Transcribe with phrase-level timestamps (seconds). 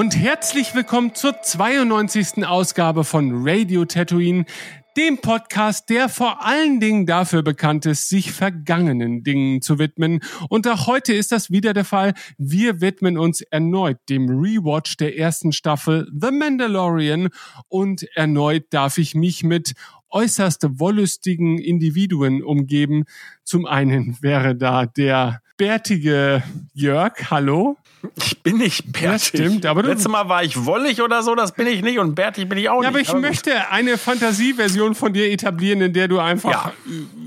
[0.00, 2.46] Und herzlich willkommen zur 92.
[2.46, 4.46] Ausgabe von Radio Tatooine,
[4.96, 10.20] dem Podcast, der vor allen Dingen dafür bekannt ist, sich vergangenen Dingen zu widmen.
[10.48, 12.14] Und auch heute ist das wieder der Fall.
[12.38, 17.28] Wir widmen uns erneut dem Rewatch der ersten Staffel The Mandalorian
[17.68, 19.74] und erneut darf ich mich mit
[20.08, 23.04] äußerst wollüstigen Individuen umgeben.
[23.44, 26.42] Zum einen wäre da der bärtige
[26.72, 27.76] Jörg, hallo.
[28.16, 29.04] Ich bin nicht bärtig.
[29.04, 31.98] Ja, stimmt, aber du, Letztes Mal war ich wollig oder so, das bin ich nicht
[31.98, 33.10] und bärtig bin ich auch ja, nicht.
[33.10, 36.72] Aber ich möchte eine Fantasieversion von dir etablieren, in der du einfach ja.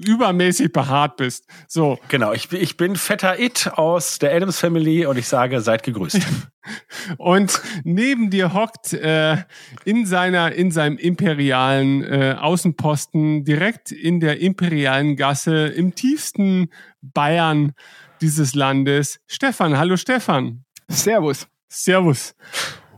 [0.03, 1.45] übermäßig behaart bist.
[1.67, 1.99] So.
[2.07, 6.21] Genau, ich, ich bin fetter It aus der Adams Family und ich sage, seid gegrüßt.
[7.17, 9.37] und neben dir hockt äh,
[9.85, 17.73] in seiner in seinem imperialen äh, Außenposten direkt in der imperialen Gasse im tiefsten Bayern
[18.23, 19.19] dieses Landes.
[19.27, 20.63] Stefan, hallo Stefan.
[20.87, 21.45] Servus.
[21.67, 22.35] Servus.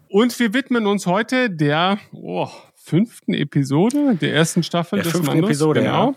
[0.07, 5.33] Und wir widmen uns heute der oh, fünften Episode der ersten Staffel der des fünften
[5.33, 5.49] Mandos.
[5.49, 6.11] Episode, genau.
[6.11, 6.15] Ja.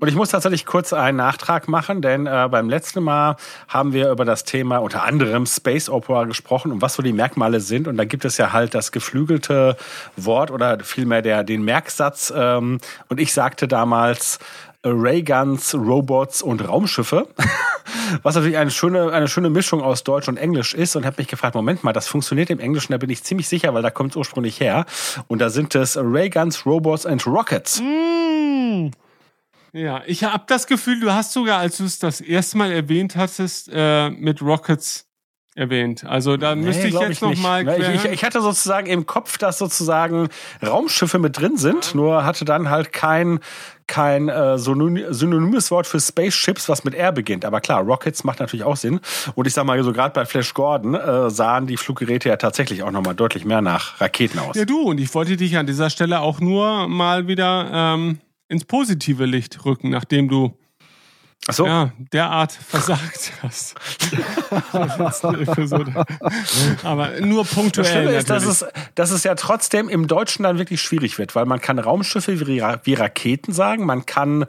[0.00, 4.10] Und ich muss tatsächlich kurz einen Nachtrag machen, denn äh, beim letzten Mal haben wir
[4.10, 7.88] über das Thema unter anderem Space Opera gesprochen und was so die Merkmale sind.
[7.88, 9.76] Und da gibt es ja halt das geflügelte
[10.16, 12.32] Wort oder vielmehr der, den Merksatz.
[12.36, 14.38] Ähm, und ich sagte damals,
[14.84, 17.28] Rayguns, Robots und Raumschiffe,
[18.22, 21.28] was natürlich eine schöne, eine schöne Mischung aus Deutsch und Englisch ist und habe mich
[21.28, 24.12] gefragt, Moment mal, das funktioniert im Englischen, da bin ich ziemlich sicher, weil da kommt
[24.12, 24.86] es ursprünglich her.
[25.26, 27.80] Und da sind es Rayguns, Robots and Rockets.
[27.80, 28.90] Mm.
[29.72, 33.16] Ja, ich habe das Gefühl, du hast sogar, als du es das erste Mal erwähnt
[33.16, 35.06] hattest, äh, mit Rockets
[35.54, 36.04] erwähnt.
[36.04, 39.58] Also da nee, müsste ich jetzt nochmal ich, ich, ich, hatte sozusagen im Kopf, dass
[39.58, 40.28] sozusagen
[40.64, 43.40] Raumschiffe mit drin sind, nur hatte dann halt kein
[43.88, 47.44] kein äh, synonymes Wort für Spaceships, was mit R beginnt.
[47.44, 49.00] Aber klar, Rockets macht natürlich auch Sinn.
[49.34, 52.82] Und ich sag mal, so gerade bei Flash Gordon äh, sahen die Fluggeräte ja tatsächlich
[52.82, 54.54] auch nochmal deutlich mehr nach Raketen aus.
[54.54, 58.64] Ja, du, und ich wollte dich an dieser Stelle auch nur mal wieder ähm, ins
[58.64, 60.56] positive Licht rücken, nachdem du
[61.46, 61.66] Ach so.
[61.66, 63.74] Ja, derart versagt hast.
[66.82, 67.84] Aber nur punktuell.
[67.84, 71.34] Das Schlimme ist, dass es, dass es ja trotzdem im Deutschen dann wirklich schwierig wird,
[71.34, 74.44] weil man kann Raumschiffe wie, wie Raketen sagen, man kann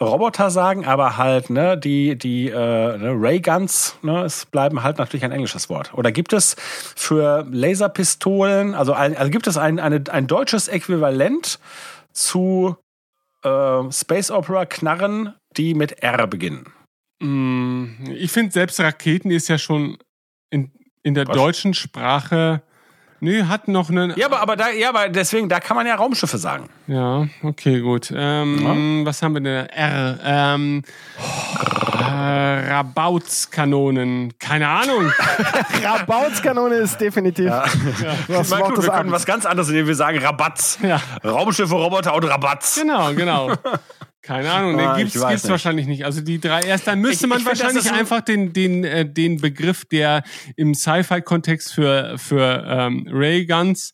[0.00, 5.24] Roboter sagen, aber halt ne, die, die äh, ne, Rayguns, ne, es bleiben halt natürlich
[5.24, 5.92] ein englisches Wort.
[5.94, 6.54] Oder gibt es
[6.94, 11.58] für Laserpistolen, also, ein, also gibt es ein, eine, ein deutsches Äquivalent
[12.12, 12.76] zu
[13.42, 16.66] äh, Space Opera Knarren die mit R beginnen?
[17.20, 19.98] Mm, ich finde, selbst Raketen ist ja schon
[20.50, 20.72] in,
[21.02, 21.36] in der Was?
[21.36, 22.62] deutschen Sprache.
[23.20, 24.12] Nee, hat noch einen.
[24.16, 26.68] Ja, aber, aber da, ja, aber deswegen, da kann man ja Raumschiffe sagen.
[26.86, 28.12] Ja, okay, gut.
[28.14, 29.06] Ähm, ja.
[29.06, 29.66] Was haben wir denn?
[29.66, 30.18] R.
[30.22, 30.82] Ähm,
[32.00, 34.36] äh, Rabautskanonen.
[34.38, 35.10] Keine Ahnung.
[35.82, 37.46] Rabautskanonen ist definitiv.
[37.46, 37.64] Ja.
[38.02, 38.14] Ja.
[38.28, 39.88] Was Mal, gut, wir können was ganz anderes nehmen.
[39.88, 40.78] Wir sagen Rabatz.
[40.82, 41.00] Ja.
[41.24, 42.78] Raumschiffe, Roboter und Rabatz.
[42.80, 43.52] Genau, genau.
[44.24, 45.50] Keine Ahnung, den ah, gibt's, gibt's nicht.
[45.50, 46.06] wahrscheinlich nicht.
[46.06, 49.04] Also die drei erst, dann müsste ich, man ich wahrscheinlich find, einfach den den äh,
[49.04, 50.22] den Begriff, der
[50.56, 53.92] im Sci-Fi-Kontext für für ähm, Rayguns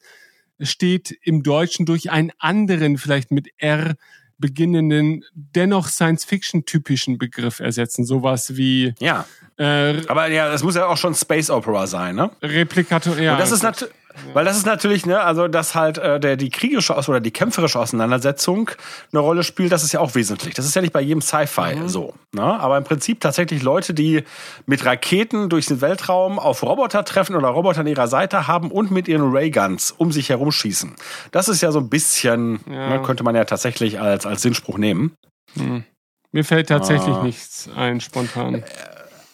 [0.60, 3.96] steht, im Deutschen durch einen anderen, vielleicht mit R
[4.38, 8.04] beginnenden, dennoch Science-Fiction-typischen Begriff ersetzen.
[8.04, 8.94] Sowas wie.
[9.00, 9.26] Ja.
[9.58, 12.30] Äh, Aber ja, das muss ja auch schon Space Opera sein, ne?
[12.40, 13.32] Replikator, ja.
[13.32, 13.92] Und das ist natürlich
[14.32, 17.78] weil das ist natürlich, ne, also dass halt äh, der die kriegerische oder die kämpferische
[17.78, 18.70] Auseinandersetzung
[19.12, 20.54] eine Rolle spielt, das ist ja auch wesentlich.
[20.54, 21.88] Das ist ja nicht bei jedem Sci-Fi mhm.
[21.88, 22.42] so, ne?
[22.42, 24.24] Aber im Prinzip tatsächlich Leute, die
[24.66, 28.90] mit Raketen durch den Weltraum auf Roboter treffen oder Roboter an ihrer Seite haben und
[28.90, 30.94] mit ihren Rayguns um sich herum schießen.
[31.30, 32.90] Das ist ja so ein bisschen, ja.
[32.90, 35.16] Ne, könnte man ja tatsächlich als als Sinnspruch nehmen.
[35.54, 35.84] Mhm.
[36.32, 37.22] Mir fällt tatsächlich ah.
[37.22, 38.54] nichts ein spontan.
[38.54, 38.62] Äh,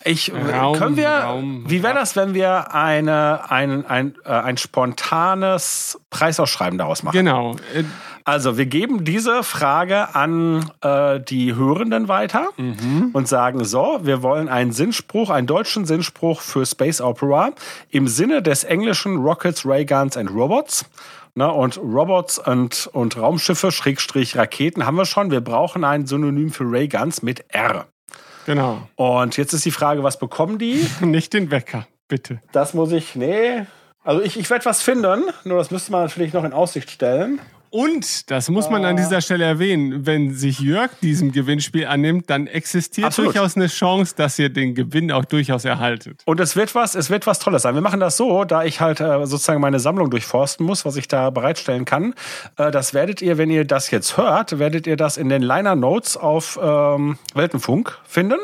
[0.06, 4.56] ich, Raum, können wir, Raum, wie wäre das, wenn wir eine, ein, ein, äh, ein
[4.56, 7.16] spontanes Preisausschreiben daraus machen?
[7.16, 7.56] Genau.
[8.24, 13.10] Also wir geben diese Frage an äh, die Hörenden weiter mhm.
[13.12, 17.50] und sagen so, wir wollen einen Sinnspruch, einen deutschen Sinnspruch für Space Opera
[17.90, 20.86] im Sinne des englischen Rockets, Rayguns and Robots.
[21.38, 25.30] Na, und Robots und, und Raumschiffe, Schrägstrich Raketen haben wir schon.
[25.30, 27.86] Wir brauchen ein Synonym für Rayguns mit R.
[28.46, 28.88] Genau.
[28.94, 30.86] Und jetzt ist die Frage, was bekommen die?
[31.00, 32.40] Nicht den Wecker, bitte.
[32.52, 33.66] Das muss ich, nee.
[34.04, 37.40] Also ich, ich werde was finden, nur das müsste man natürlich noch in Aussicht stellen.
[37.70, 42.46] Und, das muss man an dieser Stelle erwähnen, wenn sich Jörg diesem Gewinnspiel annimmt, dann
[42.46, 43.34] existiert Absolut.
[43.34, 46.22] durchaus eine Chance, dass ihr den Gewinn auch durchaus erhaltet.
[46.24, 47.74] Und es wird was, es wird was Tolles sein.
[47.74, 51.08] Wir machen das so, da ich halt äh, sozusagen meine Sammlung durchforsten muss, was ich
[51.08, 52.14] da bereitstellen kann.
[52.56, 55.76] Äh, das werdet ihr, wenn ihr das jetzt hört, werdet ihr das in den Liner
[55.76, 58.38] Notes auf ähm, Weltenfunk finden.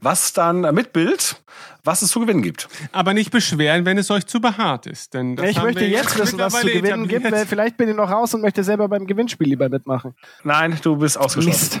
[0.00, 1.36] was dann mit Bild,
[1.84, 2.68] was es zu gewinnen gibt.
[2.92, 5.14] Aber nicht beschweren, wenn es euch zu behaart ist.
[5.14, 7.12] Denn das ich haben möchte wir jetzt wissen, was es zu gewinnen gibt.
[7.20, 7.32] etabliert.
[7.32, 10.14] weil Vielleicht bin ich noch raus und möchte selber beim Gewinnspiel lieber mitmachen.
[10.44, 11.80] Nein, du bist ausgeschlossen.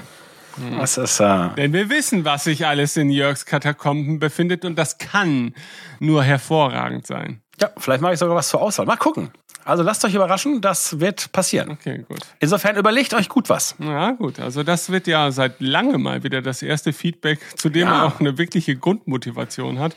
[0.78, 4.98] Das ist, äh, Denn wir wissen, was sich alles in Jörgs Katakomben befindet und das
[4.98, 5.54] kann
[6.00, 7.42] nur hervorragend sein.
[7.60, 8.84] ja, vielleicht mache ich sogar was zur Auswahl.
[8.86, 9.30] Mal gucken.
[9.68, 11.70] Also lasst euch überraschen, das wird passieren.
[11.72, 12.20] Okay, gut.
[12.40, 13.74] Insofern überlegt euch gut was.
[13.78, 14.40] Ja, gut.
[14.40, 17.90] Also das wird ja seit langem mal wieder das erste Feedback, zu dem Ja.
[17.90, 19.94] man auch eine wirkliche Grundmotivation hat.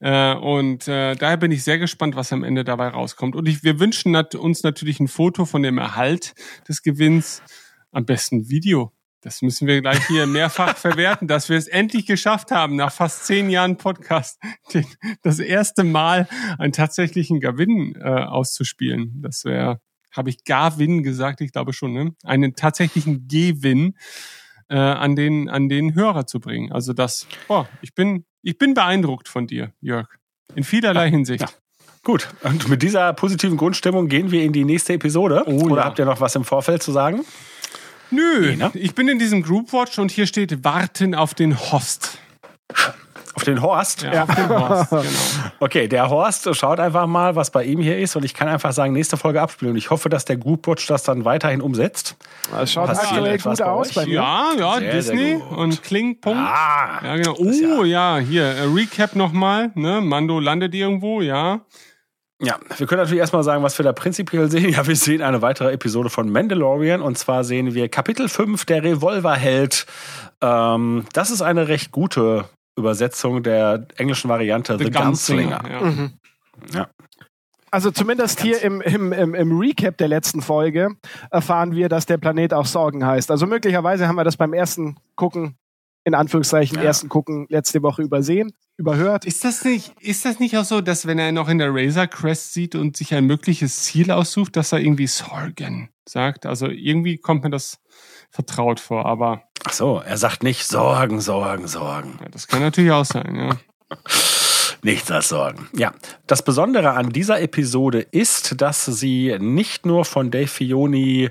[0.00, 3.36] Äh, und äh, daher bin ich sehr gespannt, was am Ende dabei rauskommt.
[3.36, 6.34] Und ich, wir wünschen uns natürlich ein Foto von dem Erhalt
[6.68, 7.42] des Gewinns.
[7.92, 8.92] Am besten Video.
[9.26, 13.26] Das müssen wir gleich hier mehrfach verwerten, dass wir es endlich geschafft haben, nach fast
[13.26, 14.40] zehn Jahren Podcast
[14.72, 14.86] den,
[15.22, 16.28] das erste Mal
[16.60, 19.20] einen tatsächlichen Gewinn äh, auszuspielen.
[19.22, 19.80] Das wäre,
[20.12, 22.14] habe ich Gawin gesagt, ich glaube schon, ne?
[22.22, 23.96] einen tatsächlichen Gewinn
[24.68, 26.70] äh, an den an den Hörer zu bringen.
[26.70, 30.06] Also das, boah, ich bin ich bin beeindruckt von dir, Jörg,
[30.54, 31.40] in vielerlei Hinsicht.
[31.40, 31.48] ja.
[32.04, 35.42] Gut, und mit dieser positiven Grundstimmung gehen wir in die nächste Episode.
[35.46, 35.84] Oh, Oder ja.
[35.86, 37.24] habt ihr noch was im Vorfeld zu sagen?
[38.10, 38.70] Nö, Nee, ne?
[38.74, 42.18] ich bin in diesem Groupwatch und hier steht Warten auf den Host.
[43.34, 44.00] Auf den Horst?
[44.02, 45.02] Ja, auf den Host, genau.
[45.60, 48.16] Okay, der Horst schaut einfach mal, was bei ihm hier ist.
[48.16, 49.72] Und ich kann einfach sagen, nächste Folge abspielen.
[49.72, 52.16] Und ich hoffe, dass der Groupwatch das dann weiterhin umsetzt.
[52.62, 53.94] Es schaut Passiert aktuell etwas gut bei aus euch?
[53.94, 54.14] bei mir.
[54.14, 56.40] Ja, ja, Sehr, Disney sehr und Kling, Punkt.
[56.40, 57.34] Ah, Ja, genau.
[57.36, 60.00] Oh, ja, hier, äh, Recap nochmal, ne?
[60.00, 61.60] Mando landet irgendwo, ja.
[62.42, 64.68] Ja, wir können natürlich erstmal sagen, was wir da prinzipiell sehen.
[64.70, 68.82] Ja, wir sehen eine weitere Episode von Mandalorian und zwar sehen wir Kapitel 5, der
[68.82, 69.86] Revolverheld.
[70.42, 72.44] Ähm, das ist eine recht gute
[72.78, 75.62] Übersetzung der englischen Variante The, Gunslinger.
[75.70, 76.10] Ja.
[76.74, 76.88] Ja.
[77.70, 80.90] Also zumindest hier im, im, im, im Recap der letzten Folge
[81.30, 83.30] erfahren wir, dass der Planet auch Sorgen heißt.
[83.30, 85.56] Also möglicherweise haben wir das beim ersten Gucken,
[86.04, 86.84] in Anführungszeichen, Ja.
[86.84, 89.24] ersten Gucken letzte Woche übersehen, überhört.
[89.24, 92.06] Ist das nicht, ist das nicht auch so, dass wenn er noch in der Razor
[92.06, 96.46] Crest sieht und sich ein mögliches Ziel aussucht, dass er irgendwie Sorgen sagt?
[96.46, 97.78] Also irgendwie kommt mir das
[98.30, 102.18] vertraut vor, aber Ach so, er sagt nicht Sorgen, Sorgen, Sorgen.
[102.20, 103.56] ja, das kann natürlich auch sein, ja.
[104.82, 105.68] Nichts als Sorgen.
[105.74, 105.92] Ja,
[106.26, 111.30] das Besondere an dieser Episode ist, dass sie nicht nur von Dave Filoni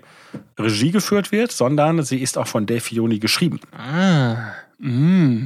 [0.57, 3.61] Regie geführt wird, sondern sie ist auch von Dave Filoni geschrieben.
[3.71, 5.43] Ah, mm.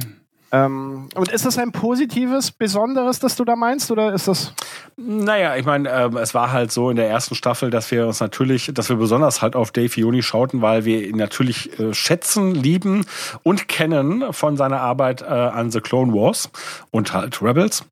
[0.52, 4.52] Ähm, und ist das ein positives, besonderes, das du da meinst, oder ist das?
[4.96, 8.20] Naja, ich meine, ähm, es war halt so in der ersten Staffel, dass wir uns
[8.20, 12.54] natürlich, dass wir besonders halt auf Dave Filoni schauten, weil wir ihn natürlich äh, schätzen,
[12.54, 13.06] lieben
[13.42, 16.50] und kennen von seiner Arbeit äh, an The Clone Wars
[16.90, 17.84] und halt Rebels.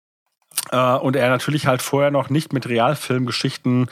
[0.70, 3.88] Äh, und er natürlich halt vorher noch nicht mit Realfilmgeschichten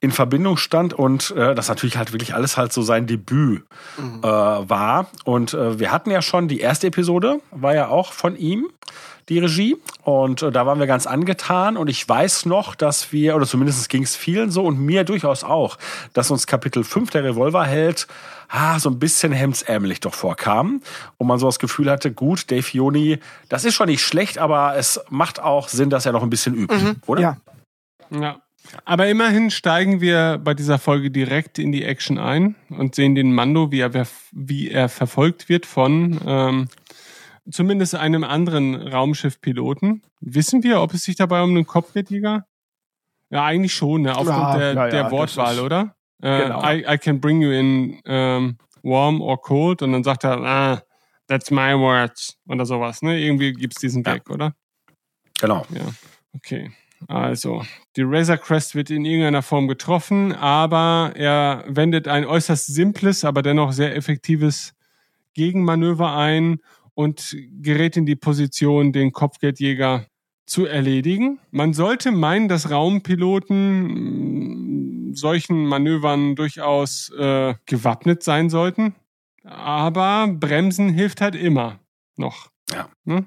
[0.00, 3.64] in Verbindung stand und äh, das natürlich halt wirklich alles halt so sein Debüt
[3.98, 5.06] äh, war.
[5.24, 8.68] Und äh, wir hatten ja schon die erste Episode, war ja auch von ihm
[9.28, 9.76] die Regie.
[10.02, 11.76] Und äh, da waren wir ganz angetan.
[11.76, 15.44] Und ich weiß noch, dass wir, oder zumindest ging es vielen so und mir durchaus
[15.44, 15.78] auch,
[16.12, 18.06] dass uns Kapitel 5 der Revolverheld
[18.48, 20.80] ah, so ein bisschen hemdsärmelig doch vorkam.
[21.18, 23.18] Und man so das Gefühl hatte, gut, Dave Filoni,
[23.48, 26.54] das ist schon nicht schlecht, aber es macht auch Sinn, dass er noch ein bisschen
[26.54, 26.74] übt,
[27.06, 27.20] oder?
[27.20, 27.36] Ja.
[28.10, 28.40] Ja.
[28.84, 33.32] Aber immerhin steigen wir bei dieser Folge direkt in die Action ein und sehen den
[33.32, 36.68] Mando, wie er, wie er verfolgt wird von ähm,
[37.50, 40.02] zumindest einem anderen Raumschiffpiloten.
[40.20, 42.46] Wissen wir, ob es sich dabei um einen Kopfgeldjäger?
[43.30, 44.12] Ja, eigentlich schon, ne?
[44.16, 45.94] aufgrund Ja, der, ja, der Wortwahl, ist- oder?
[46.22, 46.62] Äh, Genau.
[46.70, 50.82] I, I can bring you in ähm, warm or cold und dann sagt er, ah,
[51.28, 53.02] that's my words oder sowas.
[53.02, 53.18] Ne?
[53.20, 54.14] Irgendwie gibt's diesen Ja.
[54.14, 54.54] Gag, oder?
[55.40, 55.66] Genau.
[55.70, 55.82] Ja,
[56.34, 56.70] okay.
[57.08, 57.62] Also,
[57.96, 63.42] die Razor Crest wird in irgendeiner Form getroffen, aber er wendet ein äußerst simples, aber
[63.42, 64.72] dennoch sehr effektives
[65.34, 66.60] Gegenmanöver ein
[66.96, 70.06] und gerät in die Position, den Kopfgeldjäger
[70.46, 71.38] zu erledigen.
[71.50, 78.94] Man sollte meinen, dass Raumpiloten mh, solchen Manövern durchaus äh, gewappnet sein sollten,
[79.44, 81.80] aber Bremsen hilft halt immer
[82.16, 82.48] noch.
[82.72, 82.88] Ja.
[83.04, 83.26] Ne?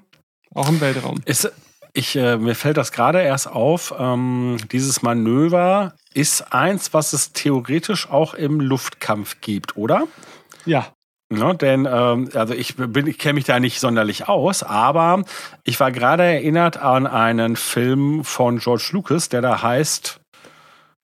[0.52, 1.20] Auch im Weltraum.
[1.24, 1.52] Ist,
[1.92, 3.94] ich, äh, mir fällt das gerade erst auf.
[3.96, 10.08] Ähm, dieses Manöver ist eins, was es theoretisch auch im Luftkampf gibt, oder?
[10.66, 10.92] Ja.
[11.32, 15.22] Ja, denn ähm, also ich bin, ich kenne mich da nicht sonderlich aus, aber
[15.62, 20.19] ich war gerade erinnert an einen Film von George Lucas, der da heißt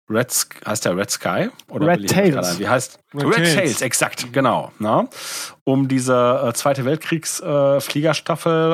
[0.08, 0.32] Red
[0.66, 2.60] heißt der Red Sky oder Red Tails.
[2.60, 3.54] Wie heißt Red Red, Tails.
[3.54, 3.82] Tails.
[3.82, 4.70] exakt, genau.
[4.78, 5.08] Ne?
[5.64, 7.80] Um diese äh, Zweite Weltkriegs äh,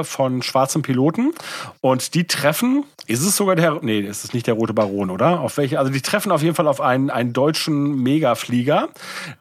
[0.04, 1.32] von schwarzen Piloten
[1.80, 5.40] und die treffen, ist es sogar der, nee, ist es nicht der Rote Baron, oder?
[5.40, 5.78] Auf welche?
[5.78, 8.88] Also die treffen auf jeden Fall auf einen einen deutschen Megaflieger,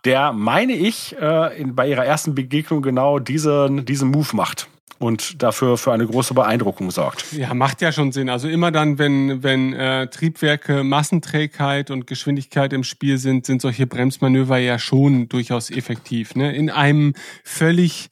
[0.05, 4.67] der meine ich äh, in, bei ihrer ersten Begegnung genau diesen diesen Move macht
[5.01, 7.33] und dafür für eine große Beeindruckung sorgt.
[7.33, 8.29] Ja, macht ja schon Sinn.
[8.29, 13.87] Also immer dann, wenn, wenn äh, Triebwerke, Massenträgheit und Geschwindigkeit im Spiel sind, sind solche
[13.87, 16.35] Bremsmanöver ja schon durchaus effektiv.
[16.35, 16.55] Ne?
[16.55, 18.09] In einem völlig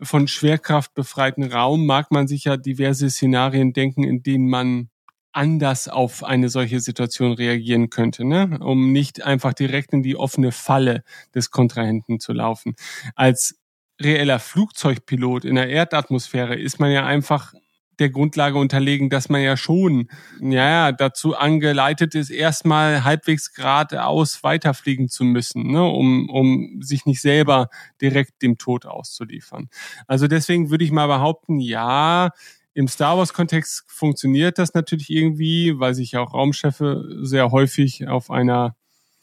[0.00, 4.90] von Schwerkraft befreiten Raum mag man sich ja diverse Szenarien denken, in denen man
[5.32, 8.58] anders auf eine solche Situation reagieren könnte, ne?
[8.60, 11.04] um nicht einfach direkt in die offene Falle
[11.34, 12.74] des Kontrahenten zu laufen.
[13.14, 13.58] Als
[14.00, 17.52] reeller Flugzeugpilot in der Erdatmosphäre ist man ja einfach
[17.98, 20.08] der Grundlage unterlegen, dass man ja schon
[20.40, 27.20] ja dazu angeleitet ist, erstmal halbwegs geradeaus weiterfliegen zu müssen, ne, um, um sich nicht
[27.20, 27.68] selber
[28.00, 29.68] direkt dem Tod auszuliefern.
[30.06, 32.30] Also deswegen würde ich mal behaupten, ja,
[32.74, 38.76] im Star Wars-Kontext funktioniert das natürlich irgendwie, weil sich auch Raumschiffe sehr häufig auf einer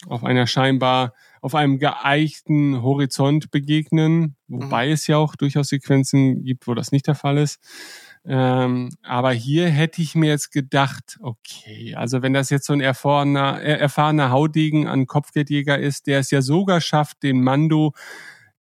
[0.08, 1.14] auf einer scheinbar
[1.46, 4.94] auf einem geeichten Horizont begegnen, wobei mhm.
[4.94, 7.60] es ja auch durchaus Sequenzen gibt, wo das nicht der Fall ist.
[8.26, 12.82] Ähm, aber hier hätte ich mir jetzt gedacht, okay, also wenn das jetzt so ein
[12.82, 17.94] erfahrener, erfahrener Haudegen an Kopfgeldjäger ist, der es ja sogar schafft, den Mando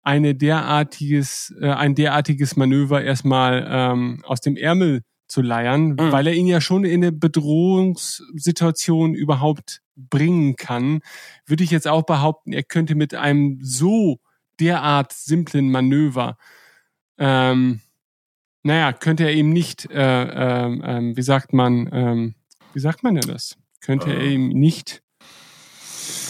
[0.02, 6.12] eine derartiges, äh, ein derartiges Manöver erstmal ähm, aus dem Ärmel zu leiern, mhm.
[6.12, 11.00] weil er ihn ja schon in eine Bedrohungssituation überhaupt bringen kann,
[11.46, 14.20] würde ich jetzt auch behaupten, er könnte mit einem so
[14.60, 16.36] derart simplen Manöver,
[17.18, 17.80] ähm,
[18.62, 22.34] naja, könnte er ihm nicht, äh, äh, äh, wie sagt man, ähm,
[22.72, 23.56] wie sagt man denn das?
[23.80, 25.03] Könnte er ihm nicht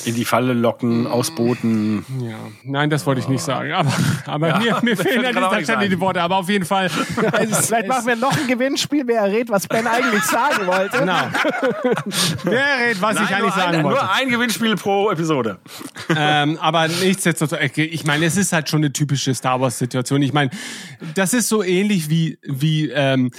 [0.06, 2.04] in die Falle locken, ausboten.
[2.20, 3.72] Ja, nein, das wollte ich nicht sagen.
[3.72, 3.92] Aber,
[4.26, 6.22] aber ja, mir, mir fehlen an dieser Stelle die Worte.
[6.22, 6.90] Aber auf jeden Fall.
[7.34, 10.98] Es, Vielleicht machen wir noch ein Gewinnspiel, wer errät, was Ben eigentlich sagen wollte.
[10.98, 11.22] Genau.
[12.44, 14.00] wer errät, was nein, ich eigentlich sagen ein, wollte.
[14.00, 15.58] Nur ein Gewinnspiel pro Episode.
[16.14, 20.22] Ähm, aber nichtsdestotrotz, ich meine, es ist halt schon eine typische Star Wars-Situation.
[20.22, 20.50] Ich meine,
[21.14, 23.30] das ist so ähnlich wie, wie ähm,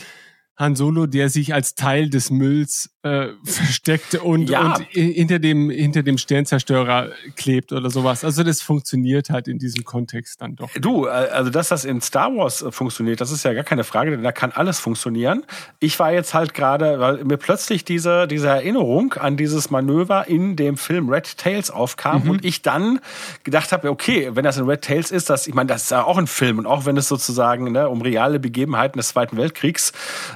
[0.58, 4.76] Han Solo, der sich als Teil des Mülls äh, versteckt und, ja.
[4.76, 8.24] und hinter dem hinter dem Sternzerstörer klebt oder sowas.
[8.24, 10.70] Also das funktioniert halt in diesem Kontext dann doch.
[10.80, 13.84] Du, äh, also dass das in Star Wars äh, funktioniert, das ist ja gar keine
[13.84, 15.44] Frage, denn da kann alles funktionieren.
[15.80, 20.56] Ich war jetzt halt gerade, weil mir plötzlich diese diese Erinnerung an dieses Manöver in
[20.56, 22.30] dem Film Red Tails aufkam mhm.
[22.30, 23.02] und ich dann
[23.44, 26.06] gedacht habe, okay, wenn das in Red Tails ist, das ich meine, das ist ja
[26.06, 29.92] auch ein Film und auch wenn es sozusagen ne, um reale Begebenheiten des Zweiten Weltkriegs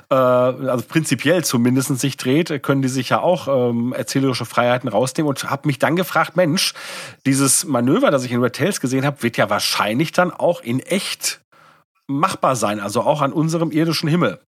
[0.10, 5.30] äh, also prinzipiell zumindest sich dreht, können die sich ja auch ähm, erzählerische Freiheiten rausnehmen
[5.30, 6.74] und habe mich dann gefragt, Mensch,
[7.26, 10.80] dieses Manöver, das ich in Red Tails gesehen habe, wird ja wahrscheinlich dann auch in
[10.80, 11.42] echt
[12.08, 14.40] machbar sein, also auch an unserem irdischen Himmel.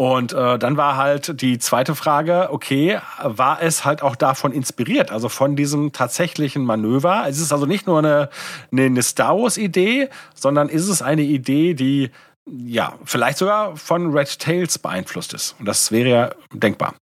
[0.00, 5.10] Und äh, dann war halt die zweite Frage, okay, war es halt auch davon inspiriert,
[5.10, 7.24] also von diesem tatsächlichen Manöver?
[7.28, 8.30] Es ist also nicht nur eine,
[8.70, 12.12] eine Star Wars-Idee, sondern ist es eine Idee, die
[12.64, 15.56] ja, vielleicht sogar von Red Tails beeinflusst ist.
[15.58, 16.94] Und das wäre ja denkbar.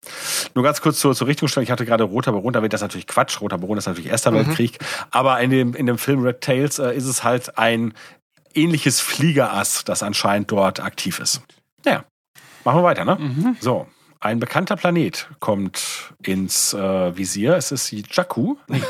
[0.54, 1.64] Nur ganz kurz zur, zur Richtungsstellung.
[1.64, 3.40] Ich hatte gerade Roter Baron, da wird das natürlich Quatsch.
[3.40, 4.46] Roter Baron ist natürlich Erster mhm.
[4.46, 4.78] Weltkrieg.
[5.10, 7.94] Aber in dem, in dem Film Red Tails äh, ist es halt ein
[8.54, 11.42] ähnliches Fliegerass, das anscheinend dort aktiv ist.
[11.84, 12.04] Naja,
[12.64, 13.16] machen wir weiter, ne?
[13.16, 13.56] Mhm.
[13.60, 13.86] So,
[14.24, 17.56] ein bekannter Planet kommt ins äh, Visier.
[17.56, 18.56] Es ist Jakku.
[18.68, 18.80] Nee.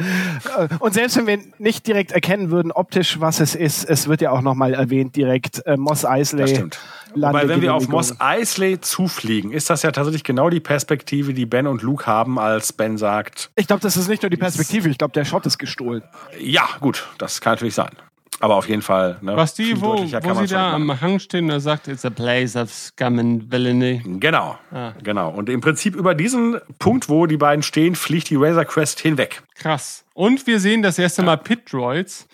[0.80, 4.32] Und selbst wenn wir nicht direkt erkennen würden, optisch, was es ist, es wird ja
[4.32, 6.40] auch nochmal erwähnt, direkt äh, Moss Eisley.
[6.40, 6.80] Das stimmt.
[7.14, 11.46] Wobei, wenn wir auf Moss Eisley zufliegen, ist das ja tatsächlich genau die Perspektive, die
[11.46, 13.50] Ben und Luke haben, als Ben sagt.
[13.54, 16.02] Ich glaube, das ist nicht nur die Perspektive, ich glaube, der Shot ist gestohlen.
[16.40, 17.90] Ja, gut, das kann natürlich sein.
[18.40, 19.18] Aber auf jeden Fall.
[19.22, 22.54] Ne, Was die, wo, wo sie da am Hang stehen, da sagt, it's a place
[22.54, 24.02] of scum and villainy.
[24.04, 24.92] Genau, ah.
[25.02, 25.30] genau.
[25.30, 29.42] Und im Prinzip über diesen Punkt, wo die beiden stehen, fliegt die Razor Crest hinweg.
[29.54, 30.04] Krass.
[30.14, 32.28] Und wir sehen das erste Mal Pit Droids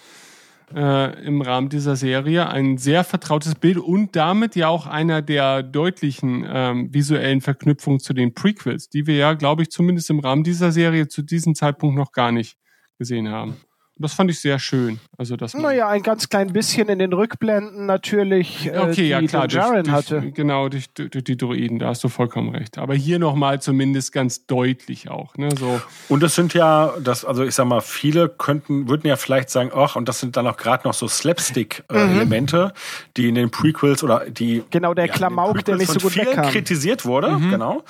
[0.75, 2.49] äh, im Rahmen dieser Serie.
[2.49, 8.12] Ein sehr vertrautes Bild und damit ja auch einer der deutlichen ähm, visuellen Verknüpfungen zu
[8.12, 11.97] den Prequels, die wir ja, glaube ich, zumindest im Rahmen dieser Serie zu diesem Zeitpunkt
[11.97, 12.56] noch gar nicht
[12.99, 13.56] gesehen haben
[14.02, 15.00] das fand ich sehr schön.
[15.16, 18.66] Also das naja, ein ganz klein bisschen in den Rückblenden natürlich.
[18.66, 20.32] Äh, okay, ja klar, durch, durch, hatte.
[20.32, 22.78] genau, durch, durch, die Droiden, da hast du vollkommen recht.
[22.78, 25.37] Aber hier nochmal zumindest ganz deutlich auch.
[25.37, 25.80] Ne, so.
[26.09, 29.71] Und das sind ja, das, also ich sag mal, viele könnten, würden ja vielleicht sagen,
[29.75, 33.12] ach, und das sind dann auch gerade noch so Slapstick-Elemente, äh, mhm.
[33.16, 34.64] die in den Prequels oder die.
[34.71, 36.50] Genau, der ja, Klamauk, der nicht so gut wegkam.
[36.50, 37.50] kritisiert wurde, mhm.
[37.50, 37.85] genau.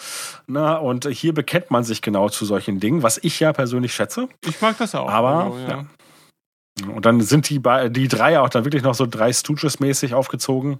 [0.47, 4.29] Na, und hier bekennt man sich genau zu solchen Dingen, was ich ja persönlich schätze.
[4.47, 5.09] Ich mag das auch.
[5.09, 5.69] Aber, also, ja.
[5.69, 5.87] ja.
[6.91, 7.61] Und dann sind die,
[7.91, 10.79] die drei auch dann wirklich noch so drei Stooges-mäßig aufgezogen.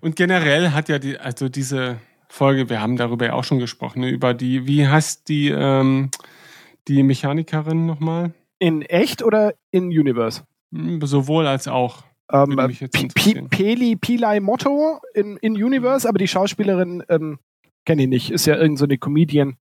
[0.00, 4.00] Und generell hat ja die, also diese Folge, wir haben darüber ja auch schon gesprochen,
[4.00, 6.10] ne, über die, wie heißt die, ähm,
[6.88, 8.32] die Mechanikerin nochmal?
[8.58, 10.44] In echt oder in Universe?
[10.72, 12.04] Hm, sowohl als auch.
[12.32, 12.56] Ähm,
[13.50, 17.38] Peli, Pilai Motto in, in Universe, aber die Schauspielerin ähm,
[17.84, 18.30] kenne ich nicht.
[18.30, 19.56] Ist ja irgendeine so eine Comedian.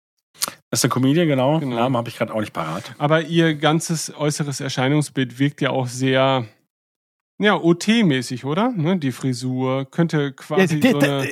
[0.69, 1.59] Das ist eine Comedian, genau.
[1.59, 1.77] genau.
[1.77, 2.93] Namen habe ich gerade auch nicht parat.
[2.97, 6.45] Aber ihr ganzes äußeres Erscheinungsbild wirkt ja auch sehr,
[7.39, 8.71] ja, OT-mäßig, oder?
[8.75, 8.97] Ne?
[8.97, 11.27] Die Frisur könnte quasi ja, die, so eine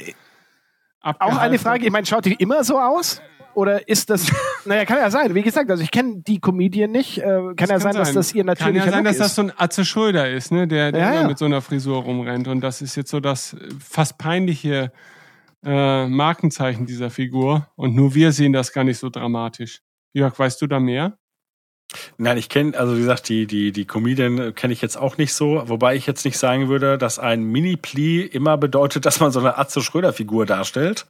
[1.01, 3.21] Auch eine Frage, ich meine, schaut die immer so aus?
[3.55, 4.31] Oder ist das,
[4.65, 5.33] naja, kann ja sein.
[5.33, 7.17] Wie gesagt, also ich kenne die Comedian nicht.
[7.17, 9.17] Äh, kann das ja kann sein, sein, dass das ihr natürlich Kann ja sein, dass
[9.17, 10.67] das so ein Atze Schröder ist, ne?
[10.67, 11.27] der, der ja, ja.
[11.27, 12.47] mit so einer Frisur rumrennt.
[12.47, 14.91] Und das ist jetzt so das fast peinliche
[15.65, 17.67] äh, Markenzeichen dieser Figur.
[17.75, 19.81] Und nur wir sehen das gar nicht so dramatisch.
[20.13, 21.17] Jörg, weißt du da mehr?
[22.17, 25.33] Nein, ich kenne, also wie gesagt, die, die, die Comedian kenne ich jetzt auch nicht
[25.33, 29.39] so, wobei ich jetzt nicht sagen würde, dass ein Mini-Pli immer bedeutet, dass man so
[29.39, 31.05] eine Atze Schröder-Figur darstellt.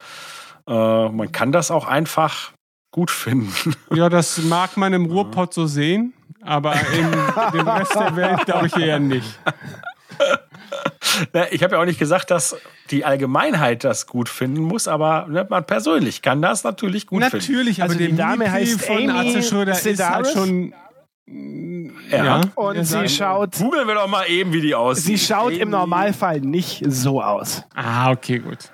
[0.68, 2.52] Äh, man kann das auch einfach
[2.92, 3.76] gut finden.
[3.94, 7.12] Ja, das mag man im Ruhrpott so sehen, aber in
[7.54, 9.40] dem Rest der Welt glaube ich eher nicht.
[11.52, 12.58] Ich habe ja auch nicht gesagt, dass
[12.92, 17.46] die Allgemeinheit das gut finden muss, aber ne, man persönlich kann das natürlich gut natürlich,
[17.46, 17.60] finden.
[17.60, 20.74] Natürlich, aber also die Dame heißt von Amy Schröder ist halt schon
[22.12, 22.26] ja.
[22.26, 22.42] ja.
[22.56, 23.58] Und sie schaut.
[23.58, 25.06] Googeln wir doch mal eben, wie die aussieht.
[25.06, 25.58] Sie schaut Amy.
[25.58, 27.64] im Normalfall nicht so aus.
[27.74, 28.70] Ah, okay, gut.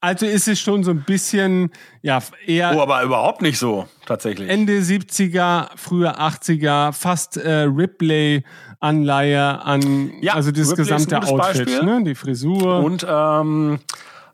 [0.00, 1.70] Also ist es schon so ein bisschen,
[2.02, 2.72] ja, eher.
[2.76, 4.48] Oh, aber überhaupt nicht so, tatsächlich.
[4.48, 7.64] Ende 70er, frühe 80er, fast äh,
[8.80, 12.02] Ripley-Anleihe an, ja, also das gesamte Outfit, ne?
[12.04, 12.80] Die Frisur.
[12.80, 13.78] Und, ähm,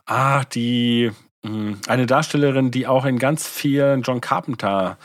[0.07, 1.11] ah, die,
[1.43, 4.97] mh, hm, eine Darstellerin, die auch in ganz vielen John Carpenter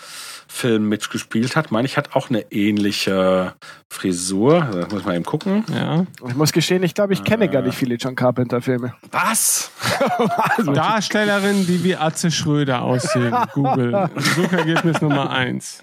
[0.52, 1.72] Film mitgespielt hat.
[1.72, 3.54] Meine ich hat auch eine ähnliche
[3.88, 4.64] Frisur.
[4.64, 5.64] Also, muss man eben gucken.
[5.74, 6.06] Ja.
[6.28, 7.48] Ich muss gestehen, ich glaube, ich kenne äh.
[7.48, 8.96] gar nicht viele John Carpenter Filme.
[9.12, 9.72] Was?
[10.58, 13.34] also, Darstellerin, die wie Atze Schröder aussehen.
[13.54, 14.10] Google.
[14.18, 15.82] Suchergebnis Nummer eins.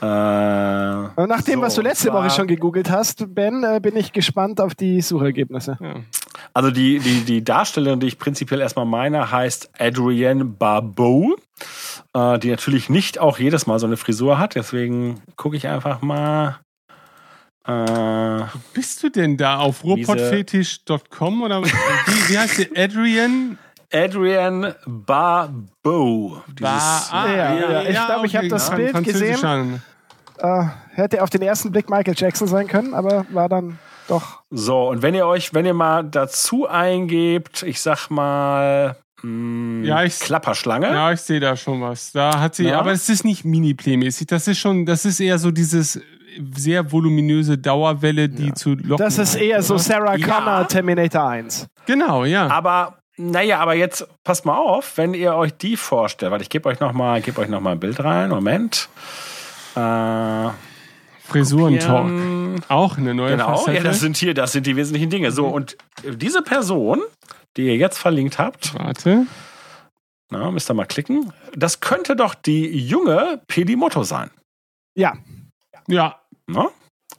[0.00, 4.12] Äh, nach dem, so, was du letzte Woche schon gegoogelt hast, Ben, äh, bin ich
[4.12, 5.76] gespannt auf die Suchergebnisse.
[5.80, 5.96] Ja.
[6.54, 11.34] Also die, die, die Darstellerin, die ich prinzipiell erstmal meine, heißt Adrienne Barbeau
[12.18, 14.54] äh, die natürlich nicht auch jedes Mal so eine Frisur hat.
[14.54, 16.58] Deswegen gucke ich einfach mal.
[17.66, 19.58] Äh, Wo bist du denn da?
[19.58, 21.70] Auf ruhrpottfetisch.com oder wie,
[22.28, 22.76] wie heißt die?
[22.76, 23.58] Adrian?
[23.92, 26.42] Adrian Barbeau.
[26.60, 29.82] Bar ah, ja, ja, Ich glaube, ich habe das Bild gesehen.
[30.38, 34.42] Äh, hätte auf den ersten Blick Michael Jackson sein können, aber war dann doch.
[34.50, 40.04] So, und wenn ihr euch, wenn ihr mal dazu eingebt, ich sag mal, Mm, ja,
[40.04, 40.86] ich, Klapperschlange.
[40.86, 42.12] Ja, ich sehe da schon was.
[42.12, 42.78] Da hat sie, ja.
[42.78, 44.26] aber es ist nicht Mini-Play-mäßig.
[44.26, 46.00] Das ist schon, das ist eher so dieses
[46.54, 48.54] sehr voluminöse Dauerwelle, die ja.
[48.54, 48.98] zu locken.
[48.98, 50.64] Das ist eher so Sarah Connor ja.
[50.64, 51.66] Terminator 1.
[51.86, 52.48] Genau, ja.
[52.48, 56.68] Aber naja, aber jetzt passt mal auf, wenn ihr euch die vorstellt, weil ich gebe
[56.68, 58.30] euch noch mal, gebe euch noch mal ein Bild rein.
[58.30, 58.88] Moment.
[59.74, 60.48] Äh,
[61.24, 62.62] Frisurentalk.
[62.68, 63.76] Auch eine neue genau, Facette.
[63.76, 65.32] Ja, das sind hier, das sind die wesentlichen Dinge.
[65.32, 65.52] So, mhm.
[65.52, 67.02] und diese Person
[67.58, 68.72] die ihr jetzt verlinkt habt.
[68.78, 69.26] Warte.
[70.30, 71.32] Na, müsst ihr mal klicken.
[71.54, 74.30] Das könnte doch die junge Pedimotto sein.
[74.94, 75.14] Ja.
[75.88, 76.20] Ja.
[76.46, 76.68] Na?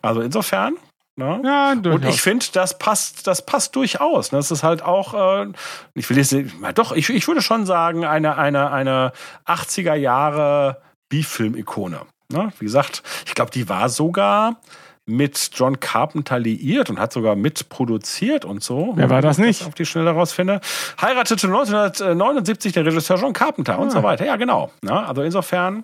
[0.02, 0.78] Also insofern.
[1.16, 1.42] Na?
[1.44, 4.30] Ja, Und ich finde, das passt, das passt durchaus.
[4.30, 5.52] Das ist halt auch, äh,
[5.94, 9.12] ich will jetzt nicht, doch, ich, ich würde schon sagen, eine, eine, eine
[9.46, 12.06] 80er Jahre B-Film-Ikone.
[12.32, 14.62] Wie gesagt, ich glaube, die war sogar
[15.10, 18.94] mit John Carpenter liiert und hat sogar mitproduziert und so.
[18.96, 19.62] Wer war das nicht?
[19.62, 20.62] Das auf die Schnelle rausfinde.
[21.02, 23.82] Heiratete 1979 der Regisseur John Carpenter ah.
[23.82, 24.26] und so weiter.
[24.26, 24.72] Ja, genau.
[24.84, 25.84] Ja, also insofern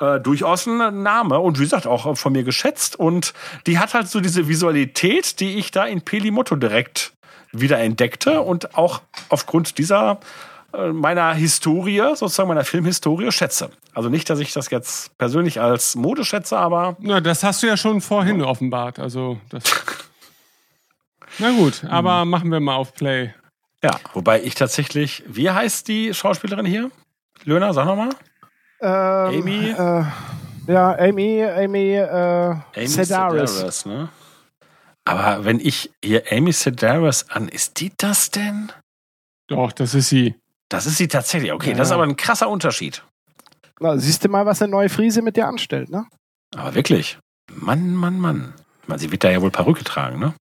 [0.00, 3.34] äh, durchaus ein Name und wie gesagt auch von mir geschätzt und
[3.66, 7.12] die hat halt so diese Visualität, die ich da in Pelimoto direkt
[7.52, 10.18] wieder entdeckte und auch aufgrund dieser
[10.72, 13.70] meiner Historie, sozusagen meiner Filmhistorie, schätze.
[13.94, 16.96] Also nicht, dass ich das jetzt persönlich als Mode schätze, aber.
[17.00, 18.46] Na, das hast du ja schon vorhin ja.
[18.46, 18.98] offenbart.
[18.98, 19.64] Also das.
[21.38, 22.30] Na gut, aber mhm.
[22.30, 23.34] machen wir mal auf Play.
[23.82, 25.22] Ja, wobei ich tatsächlich.
[25.26, 26.90] Wie heißt die Schauspielerin hier?
[27.44, 28.10] Löhner, sag nochmal.
[28.80, 29.70] Ähm, Amy.
[29.70, 30.04] Äh,
[30.68, 33.56] ja, Amy, Amy, äh, Amy Sedaris.
[33.56, 34.08] Sedaris ne?
[35.04, 38.70] Aber wenn ich hier Amy Sedaris an, ist die das denn?
[39.48, 40.34] Doch, das ist sie.
[40.72, 41.52] Das ist sie tatsächlich.
[41.52, 41.76] Okay, ja.
[41.76, 43.04] das ist aber ein krasser Unterschied.
[43.78, 46.06] Na, siehst du mal, was eine neue Friese mit dir anstellt, ne?
[46.54, 47.18] Aber wirklich.
[47.52, 48.54] Mann, Mann, Mann.
[48.86, 50.34] Man, sie wird da ja wohl Perücke tragen, ne?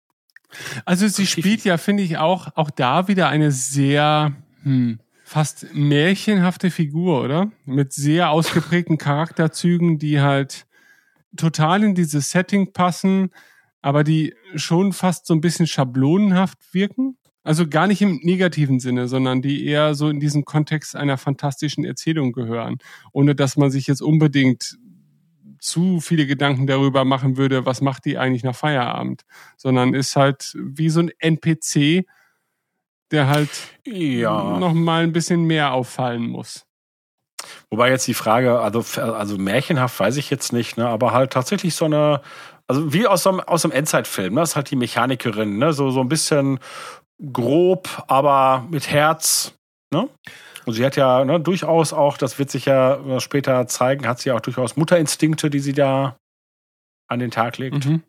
[0.84, 6.70] Also sie spielt ja, finde ich, auch, auch da wieder eine sehr hm, fast märchenhafte
[6.70, 7.50] Figur, oder?
[7.64, 10.66] Mit sehr ausgeprägten Charakterzügen, die halt
[11.36, 13.30] total in dieses Setting passen,
[13.82, 17.16] aber die schon fast so ein bisschen schablonenhaft wirken.
[17.50, 21.84] Also gar nicht im negativen Sinne, sondern die eher so in diesen Kontext einer fantastischen
[21.84, 22.78] Erzählung gehören,
[23.10, 24.78] ohne dass man sich jetzt unbedingt
[25.58, 29.22] zu viele Gedanken darüber machen würde, was macht die eigentlich nach Feierabend,
[29.56, 32.06] sondern ist halt wie so ein NPC,
[33.10, 33.50] der halt
[33.84, 34.56] Ja.
[34.60, 36.66] noch mal ein bisschen mehr auffallen muss.
[37.68, 41.74] Wobei jetzt die Frage, also, also märchenhaft weiß ich jetzt nicht, ne, aber halt tatsächlich
[41.74, 42.20] so eine,
[42.66, 45.72] also wie aus so einem, aus einem Endzeitfilm, ne, das ist halt die Mechanikerin, ne,
[45.72, 46.58] so, so ein bisschen
[47.32, 49.54] grob, aber mit Herz,
[49.92, 50.08] ne?
[50.66, 54.20] Und sie hat ja ne, durchaus auch, das wird sich ja äh, später zeigen, hat
[54.20, 56.16] sie auch durchaus Mutterinstinkte, die sie da
[57.08, 57.86] an den Tag legt.
[57.86, 58.02] Mhm.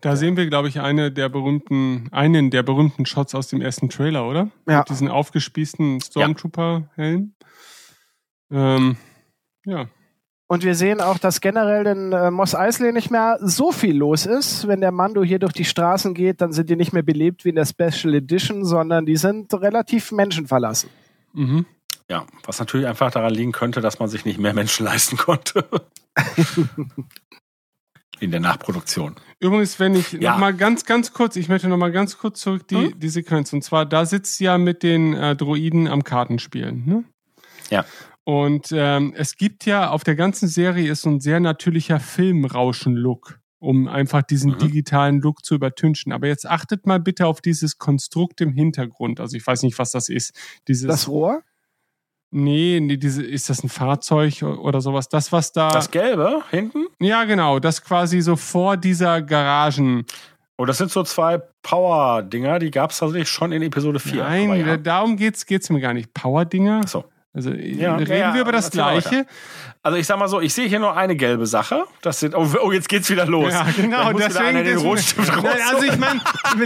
[0.00, 3.88] Da sehen wir, glaube ich, eine der berühmten, einen der berühmten Shots aus dem ersten
[3.88, 4.50] Trailer, oder?
[4.66, 4.78] Ja.
[4.78, 7.34] Mit diesen aufgespießten Stormtrooper-Helm.
[8.50, 8.96] Ähm,
[9.64, 9.86] ja.
[10.52, 14.26] Und wir sehen auch, dass generell in äh, Moss Eisley nicht mehr so viel los
[14.26, 14.68] ist.
[14.68, 17.48] Wenn der Mando hier durch die Straßen geht, dann sind die nicht mehr belebt wie
[17.48, 20.90] in der Special Edition, sondern die sind relativ menschenverlassen.
[21.32, 21.64] Mhm.
[22.10, 25.64] Ja, was natürlich einfach daran liegen könnte, dass man sich nicht mehr Menschen leisten konnte.
[28.20, 29.16] In der Nachproduktion.
[29.40, 30.32] Übrigens, wenn ich Ja.
[30.32, 33.00] noch mal ganz, ganz kurz, ich möchte noch mal ganz kurz zurück die, Hm?
[33.00, 33.54] die Sequenz.
[33.54, 36.84] Und zwar, da sitzt sie ja mit den äh, Droiden am Kartenspielen.
[36.84, 37.04] Ne?
[37.70, 37.86] Ja.
[38.24, 43.40] Und ähm, es gibt ja auf der ganzen Serie ist so ein sehr natürlicher Filmrauschen-Look,
[43.58, 44.58] um einfach diesen Mhm.
[44.58, 46.12] digitalen Look zu übertünchen.
[46.12, 49.18] Aber jetzt achtet mal bitte auf dieses Konstrukt im Hintergrund.
[49.20, 50.34] Also ich weiß nicht, was das ist.
[50.68, 51.42] Dieses, Das Rohr?
[52.30, 55.08] nee, nee, diese, ist das ein Fahrzeug oder sowas?
[55.08, 55.70] Das, was da.
[55.70, 56.86] Das Gelbe hinten?
[57.00, 60.06] ja, genau, das quasi so vor dieser Garagen.
[60.58, 64.22] Oh, das sind so zwei Power-Dinger, die gab es tatsächlich schon in Episode 4.
[64.22, 64.76] Nein, ja.
[64.76, 66.14] darum geht's, geht's mir gar nicht.
[66.14, 66.82] Power-Dinger?
[66.84, 67.04] Achso.
[67.34, 69.26] Also Ja, reden ja, wir über das Gleiche.
[69.84, 71.86] Also ich sag mal so, ich sehe hier nur eine gelbe Sache.
[72.02, 73.52] Das sind, oh, oh jetzt geht's wieder los.
[73.52, 73.98] Ja, genau.
[74.10, 74.12] Einer
[74.62, 76.20] den deswegen- Rotstift Nein, also ich meine,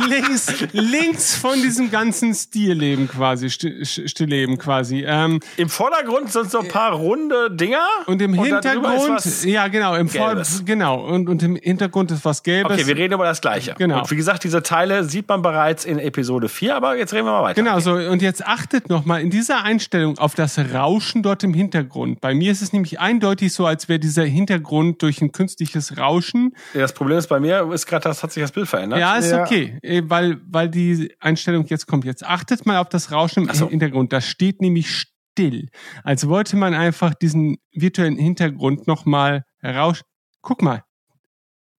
[0.07, 5.03] links, links von diesem ganzen Stilleben quasi, Stillleben quasi.
[5.07, 7.79] Ähm, Im Vordergrund sind so ein paar runde Dinger.
[8.05, 10.63] und im drüber Hintergrund, ist was- ja genau, im Vor Gelbes.
[10.67, 12.73] genau, und, und im Hintergrund ist was Gelbes.
[12.73, 13.77] Okay, wir reden über das Gleiche.
[13.79, 14.01] Genau.
[14.01, 17.33] Und wie gesagt, diese Teile sieht man bereits in Episode 4, aber jetzt reden wir
[17.33, 17.63] mal weiter.
[17.63, 22.21] Genau, so, und jetzt achtet nochmal in dieser Einstellung auf das Rauschen dort im Hintergrund.
[22.21, 26.53] Bei mir ist es nämlich eindeutig so, als wäre dieser Hintergrund durch ein künstliches Rauschen
[26.75, 28.99] Das Problem ist bei mir, ist gerade, das hat sich das Bild verändert.
[28.99, 29.43] Ja, ist Ja.
[29.43, 32.05] okay, eh, weil, weil die Einstellung jetzt kommt.
[32.05, 33.69] Jetzt achtet mal auf das Rauschen im so.
[33.71, 34.13] Hintergrund.
[34.13, 35.69] Das steht nämlich still.
[36.03, 40.03] Als wollte man einfach diesen virtuellen Hintergrund nochmal heraus.
[40.43, 40.83] Guck mal.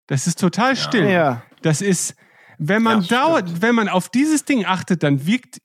[0.07, 1.09] Das ist total still.
[1.09, 1.43] Ja.
[1.63, 2.15] Das ist,
[2.59, 5.61] wenn man Ja, dauert, wenn man auf dieses Ding achtet, dann wirkt,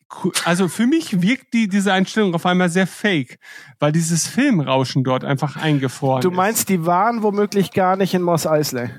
[0.45, 3.39] also für mich wirkt die, diese Einstellung auf einmal sehr fake,
[3.79, 6.35] weil dieses Filmrauschen dort einfach eingefroren Du ist.
[6.35, 8.89] meinst, die waren womöglich gar nicht in Moss Eisley.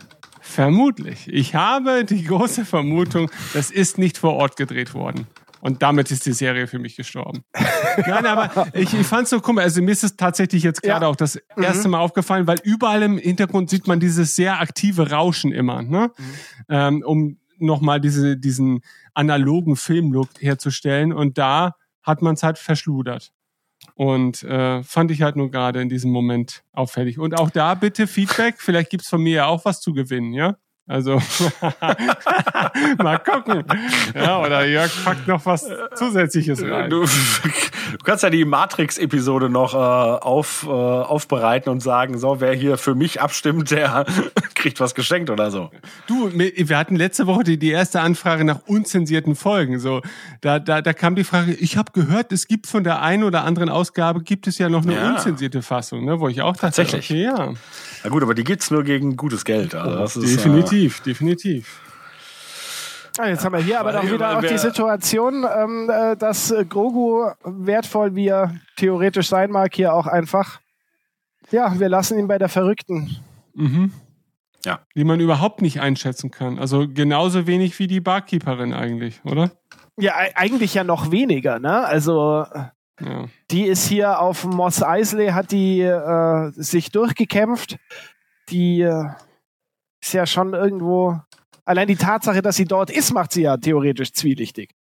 [0.40, 1.28] Vermutlich.
[1.32, 5.26] Ich habe die große Vermutung, das ist nicht vor Ort gedreht worden.
[5.60, 7.44] Und damit ist die Serie für mich gestorben.
[8.08, 9.62] Nein, aber ich, ich fand es so komisch.
[9.62, 11.08] Also mir ist es tatsächlich jetzt gerade Ja.
[11.08, 15.52] auch das erste Mal aufgefallen, weil überall im Hintergrund sieht man dieses sehr aktive Rauschen
[15.52, 16.10] immer, ne?
[16.68, 18.82] Ähm, um nochmal diese, diesen
[19.14, 21.12] analogen Filmlook herzustellen.
[21.12, 23.32] Und da hat man es halt verschludert.
[23.94, 27.18] Und äh, fand ich halt nur gerade in diesem Moment auffällig.
[27.18, 28.56] Und auch da bitte Feedback.
[28.58, 30.56] Vielleicht gibt's von mir ja auch was zu gewinnen, ja?
[30.88, 31.22] Also
[32.98, 33.64] mal gucken.
[34.14, 36.90] Ja, oder Jörg packt noch was Zusätzliches rein.
[36.90, 37.04] Du,
[37.92, 42.78] du kannst ja die Matrix-Episode noch äh, auf, äh, aufbereiten und sagen, so, wer hier
[42.78, 44.04] für mich abstimmt, der
[44.54, 45.70] kriegt was geschenkt oder so.
[46.08, 49.78] Du, wir hatten letzte Woche die, die erste Anfrage nach unzensierten Folgen.
[49.78, 50.02] So,
[50.40, 53.44] da, da, da kam die Frage, ich habe gehört, es gibt von der einen oder
[53.44, 55.10] anderen Ausgabe gibt es ja noch eine Ja.
[55.12, 57.10] unzensierte Fassung, ne, wo ich auch dachte, Tatsächlich.
[57.10, 57.52] okay, ja,
[58.04, 59.74] Na gut, aber die gibt's nur gegen gutes Geld.
[59.74, 61.80] Also das ist, definitiv, definitiv.
[63.18, 66.64] Ah, Jetzt haben wir hier aber doch wieder auch die Situation, ähm, äh, dass äh,
[66.64, 70.60] Grogu, wertvoll wie er theoretisch sein mag, hier auch einfach,
[71.50, 73.16] ja, wir lassen ihn bei der Verrückten.
[73.54, 73.92] Mhm.
[74.64, 74.80] Ja.
[74.94, 76.58] Die man überhaupt nicht einschätzen kann.
[76.58, 79.50] Also genauso wenig wie die Barkeeperin eigentlich, oder?
[79.98, 81.84] Ja, eigentlich ja noch weniger, ne?
[81.84, 82.64] Also äh,
[83.04, 83.26] Ja.
[83.50, 87.78] die ist hier auf Moss Eisley, hat die äh, sich durchgekämpft.
[88.48, 89.08] Die äh,
[90.00, 91.20] ist ja schon irgendwo.
[91.64, 94.74] Allein die Tatsache, dass sie dort ist, macht sie ja theoretisch zwielichtig.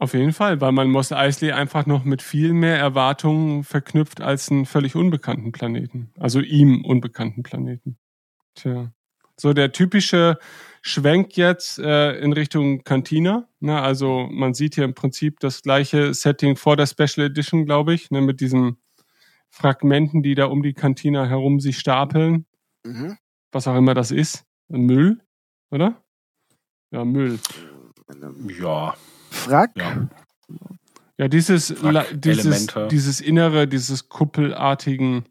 [0.00, 4.48] Auf jeden Fall, weil man Moss Eisley einfach noch mit viel mehr Erwartungen verknüpft als
[4.50, 6.12] einen völlig unbekannten Planeten.
[6.18, 7.98] Also ihm unbekannten Planeten.
[8.54, 8.92] Tja.
[9.36, 10.38] So der typische
[10.82, 13.48] Schwenk jetzt äh, in Richtung Cantina.
[13.60, 13.80] Ne?
[13.80, 18.10] Also man sieht hier im Prinzip das gleiche Setting vor der Special Edition, glaube ich,
[18.10, 18.20] ne?
[18.20, 18.78] mit diesen
[19.50, 22.46] Fragmenten, die da um die Cantina herum sich stapeln.
[23.52, 24.44] Was auch immer das ist.
[24.68, 25.20] Müll,
[25.70, 26.02] oder?
[26.90, 27.38] Ja, Müll.
[28.60, 28.94] Ja,
[29.30, 29.70] Frack?
[29.76, 30.08] ja.
[31.20, 31.74] Ja, dieses,
[32.14, 35.24] dieses, dieses Innere, dieses kuppelartigen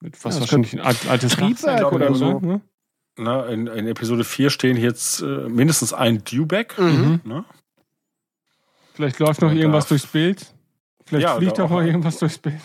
[0.00, 2.40] Mit was Ja, wahrscheinlich ein alt- altes Triebwerk oder könnte, so.
[2.40, 2.60] Ne?
[3.18, 6.78] Ne, in, in Episode 4 stehen jetzt äh, mindestens ein Dewback.
[6.78, 7.20] Mhm.
[7.24, 7.44] Ne?
[8.94, 10.52] Vielleicht läuft noch Und irgendwas da- durchs Bild.
[11.06, 12.60] Vielleicht Ja, fliegt da auch noch irgendwas durchs Bild.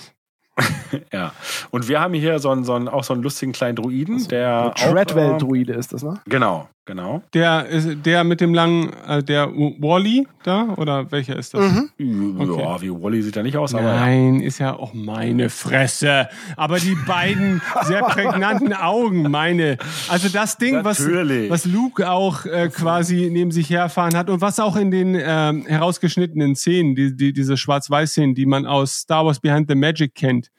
[1.14, 1.32] Ja.
[1.72, 4.68] Und wir haben hier so einen, so einen, auch so einen lustigen kleinen Druiden, der.
[4.68, 6.20] auch, Treadwell-Druide ist das, ne?
[6.26, 7.22] Genau, genau.
[7.34, 10.74] Der, ist, der mit dem langen, äh, der Wally da?
[10.78, 11.62] Oder welcher ist das?
[11.62, 11.90] Mhm.
[11.98, 13.84] Ja, wie Wally sieht er nicht aus, aber.
[13.84, 14.00] Ja.
[14.02, 16.28] Nein, ist ja auch meine Fresse.
[16.58, 19.78] Aber die beiden sehr prägnanten Augen, meine.
[20.08, 21.50] Also das Ding, was, Natürlich.
[21.50, 25.66] was Luke auch äh, quasi neben sich herfahren hat und was auch in den ähm,
[25.66, 30.52] herausgeschnittenen Szenen, die, die, diese Schwarz-Weiß-Szenen, die man aus Star Wars Behind the Magic kennt,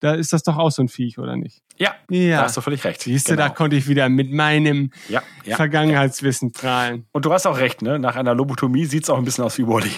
[0.00, 1.62] da ist das doch auch so ein Viech, oder nicht?
[1.78, 2.38] Ja, Ja.
[2.38, 3.00] da hast du völlig recht.
[3.02, 3.48] Siehst du, Genau.
[3.48, 5.56] da konnte ich wieder mit meinem Ja, ja.
[5.56, 7.06] Vergangenheitswissen prahlen.
[7.12, 7.98] Und du hast auch recht, ne?
[7.98, 9.90] Nach einer Lobotomie sieht's auch ein bisschen aus wie Wally.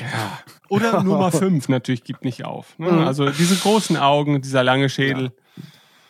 [0.68, 2.78] Oder Nummer 5 natürlich gibt nicht auf.
[2.78, 2.90] Ne?
[2.92, 3.06] Mhm.
[3.06, 5.32] Also diese großen Augen, dieser lange Schädel.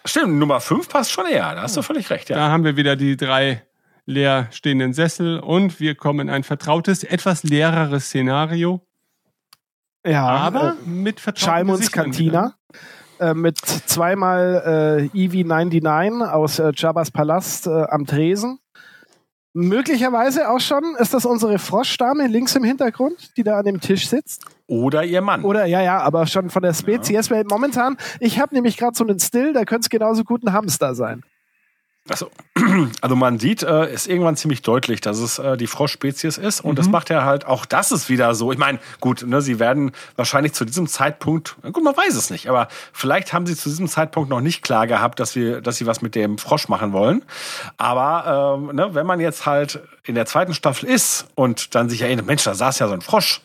[0.04, 1.54] Stimmt, Nummer 5 passt schon eher.
[1.54, 2.36] Da hast du völlig recht, ja.
[2.36, 3.62] Da haben wir wieder die drei
[4.06, 8.80] leer stehenden Sessel und wir kommen in ein vertrautes, etwas leereres Szenario,
[10.06, 12.54] Ja, aber äh, mit vertrauten Chalmunds Gesichtern Cantina.
[13.20, 18.58] Äh, mit zweimal äh, EV99 aus äh, Jabba's Palast äh, am Tresen.
[19.54, 24.08] Möglicherweise auch schon, ist das unsere Froschdame links im Hintergrund, die da an dem Tisch
[24.08, 24.44] sitzt?
[24.68, 25.42] Oder ihr Mann.
[25.42, 29.04] Oder ja, ja, aber schon von der Spezies, weil momentan, ich habe nämlich gerade so
[29.04, 31.22] einen Still, da könnte es genauso gut ein Hamster sein.
[32.10, 32.30] Also,
[33.00, 36.60] also man sieht, äh, ist irgendwann ziemlich deutlich, dass es äh, die Froschspezies ist.
[36.60, 38.52] Und das macht ja halt, auch das ist wieder so.
[38.52, 42.48] Ich meine, gut, ne, sie werden wahrscheinlich zu diesem Zeitpunkt, gut, man weiß es nicht,
[42.48, 45.86] aber vielleicht haben sie zu diesem Zeitpunkt noch nicht klar gehabt, dass wir, dass sie
[45.86, 47.24] was mit dem Frosch machen wollen.
[47.76, 52.02] Aber ähm, ne, wenn man jetzt halt in der zweiten Staffel ist und dann sich
[52.02, 53.42] erinnert, Mensch, da saß ja so ein Frosch.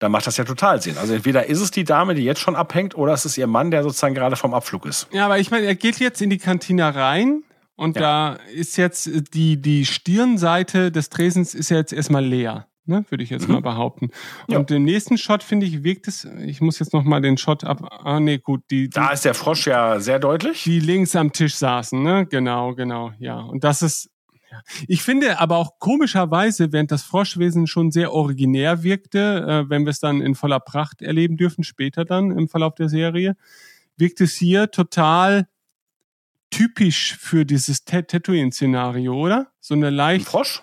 [0.00, 0.98] Dann macht das ja total Sinn.
[0.98, 3.70] Also entweder ist es die Dame, die jetzt schon abhängt, oder es ist ihr Mann,
[3.70, 5.06] der sozusagen gerade vom Abflug ist.
[5.12, 7.44] Ja, aber ich meine, er geht jetzt in die Kantina rein
[7.76, 8.02] und Ja.
[8.02, 12.66] da ist jetzt äh, die, die Stirnseite des Tresens ist ja jetzt erstmal leer.
[12.86, 14.10] Ne, würde ich jetzt mal behaupten.
[14.46, 14.52] Mhm.
[14.52, 14.58] Ja.
[14.58, 17.64] Und im nächsten Shot, finde ich, wirkt es, ich muss jetzt noch mal den Shot
[17.64, 20.64] ab, ah nee, gut, die, die, Da ist der Frosch ja sehr deutlich.
[20.64, 22.26] die links am Tisch saßen, ne?
[22.26, 23.40] Genau, genau, ja.
[23.40, 24.10] Und das ist,
[24.50, 24.60] ja.
[24.86, 29.90] ich finde aber auch komischerweise, während das Froschwesen schon sehr originär wirkte, äh, wenn wir
[29.90, 33.34] es dann in voller Pracht erleben dürfen, später dann im Verlauf der Serie,
[33.96, 35.46] wirkt es hier total
[36.54, 39.52] typisch für dieses Tat- Tatooine-Szenario, oder?
[39.60, 40.62] So eine Ein leicht, Frosch?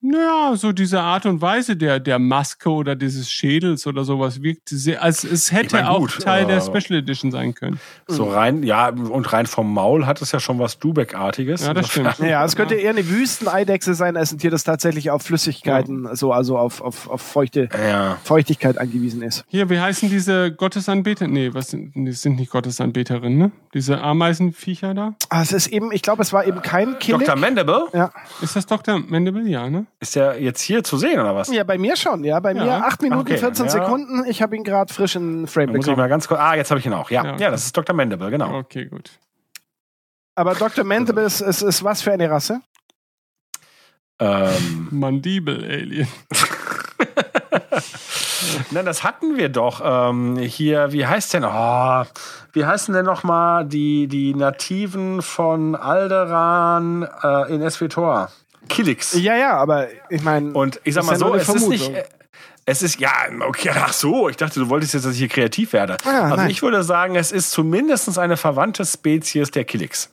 [0.00, 4.68] Naja, so diese Art und Weise der, der Maske oder dieses Schädels oder sowas wirkt
[4.68, 7.80] sehr, als es hätte Ich mein, auch gut, Teil der Special Edition sein können.
[8.06, 11.66] So rein, ja, und rein vom Maul hat es ja schon was Dubeck-artiges.
[11.66, 12.18] Ja, das stimmt.
[12.20, 16.32] Ja, es könnte eher eine Wüsteneidechse sein, als ein Tier, das tatsächlich auf Flüssigkeiten, so,
[16.32, 18.18] also auf, auf, auf feuchte Ja.
[18.22, 19.44] Feuchtigkeit angewiesen ist.
[19.48, 21.26] Hier, wie heißen diese Gottesanbeter?
[21.26, 23.50] Nee, was sind, die sind nicht Gottesanbeterinnen, ne?
[23.74, 25.14] Diese Ameisenviecher da?
[25.28, 27.20] Ah, es ist eben, ich glaube, es war eben kein Killing.
[27.20, 27.36] Dr.
[27.36, 27.86] Mandible?
[27.92, 28.12] Ja.
[28.40, 29.00] Ist das Dr.
[29.00, 29.46] Mandible?
[29.48, 29.86] Ja, ne?
[30.00, 31.52] Ist der jetzt hier zu sehen, oder was?
[31.52, 32.38] ja, bei mir schon, ja.
[32.40, 32.64] Bei Ja.
[32.64, 33.70] mir 8 Minuten, Okay, 14 ja.
[33.72, 34.24] Sekunden.
[34.28, 36.40] Ich habe ihn gerade frisch in Frame muss ich mal ganz kurz.
[36.40, 37.10] Ah, jetzt habe ich ihn auch.
[37.10, 37.50] Ja, Ja, ja, okay.
[37.50, 37.94] das ist Dr.
[37.96, 38.58] Mandible, genau.
[38.58, 39.10] Okay, gut.
[40.36, 40.84] Aber Dr.
[40.84, 42.60] Mandible ist, ist, ist was für eine Rasse?
[44.20, 46.06] Ähm, Mandibel-Alien.
[48.70, 49.80] na, das hatten wir doch.
[49.84, 51.44] Ähm, hier, wie heißt denn?
[51.44, 52.04] Oh,
[52.52, 58.30] wie heißen denn noch mal die, die Nativen von Alderan äh, in SWTOR?
[58.68, 59.14] Killix.
[59.14, 60.52] Ja, ja, aber ich meine.
[60.52, 61.90] Und ich sag mal ja so, es ist nicht.
[61.90, 62.04] Äh,
[62.66, 63.10] Es ist, ja,
[63.46, 65.96] okay, ach so, ich dachte, du wolltest jetzt, dass ich hier kreativ werde.
[66.04, 66.50] Ah, also nein.
[66.50, 70.10] ich würde sagen, es ist zumindest eine verwandte Spezies der Killix.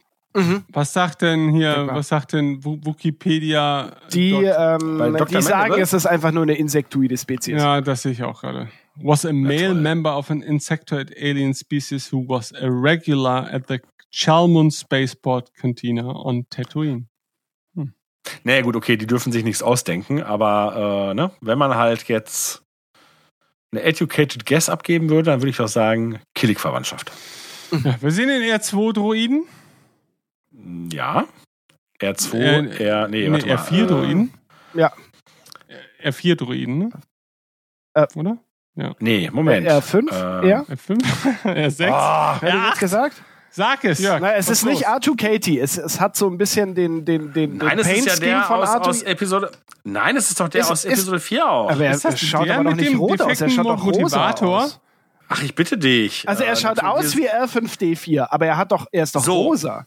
[0.73, 3.91] Was sagt denn hier, was sagt denn Wikipedia?
[4.11, 7.61] die, ähm, die sagen, es ist einfach nur eine insektoide Spezies.
[7.61, 8.67] ja, das sehe ich auch gerade.
[8.95, 13.79] Was a male member of an insectoid alien species who was a regular at the
[14.11, 17.07] Chalmund Spaceport Cantina on Tatooine.
[18.43, 22.63] Naja, gut, okay, die dürfen sich nichts ausdenken, aber äh, ne, wenn man halt jetzt
[23.71, 27.11] eine educated guess abgeben würde, dann würde ich doch sagen, Killig-Verwandtschaft.
[27.71, 29.45] Ja, wir sehen den R2-Droiden.
[30.91, 31.25] Ja.
[32.01, 32.35] R2,
[32.79, 33.55] Äh, R, nee, Nee, warte mal.
[33.55, 34.33] R4-Droiden.
[34.73, 34.93] Ja.
[36.03, 36.89] R4-Droiden, ne?
[37.93, 38.37] Äh, Oder?
[38.99, 39.67] Nee, Moment.
[39.67, 40.11] R5?
[40.43, 40.61] Äh, ja?
[40.63, 40.99] R5?
[41.43, 41.89] R6?
[41.91, 42.67] Ah, Hätte ich Ja.
[42.69, 43.23] jetzt gesagt?
[43.55, 43.99] Sag es!
[44.01, 44.89] Na, es ist nicht los?
[45.01, 45.61] R2Katie.
[45.61, 48.57] Es, es hat so ein bisschen den, den, den, nein, den es ist ja von
[48.61, 48.79] aus, R2.
[48.89, 49.51] aus Episode.
[49.85, 51.71] Nein, es ist doch der Ist- aus ist- Episode 4 auch.
[51.71, 53.27] aber er Ist das schaut aber noch mit nicht dem rot aus.
[53.39, 54.79] Er defekten schaut doch rosa aus.
[55.29, 56.27] Ach, ich bitte dich.
[56.27, 59.41] Also er Äh, schaut aus wie R5D4, aber er hat doch, er ist doch So.
[59.43, 59.85] rosa.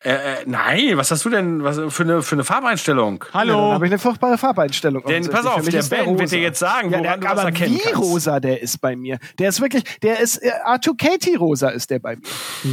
[0.00, 3.24] Äh, äh, nein, was hast du denn was, für, eine, für eine Farbeinstellung?
[3.26, 3.72] Ja, dann Hallo!
[3.72, 5.02] habe ich eine furchtbare Farbeinstellung.
[5.02, 5.44] Denn offensichtlich.
[5.44, 7.74] pass auf, der Ben wird dir jetzt sagen, ja, woran der, du das aber erkennen
[7.74, 7.98] wie kannst.
[7.98, 9.18] rosa der ist bei mir.
[9.40, 12.22] Der ist wirklich, der ist äh, R2Katie rosa ist der bei mir.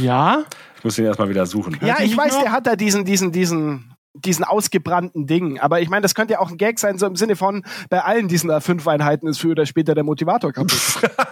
[0.02, 0.44] ja?
[0.78, 1.76] Ich muss ihn erstmal wieder suchen.
[1.80, 2.42] Ja, ich weiß, noch?
[2.42, 5.58] der hat da diesen, diesen, diesen, diesen ausgebrannten Ding.
[5.58, 8.02] Aber ich meine, das könnte ja auch ein Gag sein, so im Sinne von, bei
[8.02, 10.78] allen diesen A5-Einheiten ist früher oder später der Motivator kaputt.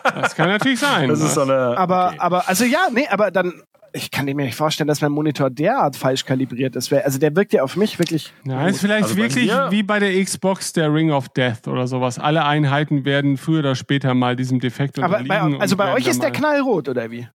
[0.02, 1.08] Das kann natürlich sein.
[1.08, 1.78] Das ist so eine.
[1.78, 2.16] aber, okay.
[2.18, 3.62] aber, also ja, nee, aber dann,
[3.96, 6.92] ich kann mir nicht vorstellen, dass mein Monitor derart falsch kalibriert ist.
[6.92, 8.32] Also der wirkt ja auf mich wirklich.
[8.44, 11.68] Ja, ist vielleicht Also bei wirklich mir- wie bei der Xbox der Ring of Death
[11.68, 12.18] oder sowas.
[12.18, 15.52] Alle Einheiten werden früher oder später mal diesem Defekt Aber unterliegen.
[15.58, 17.28] bei, also bei euch ist der knallrot, oder wie?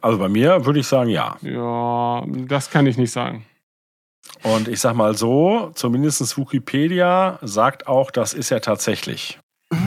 [0.00, 1.36] Also bei mir würde ich sagen, ja.
[1.42, 3.44] Ja, das kann ich nicht sagen.
[4.42, 9.38] Und ich sag mal so, zumindest Wikipedia sagt auch, das ist ja tatsächlich.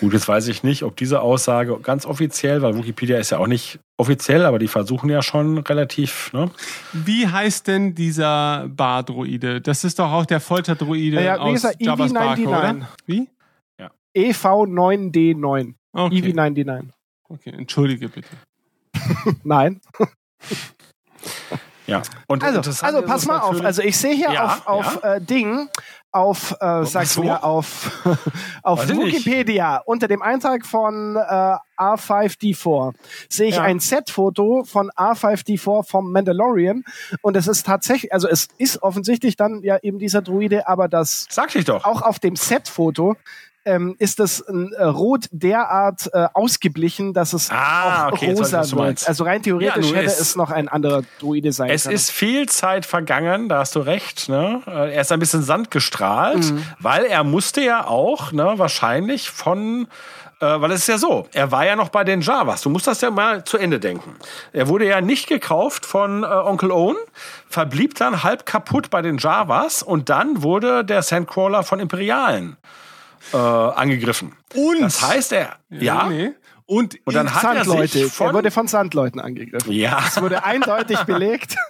[0.00, 3.46] Gut, jetzt weiß ich nicht, ob diese Aussage ganz offiziell, weil Wikipedia ist ja auch
[3.46, 6.50] nicht offiziell, aber die versuchen ja schon relativ, ne?
[6.92, 9.60] Wie heißt denn dieser Bar-Droide?
[9.60, 12.46] Das ist doch auch der Folterdroide Ja, ja, aus gesagt, Jabba's Barke, EV99.
[12.48, 12.88] oder?
[13.06, 13.28] Wie?
[14.16, 15.74] E EV9D9.
[15.92, 16.20] Okay.
[16.20, 16.88] EV99.
[17.28, 18.28] okay, entschuldige bitte.
[19.44, 19.80] Nein.
[21.86, 22.02] Ja.
[22.26, 23.62] Und Also, also pass mal auf.
[23.62, 25.68] Also ich sehe hier Ja, auf, auf äh, Ding,
[26.14, 27.90] auf, äh, sag's mir, auf,
[28.62, 28.96] auf Weiß.
[28.96, 32.94] Wikipedia unter dem Eintrag von äh, R5D4
[33.28, 33.62] sehe ich Ja.
[33.62, 36.84] ein Set-Foto von R5D4 vom Mandalorian
[37.22, 41.26] und es ist tatsächlich, also es ist offensichtlich dann ja eben dieser Druide, aber das
[41.30, 41.84] Sag ich doch.
[41.84, 43.16] auch auf dem Set-Foto
[43.64, 48.62] ähm, ist das äh, Rot derart äh, ausgeblichen, dass es Ah, auch okay, weiß rosa
[48.62, 49.08] du wird.
[49.08, 51.94] Also rein theoretisch Ja, hätte es- es noch ein anderer Druide sein Es können.
[51.94, 54.28] ist viel Zeit vergangen, da hast du recht.
[54.28, 54.60] Ne?
[54.66, 56.62] Äh, Er ist ein bisschen Sand gestrahlt, Mhm.
[56.78, 59.86] weil er musste ja auch ne, wahrscheinlich von,
[60.40, 62.62] äh, weil es ist ja so, er war ja noch bei den Javas.
[62.62, 64.16] Du musst das ja mal zu Ende denken.
[64.52, 66.96] Er wurde ja nicht gekauft von äh, Onkel Owen,
[67.48, 72.56] verblieb dann halb kaputt bei den Javas und dann wurde der Sandcrawler von Imperialen
[73.32, 74.32] äh, angegriffen.
[74.54, 76.30] Und Das heißt, er, ja, nee.
[76.66, 77.88] Und, und dann hat er Sandleute.
[77.92, 79.70] sich er von, wurde von Sandleuten angegriffen.
[79.70, 81.56] ja, Es wurde eindeutig belegt.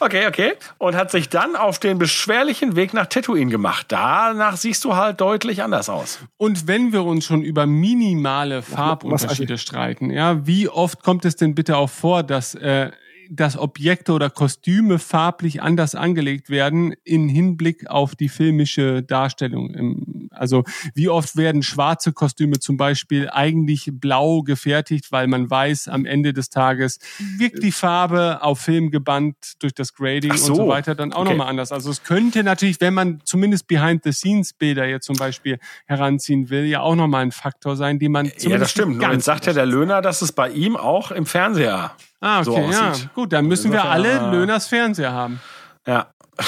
[0.00, 0.54] Okay, okay.
[0.78, 3.86] Und hat sich dann auf den beschwerlichen Weg nach Tatooine gemacht.
[3.88, 6.18] Danach siehst du halt deutlich anders aus.
[6.36, 11.54] Und wenn wir uns schon über minimale Farbunterschiede streiten, ja, wie oft kommt es denn
[11.54, 12.90] bitte auch vor, dass, äh,
[13.30, 20.28] dass Objekte oder Kostüme farblich anders angelegt werden in Hinblick auf die filmische Darstellung?
[20.30, 26.04] Also wie oft werden schwarze Kostüme zum Beispiel eigentlich blau gefertigt, weil man weiß, am
[26.04, 26.98] Ende des Tages
[27.38, 30.52] wirkt die Farbe auf Film gebannt durch das Grading so.
[30.52, 31.30] und so weiter dann auch Okay.
[31.30, 31.72] nochmal anders.
[31.72, 36.94] Also es könnte natürlich, wenn man zumindest Behind-the-Scenes-Bilder jetzt zum Beispiel heranziehen will, ja auch
[36.94, 38.88] nochmal ein Faktor sein, den man zumindest ja, das stimmt.
[38.88, 41.92] nicht Nur ganz jetzt sagt ja der Löhner, dass es bei ihm auch im Fernseher.
[42.20, 42.90] Ah, so okay, ja.
[42.90, 43.14] aussieht.
[43.14, 45.40] Gut, dann müssen wir Insofern, alle Löhners Fernseher haben.
[45.86, 46.10] Ja,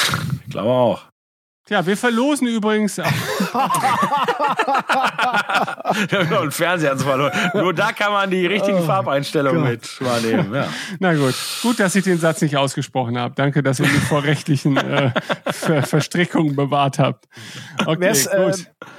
[0.45, 1.03] ich glaube auch.
[1.69, 2.99] Ja, wir verlosen übrigens.
[6.09, 7.33] Wir haben noch einen Fernseher zu verloren.
[7.55, 10.55] Nur da kann man die richtigen Farbeinstellungen mit wahrnehmen.
[10.55, 10.69] Ja.
[10.99, 13.35] Na gut, gut, dass ich den Satz nicht ausgesprochen habe.
[13.37, 15.13] Danke, dass ihr mich vor rechtlichen äh,
[15.47, 17.27] Ver Verstrickungen bewahrt habt.
[17.87, 18.53] Okay, Wer es äh,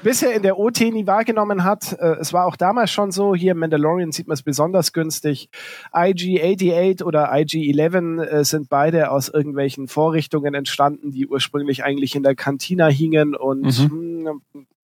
[0.04, 3.52] bisher in der OT nie wahrgenommen hat, äh, es war auch damals schon so, hier
[3.52, 5.50] im Mandalorian sieht man es besonders günstig.
[5.94, 12.36] IG-88 oder IG-11 äh, sind beide aus irgendwelchen Vorrichtungen entstanden, die ursprünglich eigentlich in der
[12.60, 13.90] Kantina hingen und Mhm.
[13.90, 14.42] hm,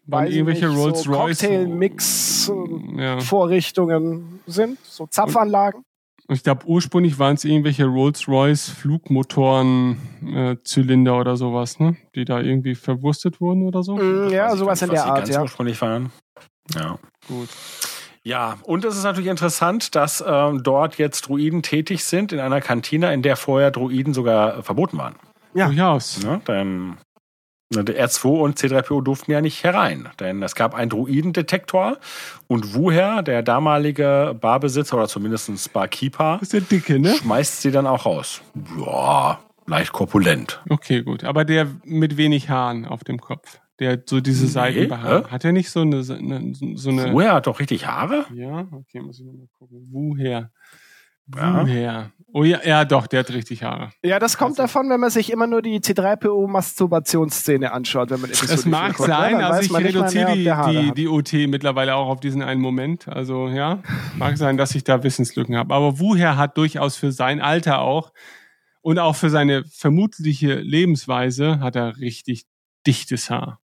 [0.07, 1.39] Waren weiß ich irgendwelche nicht, Rolls so Royce.
[1.41, 3.19] Cocktail-Mix äh, Ja.
[3.19, 5.83] Vorrichtungen sind, so Zapfanlagen.
[6.29, 11.97] Ich glaube, ursprünglich waren es irgendwelche Rolls-Royce Flugmotoren, äh, Zylinder oder sowas, ne?
[12.15, 13.95] Die da irgendwie verwurstet wurden oder so.
[13.97, 15.41] Mm, ja, sowas gar in nicht, der Art, ganz ja.
[15.41, 16.11] ursprünglich waren.
[16.73, 16.97] Ja.
[17.27, 17.49] Gut.
[18.23, 22.59] Ja, und es ist natürlich interessant, dass ähm, dort jetzt Druiden tätig sind in einer
[22.61, 25.15] Kantine, in der vorher Druiden sogar verboten waren.
[25.53, 25.67] Ja.
[25.67, 25.75] Ne?
[25.75, 26.19] Durchaus.
[26.47, 26.95] Denn ne,
[27.71, 31.97] der R2 und C3PO durften ja nicht herein, denn es gab einen Druidendetektor
[32.47, 37.15] und Wuher, der damalige Barbesitzer oder zumindest Barkeeper, ist der Dicke, ne?
[37.15, 38.41] schmeißt sie dann auch raus.
[38.77, 40.61] Ja, leicht korpulent.
[40.69, 41.23] Okay, gut.
[41.23, 43.59] Aber der mit wenig Haaren auf dem Kopf.
[43.79, 45.25] Der so diese Seitenbehaarung.
[45.25, 45.31] hä?
[45.31, 47.11] Hat er nicht so eine, so eine.
[47.11, 48.25] Wuher hat doch richtig Haare?
[48.33, 49.85] Ja, okay, muss ich nochmal gucken.
[49.91, 50.51] Woher?
[51.35, 52.11] Ja.
[52.37, 53.91] Oh ja, ja, doch, der hat richtig Haare.
[54.03, 58.53] Ja, das kommt davon, wenn man sich immer nur die C3PO-Masturbationsszene anschaut, wenn man Episode
[58.53, 59.15] Es mag 4 guckt, ne?
[59.15, 63.07] sein, Dann also ich reduziere die, die, die OT mittlerweile auch auf diesen einen Moment.
[63.07, 63.81] Also ja,
[64.17, 65.73] mag sein, dass ich da Wissenslücken habe.
[65.73, 68.11] Aber woher hat durchaus für sein Alter auch
[68.81, 72.43] und auch für seine vermutliche Lebensweise hat er richtig
[72.85, 73.61] dichtes Haar.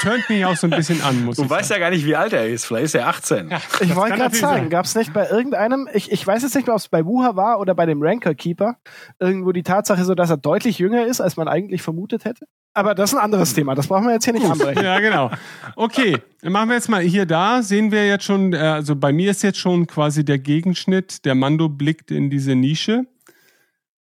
[0.00, 1.80] Turnt mich auch so ein bisschen an, muss Du ich weißt sagen.
[1.80, 2.64] ja gar nicht, wie alt er ist.
[2.64, 3.50] Vielleicht ist er 18.
[3.50, 6.66] Ja, Ich wollte gerade sagen, gab es nicht bei irgendeinem, ich, ich weiß jetzt nicht
[6.66, 8.76] mehr, ob es bei Wuha war oder bei dem Ranker Keeper,
[9.18, 12.46] irgendwo die Tatsache so, dass er deutlich jünger ist, als man eigentlich vermutet hätte.
[12.74, 14.82] Aber das ist ein anderes Thema, das brauchen wir jetzt hier nicht anbrechen.
[14.82, 15.30] Ja, genau.
[15.76, 19.12] Okay, dann machen wir jetzt mal hier da, sehen wir jetzt schon, äh, also bei
[19.12, 23.04] mir ist jetzt schon quasi der Gegenschnitt, der Mando blickt in diese Nische,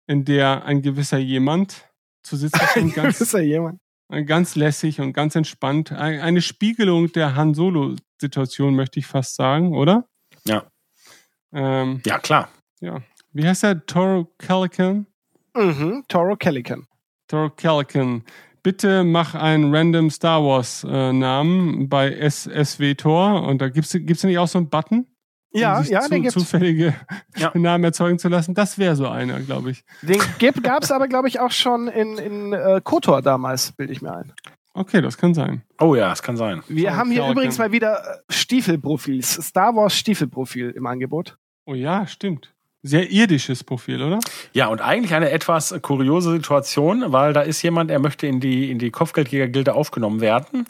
[0.07, 1.89] in der ein gewisser jemand
[2.23, 3.81] zu sitzen ganz, ist ja jemand.
[4.27, 5.93] Ganz lässig und ganz entspannt.
[5.93, 10.07] Ein- Eine Spiegelung der Han Solo-Situation, möchte ich fast sagen, oder?
[10.47, 10.65] Ja.
[11.53, 12.49] Ähm, Ja, klar.
[12.81, 13.01] ja.
[13.33, 13.85] Wie heißt der?
[13.87, 15.07] Toro Calican?
[15.55, 16.87] Mhm, Toro Calican.
[17.29, 18.25] Toro Calican.
[18.63, 24.23] Bitte mach einen random Star Wars äh, Namen bei SSW Tor und da gibt's gibt's
[24.23, 25.07] nicht auch so einen Button,
[25.55, 26.35] Ja, um sich ja, zu, den gibt's.
[26.35, 26.95] zufällige
[27.37, 27.51] Ja.
[27.55, 28.55] Namen erzeugen zu lassen.
[28.55, 29.85] Das wäre so einer, glaube ich.
[30.03, 34.03] Den gibt, gab's aber, glaube ich, auch schon in, in äh, Kotor damals, bilde ich
[34.03, 34.33] mir ein.
[34.75, 35.63] Okay, das kann sein.
[35.79, 36.63] Oh ja, es kann sein.
[36.69, 41.37] Wir Toro haben hier übrigens mal wieder äh, Stiefelprofils, Star Wars Stiefelprofil im Angebot.
[41.67, 42.55] Oh ja, stimmt.
[42.85, 44.19] Sehr irdisches Profil, oder?
[44.53, 48.73] Ja, und eigentlich eine etwas kuriose Situation, weil da ist jemand, er möchte in die,
[48.73, 50.67] in die Kopfgeldjäger-Gilde aufgenommen werden,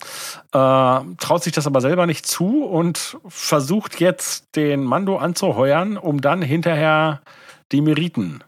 [0.53, 6.21] äh, traut sich das aber selber nicht zu und versucht jetzt den Mando anzuheuern, um
[6.21, 7.23] dann hinterher
[7.73, 8.45] die Meriten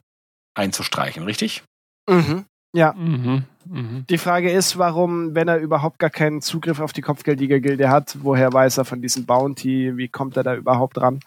[0.55, 1.63] einzustreichen, richtig?
[2.09, 2.45] Mhm.
[2.77, 3.45] Ja, Mhm.
[3.65, 4.05] Mhm.
[4.11, 8.53] die Frage ist, warum, wenn er überhaupt gar keinen Zugriff auf die Kopfgeldjäger-Gilde hat, woher
[8.53, 11.21] weiß er von diesem Bounty, wie kommt er da überhaupt ran?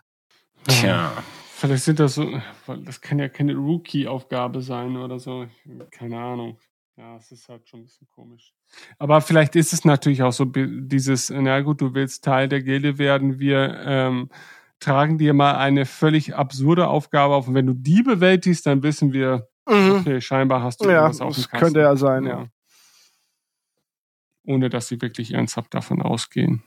[0.68, 1.12] Tja.
[1.60, 5.48] Vielleicht sind das so, weil das kann ja keine Rookie-Aufgabe sein oder so.
[5.90, 6.60] Keine Ahnung.
[6.98, 8.54] Ja, es ist halt schon ein bisschen komisch.
[9.00, 13.00] Aber vielleicht ist es natürlich auch so dieses, na gut, du willst Teil der Gilde
[13.00, 14.30] werden, wir ähm,
[14.80, 19.12] tragen dir mal eine völlig absurde Aufgabe auf und wenn du die bewältigst, dann wissen
[19.14, 19.92] wir, Mhm.
[20.00, 21.66] okay, scheinbar hast du Ja, irgendwas auf dem das Kasten.
[21.66, 22.48] könnte ja sein, ja.
[24.46, 26.64] Ohne dass sie wirklich ernsthaft davon ausgehen.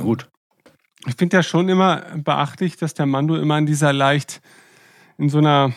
[0.00, 0.30] Gut.
[1.06, 4.40] Ich finde ja schon immer beachtlich, dass der Mando immer in dieser leicht,
[5.16, 5.72] in so einer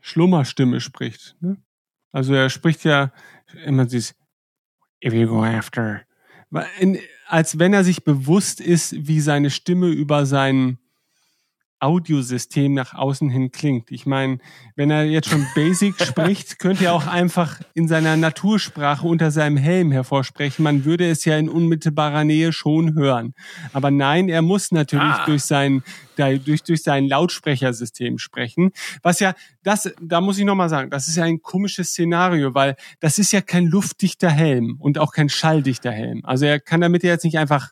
[0.00, 1.36] Schlummerstimme spricht.
[1.40, 1.56] Ne?
[2.12, 3.12] Also er spricht ja
[3.64, 4.14] immer dieses
[5.02, 6.02] If you go after.
[6.78, 10.78] In, als wenn er sich bewusst ist, wie seine Stimme über sein
[11.80, 13.90] Audiosystem nach außen hin klingt.
[13.90, 14.38] Ich meine,
[14.76, 19.56] wenn er jetzt schon Basic spricht, könnte er auch einfach in seiner Natursprache unter seinem
[19.56, 20.62] Helm hervorsprechen.
[20.62, 23.34] Man würde es ja in unmittelbarer Nähe schon hören.
[23.72, 25.24] Aber nein, er muss natürlich Ah.
[25.26, 25.82] durch sein
[26.44, 28.72] durch durch sein Lautsprechersystem sprechen.
[29.02, 32.54] Was ja das, da muss ich noch mal sagen, das ist ja ein komisches Szenario,
[32.54, 36.20] weil das ist ja kein luftdichter Helm und auch kein schalldichter Helm.
[36.24, 37.70] Also er kann damit ja jetzt nicht einfach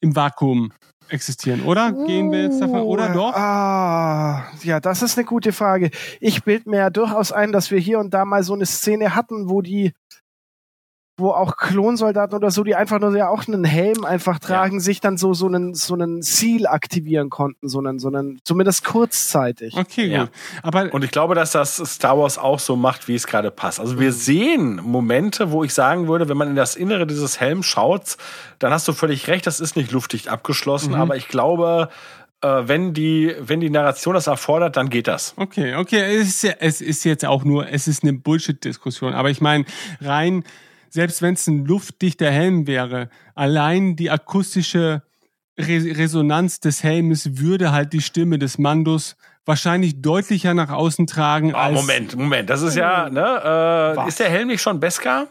[0.00, 0.72] im Vakuum
[1.08, 1.92] existieren, oder?
[2.06, 3.34] Gehen wir jetzt davon, oder doch?
[3.34, 5.90] Ah, ja, das ist eine gute Frage.
[6.20, 9.14] Ich bild mir ja durchaus ein, dass wir hier und da mal so eine Szene
[9.14, 9.92] hatten, wo die,
[11.18, 15.00] wo auch Klonsoldaten oder so, die einfach nur ja auch einen Helm einfach tragen, sich
[15.00, 19.74] dann so, so einen, so einen Seal aktivieren konnten, so einen, so einen, zumindest kurzzeitig.
[19.76, 20.20] Okay, Ja.
[20.22, 20.30] gut.
[20.62, 23.80] Aber Und ich glaube, dass das Star Wars auch so macht, wie es gerade passt.
[23.80, 27.66] Also wir sehen Momente, wo ich sagen würde, wenn man in das Innere dieses Helms
[27.66, 28.16] schaut,
[28.60, 31.88] dann hast du völlig recht, das ist nicht luftdicht abgeschlossen, aber ich glaube,
[32.40, 35.34] äh, wenn die, wenn die Narration das erfordert, dann geht das.
[35.36, 39.12] Okay, okay, es ist, ja, es ist jetzt auch nur, es ist eine Bullshit-Diskussion.
[39.14, 39.64] Aber ich meine,
[40.00, 40.44] rein,
[40.90, 45.02] selbst wenn es ein luftdichter Helm wäre, allein die akustische
[45.58, 51.54] Re Resonanz des Helmes würde halt die Stimme des Mandos wahrscheinlich deutlicher nach außen tragen
[51.54, 51.74] Ah, als.
[51.74, 55.26] Moment, Moment, das ist ja, ne, äh, ist der Helm nicht schon Beskar?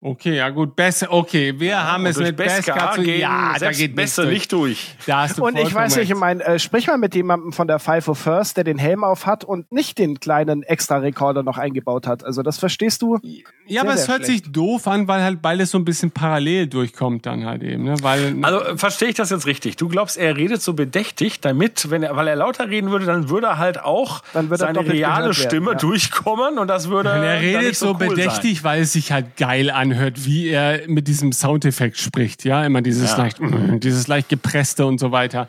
[0.00, 3.96] Okay, ja gut, besser, okay, wir haben es mit Beskar zu, gehen ja, da geht
[3.96, 4.32] nichts Beste durch.
[4.32, 4.94] nicht durch.
[5.06, 7.66] Da hast du Und ich weiß nicht, ich meine, äh, sprich mal mit jemandem von
[7.66, 11.58] der Five of First, der den Helm auf hat und nicht den kleinen Extra-Rekorder noch
[11.58, 12.24] eingebaut hat.
[12.24, 13.18] Also das verstehst du?
[13.66, 16.12] Ja, aber sehr, es sehr hört sich doof an, weil halt beides so ein bisschen
[16.12, 17.96] parallel durchkommt dann halt eben, ne?
[18.00, 19.78] Weil Also äh, verstehe ich das jetzt richtig?
[19.78, 23.30] Du glaubst, er redet so bedächtig, damit, wenn er, weil er lauter reden würde, dann
[23.30, 25.76] würde er halt auch Dann würde er seine reale gehört werden, Stimme ja.
[25.76, 27.10] durchkommen und das würde.
[27.10, 28.08] Und er dann redet nicht so, cool Sein.
[28.10, 32.44] bedächtig, weil es sich halt geil anhört, wie er mit diesem Soundeffekt spricht.
[32.44, 33.16] Ja, immer dieses Ja.
[33.18, 33.38] leicht,
[33.82, 35.48] dieses leicht gepresste und so weiter.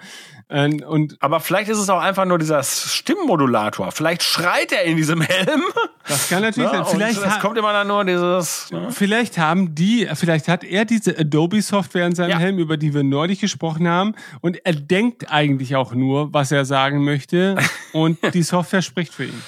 [0.52, 3.92] Ähm, Und Aber vielleicht ist es auch einfach nur dieser Stimmmodulator.
[3.92, 5.62] Vielleicht schreit er in diesem Helm.
[6.08, 6.86] das kann natürlich Ja, sein.
[6.86, 8.72] und Vielleicht, es kommt immer dann nur dieses.
[8.72, 8.88] Ne?
[8.90, 12.40] vielleicht haben die, vielleicht hat er diese Adobe-Software in seinem Ja.
[12.40, 16.66] Helm, über die wir neulich gesprochen haben, und er denkt eigentlich auch nur, was er
[16.66, 17.56] sagen möchte,
[17.94, 19.42] und die Software spricht für ihn.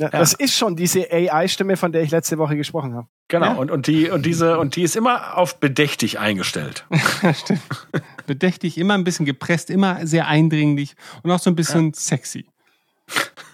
[0.00, 3.08] Ja, Das ist schon diese AI-Stimme, von der ich letzte Woche gesprochen habe.
[3.26, 3.46] Genau.
[3.46, 3.52] Ja.
[3.54, 6.86] Und, und die und diese und die ist immer auf bedächtig eingestellt.
[7.34, 7.62] Stimmt.
[8.26, 12.46] Bedächtig, immer ein bisschen gepresst, immer sehr eindringlich und auch so ein bisschen sexy.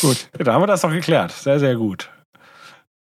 [0.00, 0.28] Gut.
[0.38, 1.32] Ja, da haben wir das doch geklärt.
[1.32, 2.10] Sehr, sehr gut.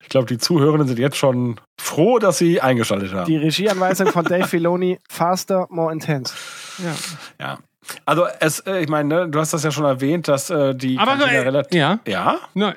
[0.02, 3.26] Ich glaube, die Zuhörenden sind jetzt schon froh, dass sie eingeschaltet haben.
[3.26, 6.34] Die Regieanweisung von Dave Filoni, faster, more intense.
[6.80, 6.96] Ja.
[7.40, 7.60] Ja.
[8.06, 10.98] Also es, äh, ich meine, ne, du hast das ja schon erwähnt, dass äh, die
[10.98, 11.78] Aber Kantine äh, relativ.
[11.78, 12.00] ja.
[12.08, 12.38] Ja?
[12.54, 12.76] Na,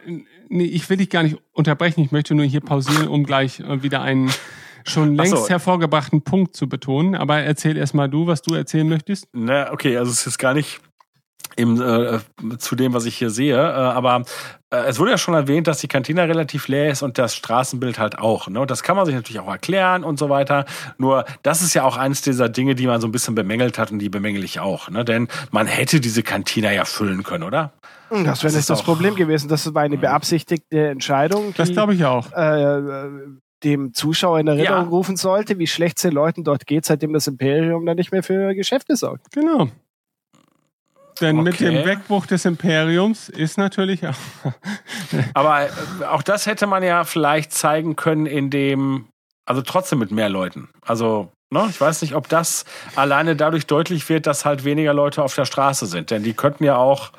[0.48, 2.00] nee, ich will dich gar nicht unterbrechen.
[2.02, 4.30] Ich möchte nur hier pausieren, um gleich äh, wieder einen
[4.84, 5.34] schon Ach so.
[5.34, 7.14] längst hervorgebrachten Punkt zu betonen.
[7.14, 9.32] Aber erzähl erst mal du, was du erzählen möchtest.
[9.34, 10.80] Ne, okay, also es ist gar nicht
[11.57, 12.18] im, äh,
[12.59, 14.22] zu dem, was ich hier sehe, äh, aber
[14.70, 17.98] äh, es wurde ja schon erwähnt, dass die Kantine relativ leer ist und das Straßenbild
[17.98, 18.48] halt auch.
[18.48, 18.61] Ne?
[18.61, 20.64] Und das kann man sich natürlich auch erklären und so weiter.
[20.98, 23.90] Nur das ist ja auch eines dieser Dinge, die man so ein bisschen bemängelt hat
[23.92, 24.88] und die bemängel ich auch.
[24.90, 25.05] Ne?
[25.05, 27.72] Denn man hätte diese Kantine ja füllen können, oder?
[28.09, 29.48] Hm, Das wäre nicht das auch- Problem gewesen.
[29.48, 32.32] Das war eine beabsichtigte Entscheidung, Das die glaube ich auch.
[32.32, 33.11] äh, äh,
[33.64, 34.88] dem Zuschauer in Erinnerung Ja.
[34.90, 38.24] rufen sollte, wie schlecht es den Leuten dort geht, seitdem das Imperium dann nicht mehr
[38.24, 39.30] für Geschäfte sorgt.
[39.32, 39.68] Genau.
[41.22, 41.70] Denn mit Okay.
[41.70, 44.14] dem Wegbruch des Imperiums ist natürlich auch.
[45.34, 45.70] Aber äh,
[46.10, 49.06] auch das hätte man ja vielleicht zeigen können, indem,
[49.46, 50.68] also trotzdem mit mehr Leuten.
[50.84, 52.64] Also, ne, ich weiß nicht, ob das
[52.96, 56.10] alleine dadurch deutlich wird, dass halt weniger Leute auf der Straße sind.
[56.10, 57.12] Denn die könnten ja auch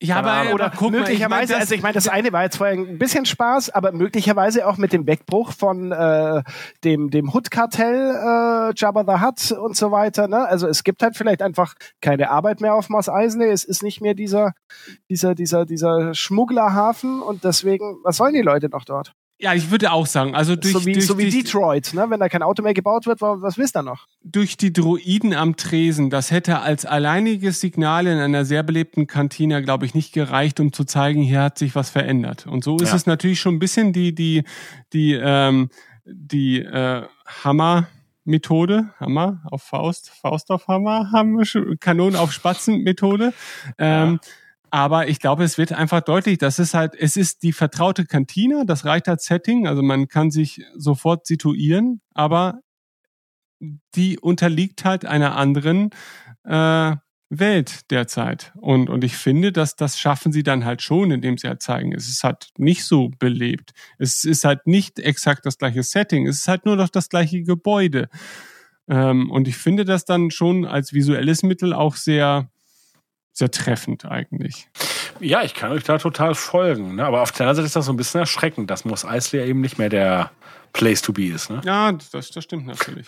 [0.00, 0.52] Ja, Keine Ahnung.
[0.54, 2.98] Oder guck mal, ich möglicherweise, mein, also ich meine, das eine war jetzt vorher ein
[2.98, 6.42] bisschen Spaß, aber möglicherweise auch mit dem Wegbruch von äh,
[6.84, 10.28] dem, dem Hood-Kartell, äh, Jabba the Hutt und so weiter.
[10.28, 10.46] Ne?
[10.46, 13.50] Also es gibt halt vielleicht einfach keine Arbeit mehr auf Mos Eisley.
[13.50, 14.52] Es ist nicht mehr dieser,
[15.08, 19.14] dieser, dieser, dieser Schmugglerhafen und deswegen, was sollen die Leute noch dort?
[19.38, 22.06] Ja, ich würde auch sagen, also durch, so wie, durch, so wie durch, Detroit, ne?
[22.08, 24.06] wenn da kein Auto mehr gebaut wird, wa- was willst du da noch?
[24.24, 29.62] durch die Droiden am Tresen, das hätte als alleiniges Signal in einer sehr belebten Kantine,
[29.62, 32.46] glaube ich, nicht gereicht, um zu zeigen, hier hat sich was verändert.
[32.46, 32.96] Und so ist Ja.
[32.96, 34.44] es natürlich schon ein bisschen die, die,
[34.94, 35.68] die, ähm,
[36.06, 37.02] die äh,
[37.44, 37.88] Hammer.
[38.28, 41.44] Methode, Hammer auf Faust, Faust auf Hammer, Hammer,
[41.78, 43.32] Kanonen auf Spatzen Methode.
[43.78, 44.18] Ähm,
[44.70, 48.64] aber ich glaube, es wird einfach deutlich, das ist halt, es ist die vertraute Kantine,
[48.66, 52.60] das reicht als Setting, also man kann sich sofort situieren, aber
[53.94, 55.90] die unterliegt halt einer anderen
[56.44, 56.96] äh,
[57.28, 58.52] Welt derzeit.
[58.56, 61.92] Und, und ich finde, dass das schaffen sie dann halt schon, indem sie halt zeigen,
[61.92, 63.72] es ist halt nicht so belebt.
[63.98, 67.42] Es ist halt nicht exakt das gleiche Setting, es ist halt nur noch das gleiche
[67.42, 68.08] Gebäude.
[68.88, 72.50] Ähm, und ich finde das dann schon als visuelles Mittel auch sehr,
[73.36, 74.68] sehr treffend eigentlich.
[75.20, 76.96] Ja, ich kann euch da total folgen.
[76.96, 77.04] Ne?
[77.04, 79.60] Aber auf der anderen Seite ist das so ein bisschen erschreckend, dass Mos Eisley eben
[79.60, 80.30] nicht mehr der
[80.72, 81.50] Place to be ist.
[81.50, 81.60] Ne?
[81.64, 83.06] Ja, das, das stimmt natürlich.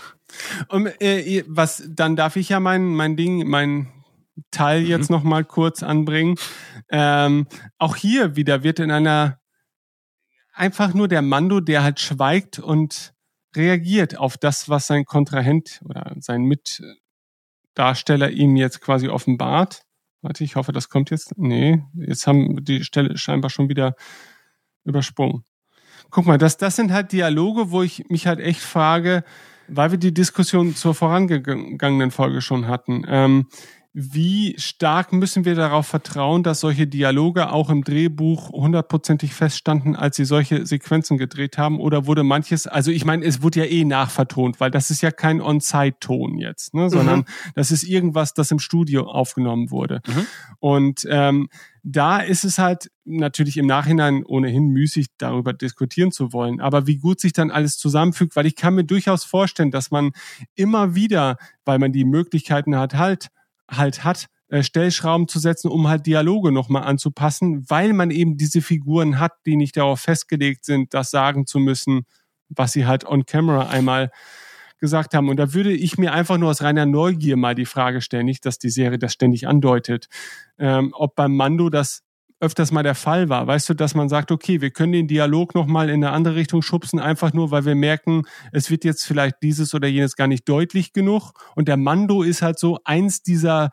[0.69, 3.89] Und äh, was, dann darf ich ja mein, mein Ding, mein
[4.51, 6.37] Teil jetzt noch mal kurz anbringen.
[6.91, 7.47] Ähm,
[7.79, 9.41] auch hier wieder wird in einer
[10.53, 13.15] einfach nur der Mando, der halt schweigt und
[13.57, 16.43] reagiert auf das, was sein Kontrahent oder sein
[17.75, 19.88] Mitdarsteller ihm jetzt quasi offenbart.
[20.23, 21.37] Warte, ich hoffe, das kommt jetzt.
[21.37, 23.95] Nee, jetzt haben die Stelle scheinbar schon wieder
[24.85, 25.45] übersprungen.
[26.11, 29.25] Guck mal, das, das sind halt Dialoge, wo ich mich halt echt frage,
[29.69, 33.05] weil wir die Diskussion zur vorangegangenen Folge schon hatten.
[33.07, 33.47] Ähm,
[34.01, 40.15] wie stark müssen wir darauf vertrauen, dass solche Dialoge auch im Drehbuch hundertprozentig feststanden, als
[40.15, 41.81] sie solche Sequenzen gedreht haben?
[41.81, 45.11] Oder wurde manches, also ich meine, es wurde ja eh nachvertont, weil das ist ja
[45.11, 46.91] kein On-Site-Ton jetzt, ne?
[46.91, 47.25] sondern
[47.57, 50.01] das ist irgendwas, das im Studio aufgenommen wurde.
[50.61, 51.49] Und ähm,
[51.83, 56.61] da ist es halt natürlich im Nachhinein ohnehin müßig, darüber diskutieren zu wollen.
[56.61, 60.13] Aber wie gut sich dann alles zusammenfügt, weil ich kann mir durchaus vorstellen, dass man
[60.55, 63.29] immer wieder, weil man die Möglichkeiten hat, halt,
[63.71, 68.63] halt hat, äh, Stellschrauben zu setzen, um halt Dialoge nochmal anzupassen, weil man eben diese
[68.63, 72.07] Figuren hat, die nicht darauf festgelegt sind, das sagen zu müssen,
[72.49, 74.11] was sie halt on camera einmal
[74.79, 75.29] gesagt haben.
[75.29, 78.47] Und da würde ich mir einfach nur aus reiner Neugier mal die Frage stellen, nicht,
[78.47, 80.09] dass die Serie das ständig andeutet,
[80.59, 82.03] ähm, ob beim Mando das
[82.41, 83.47] öfters mal der Fall war.
[83.47, 86.63] Weißt du, dass man sagt, okay, wir können den Dialog nochmal in eine andere Richtung
[86.63, 88.23] schubsen, einfach nur, weil wir merken,
[88.53, 91.33] es wird jetzt vielleicht dieses oder jenes gar nicht deutlich genug.
[91.57, 93.71] Und der Mando ist halt so eins dieser,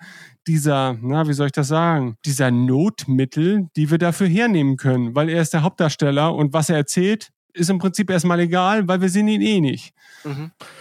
[0.47, 5.29] dieser, na, wie soll ich das sagen, dieser Notmittel, die wir dafür hernehmen können, weil
[5.29, 9.09] er ist der Hauptdarsteller und was er erzählt, ist im Prinzip erstmal egal, weil wir
[9.09, 9.93] sehen ihn eh nicht.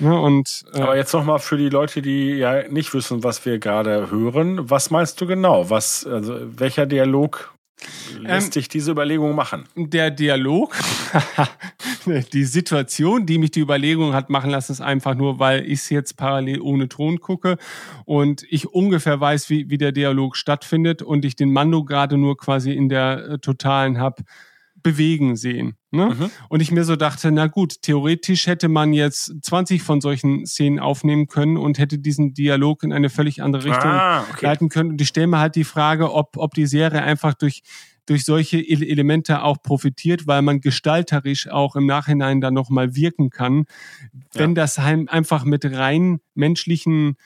[0.01, 3.59] Ja, und äh, Aber jetzt nochmal für die Leute, die ja nicht wissen, was wir
[3.59, 4.71] gerade hören.
[4.71, 5.69] Was meinst du genau?
[5.71, 7.54] Was, also, welcher Dialog
[8.21, 9.65] lässt Ähm, dich diese Überlegung machen?
[9.77, 10.75] der Dialog,
[12.33, 15.91] die Situation, die mich die Überlegung hat machen lassen, ist einfach nur, weil ich es
[15.91, 17.57] jetzt parallel ohne Ton gucke
[18.05, 22.37] und ich ungefähr weiß, wie, wie der Dialog stattfindet und ich den Mando gerade nur
[22.37, 24.21] quasi in der äh, totalen hab
[24.85, 25.75] bewegen sehen.
[25.91, 26.11] Ne?
[26.11, 26.31] Mhm.
[26.49, 30.79] Und ich mir so dachte, na gut, theoretisch hätte man jetzt 20 von solchen Szenen
[30.79, 34.45] aufnehmen können und hätte diesen Dialog in eine völlig andere Richtung Ah, okay.
[34.47, 34.91] leiten können.
[34.91, 37.63] Und ich stelle mir halt die Frage, ob, ob die Serie einfach durch,
[38.07, 43.31] durch solche Ele Elemente auch profitiert, weil man gestalterisch auch im Nachhinein dann nochmal wirken
[43.31, 43.65] kann.
[44.35, 44.55] Wenn Ja.
[44.57, 47.17] das einfach mit rein menschlichen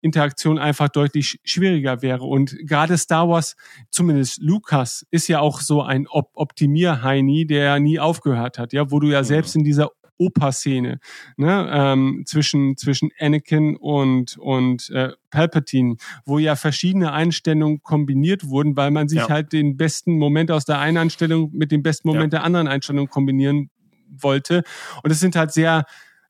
[0.00, 2.24] Interaktion einfach deutlich schwieriger wäre.
[2.24, 3.56] Und gerade Star Wars,
[3.90, 9.00] zumindest Lucas, ist ja auch so ein Op Optimier-Heini, der nie aufgehört hat, ja, wo
[9.00, 10.98] du ja selbst in dieser Oper-Szene
[11.36, 18.76] ne, ähm, zwischen zwischen Anakin und und äh, Palpatine, wo ja verschiedene Einstellungen kombiniert wurden,
[18.76, 19.28] weil man sich Ja.
[19.28, 23.08] halt den besten Moment aus der einen Einstellung mit dem besten Moment der anderen Einstellung
[23.08, 23.68] kombinieren
[24.08, 24.62] wollte.
[25.02, 25.84] Und es sind halt sehr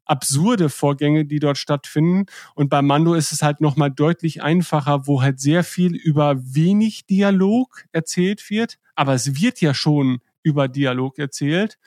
[0.06, 2.26] absurde Vorgänge, die dort stattfinden.
[2.54, 7.06] Und bei Mando ist es halt nochmal deutlich einfacher, wo halt sehr viel über wenig
[7.06, 8.78] Dialog erzählt wird.
[8.94, 11.78] Aber es wird ja schon über Dialog erzählt.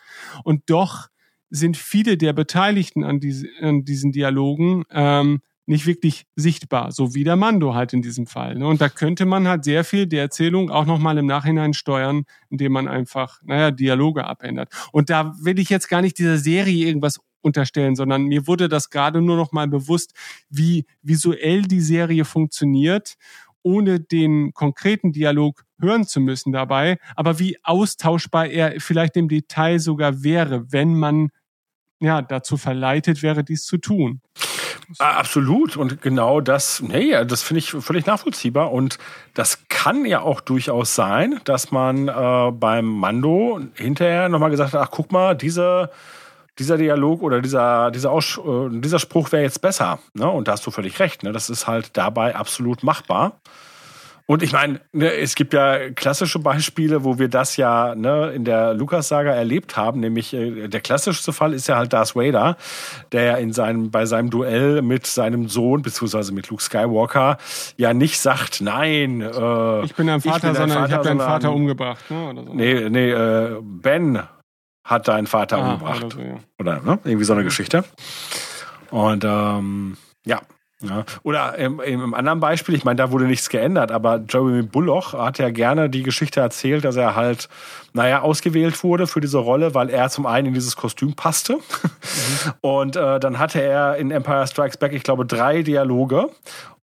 [0.44, 1.08] Und doch
[1.50, 7.24] sind viele der Beteiligten an, diese, an diesen Dialogen ähm, nicht wirklich sichtbar, so wie
[7.24, 8.56] der Mando halt in diesem Fall.
[8.56, 8.68] Ne?
[8.68, 12.72] Und da könnte man halt sehr viel der Erzählung auch nochmal im Nachhinein steuern, indem
[12.72, 14.70] man einfach, naja, Dialoge abändert.
[14.92, 18.90] Und da will ich jetzt gar nicht dieser Serie irgendwas unterstellen, sondern mir wurde das
[18.90, 20.14] gerade nur noch mal bewusst,
[20.50, 23.16] wie visuell die Serie funktioniert,
[23.62, 29.80] ohne den konkreten Dialog hören zu müssen dabei, aber wie austauschbar er vielleicht im Detail
[29.80, 31.30] sogar wäre, wenn man
[32.00, 34.22] ja dazu verleitet wäre, dies zu tun.
[34.98, 35.78] Absolut.
[35.78, 38.72] Und genau das, nee, das finde ich völlig nachvollziehbar.
[38.72, 38.98] Und
[39.36, 44.82] das kann ja auch durchaus sein, dass man äh, beim Mando hinterher nochmal gesagt hat,
[44.82, 45.92] ach guck mal, diese,
[46.60, 50.00] dieser Dialog oder dieser, dieser, Aus, äh, dieser Spruch wäre jetzt besser.
[50.14, 50.30] Ne?
[50.30, 51.24] Und da hast du völlig recht.
[51.24, 51.32] Ne?
[51.32, 53.40] Das ist halt dabei absolut machbar.
[54.30, 58.46] Und ich meine, ne, es gibt ja klassische Beispiele, wo wir das ja ne, in
[58.46, 60.02] der Lukas-Saga erlebt haben.
[60.02, 62.56] Nämlich äh, der klassischste Fall ist ja halt Darth Vader,
[63.12, 67.40] der ja in seinem, bei seinem Duell mit seinem Sohn, beziehungsweise mit Luke Skywalker,
[67.78, 71.20] ja nicht sagt, nein, äh, Ich bin dein Vater, bin dein sondern ich habe deinen
[71.22, 72.12] Vater umgebracht.
[72.12, 72.30] Ne?
[72.30, 72.54] Oder so.
[72.54, 74.22] Nee, nee, äh, Ben
[74.90, 76.04] hat deinen Vater Ah, umgebracht.
[76.04, 76.36] oder so, ja.
[76.60, 77.00] Oder ne?
[77.04, 77.84] irgendwie so eine Geschichte.
[78.92, 80.40] Und ähm, ja.
[80.82, 81.04] Ja.
[81.24, 85.38] Oder im, im anderen Beispiel, ich meine, da wurde nichts geändert, aber Jeremy Bulloch hat
[85.38, 87.50] ja gerne die Geschichte erzählt, dass er halt,
[87.92, 91.58] naja, ausgewählt wurde für diese Rolle, weil er zum einen in dieses Kostüm passte.
[92.62, 96.30] Und äh, dann hatte er in Empire Strikes Back, ich glaube, drei Dialoge.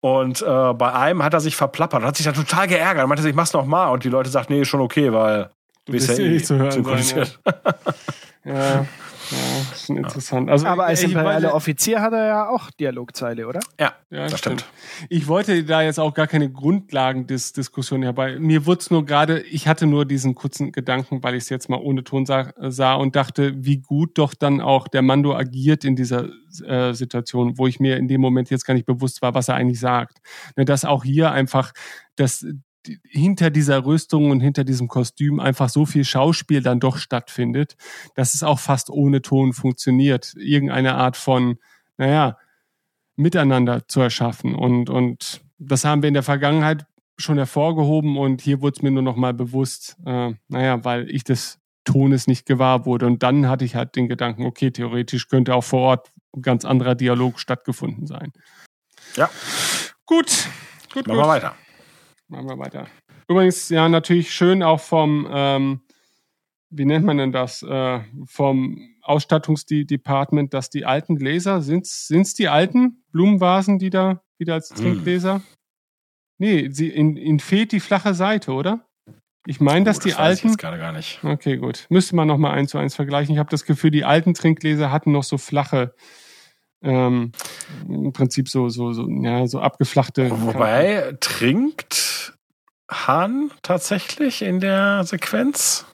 [0.03, 3.03] Und äh, bei einem hat er sich verplappert, hat sich da total geärgert.
[3.03, 3.89] Er meinte, sich, ich mach's noch mal.
[3.89, 5.49] Und die Leute sagten, nee, ist schon okay, weil
[5.87, 7.41] Du bist eh nicht zu hören sein, synchronisiert.
[8.45, 8.87] Ja, ja,
[9.73, 10.49] ist schon interessant.
[10.49, 13.59] Also, Aber als imperialer Offizier hat er ja auch Dialogzeile, oder?
[13.81, 14.65] Ja, Ja, das stimmt.
[15.09, 18.39] Ich wollte da jetzt auch gar keine Grundlagendiskussion herbei.
[18.39, 21.69] Mir wurde es nur gerade, ich hatte nur diesen kurzen Gedanken, weil ich es jetzt
[21.69, 25.85] mal ohne Ton sah, sah und dachte, wie gut doch dann auch der Mando agiert
[25.85, 26.29] in dieser
[26.65, 29.57] äh, Situation, wo ich mir in dem Moment jetzt gar nicht bewusst war, was er
[29.57, 30.19] eigentlich sagt.
[30.55, 31.73] Ne, dass auch hier einfach
[32.15, 32.61] das die-
[33.09, 37.77] hinter dieser Rüstung und hinter diesem Kostüm einfach so viel Schauspiel dann doch stattfindet,
[38.15, 40.35] dass es auch fast ohne Ton funktioniert.
[40.37, 41.59] Irgendeine Art von,
[41.97, 42.37] naja,
[43.17, 44.55] miteinander zu erschaffen.
[44.55, 46.87] Und, und das haben wir in der Vergangenheit
[47.19, 51.25] schon hervorgehoben und hier wurde es mir nur noch mal bewusst, äh, naja, weil ich
[51.25, 53.07] des Tones nicht gewahr wurde.
[53.07, 56.65] Und dann hatte ich halt den Gedanken, okay, theoretisch könnte auch vor Ort ein ganz
[56.65, 58.33] anderer Dialog stattgefunden sein.
[59.15, 59.31] Ja.
[60.05, 60.49] Gut,
[60.93, 61.57] gut, Machen wir weiter.
[62.29, 62.87] Machen wir weiter.
[63.29, 65.81] Übrigens, ja, natürlich schön auch vom, ähm,
[66.71, 72.49] wie nennt man denn das, äh, vom Ausstattungsdepartment, dass die alten Gläser, sind's, sind's die
[72.49, 74.77] alten Blumenvasen, die da wieder als Hm.
[74.77, 75.43] Trinkgläser?
[76.39, 78.87] Nee, sie, in, in fehlt die flache Seite, oder?
[79.47, 80.49] Ich meine, dass Oh, die das weiß ich alten.
[80.49, 81.21] jetzt gerade gar nicht.
[81.23, 81.87] Okay, gut.
[81.89, 83.33] Müsste man nochmal eins zu eins vergleichen.
[83.35, 85.95] Ich habe das Gefühl, die alten Trinkgläser hatten noch so flache,
[86.83, 87.31] ähm,
[87.89, 90.31] im Prinzip so, so, so, ja, so abgeflachte.
[90.33, 92.06] Wobei, trinkt
[92.91, 95.87] Han tatsächlich in der Sequenz?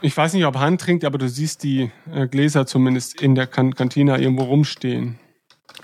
[0.00, 3.46] Ich weiß nicht, ob Han trinkt, aber du siehst die äh, Gläser zumindest in der
[3.46, 5.18] kan Kantina irgendwo rumstehen.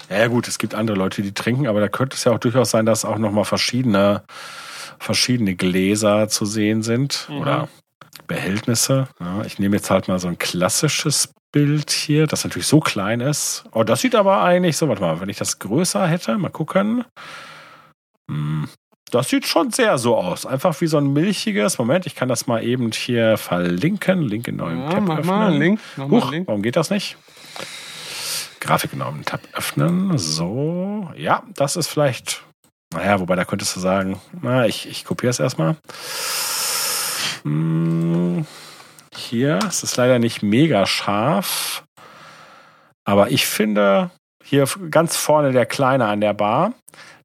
[0.09, 2.39] Ja, ja, gut, es gibt andere Leute, die trinken, aber da könnte es ja auch
[2.39, 4.23] durchaus sein, dass auch nochmal verschiedene,
[4.99, 7.39] verschiedene Gläser zu sehen sind Mhm.
[7.39, 7.69] oder
[8.27, 9.09] Behältnisse.
[9.21, 13.21] Ja, ich nehme jetzt halt mal so ein klassisches Bild hier, das natürlich so klein
[13.21, 13.65] ist.
[13.73, 17.05] Oh, das sieht aber eigentlich so, warte mal, wenn ich das größer hätte, mal gucken.
[18.31, 18.69] Hm,
[19.15, 20.45] Das sieht schon sehr so aus.
[20.45, 21.79] Einfach wie so ein milchiges.
[21.79, 24.23] Moment, ich kann das mal eben hier verlinken.
[24.23, 25.37] Link in neuem Ja, Tab mach öffnen.
[25.37, 25.81] mal Link.
[25.97, 26.49] Mach Huch, Link.
[26.49, 27.17] warum geht das nicht?
[28.59, 30.19] Grafik in neuem Tab öffnen.
[30.19, 32.43] So, ja, das ist vielleicht.
[32.93, 35.77] Naja, wobei da könntest du sagen, na, ich, ich kopiere es erstmal.
[37.43, 38.47] Hm,
[39.15, 41.85] hier, es ist leider nicht mega scharf.
[43.05, 44.11] Aber ich finde,
[44.43, 46.73] hier ganz vorne der Kleine an der Bar,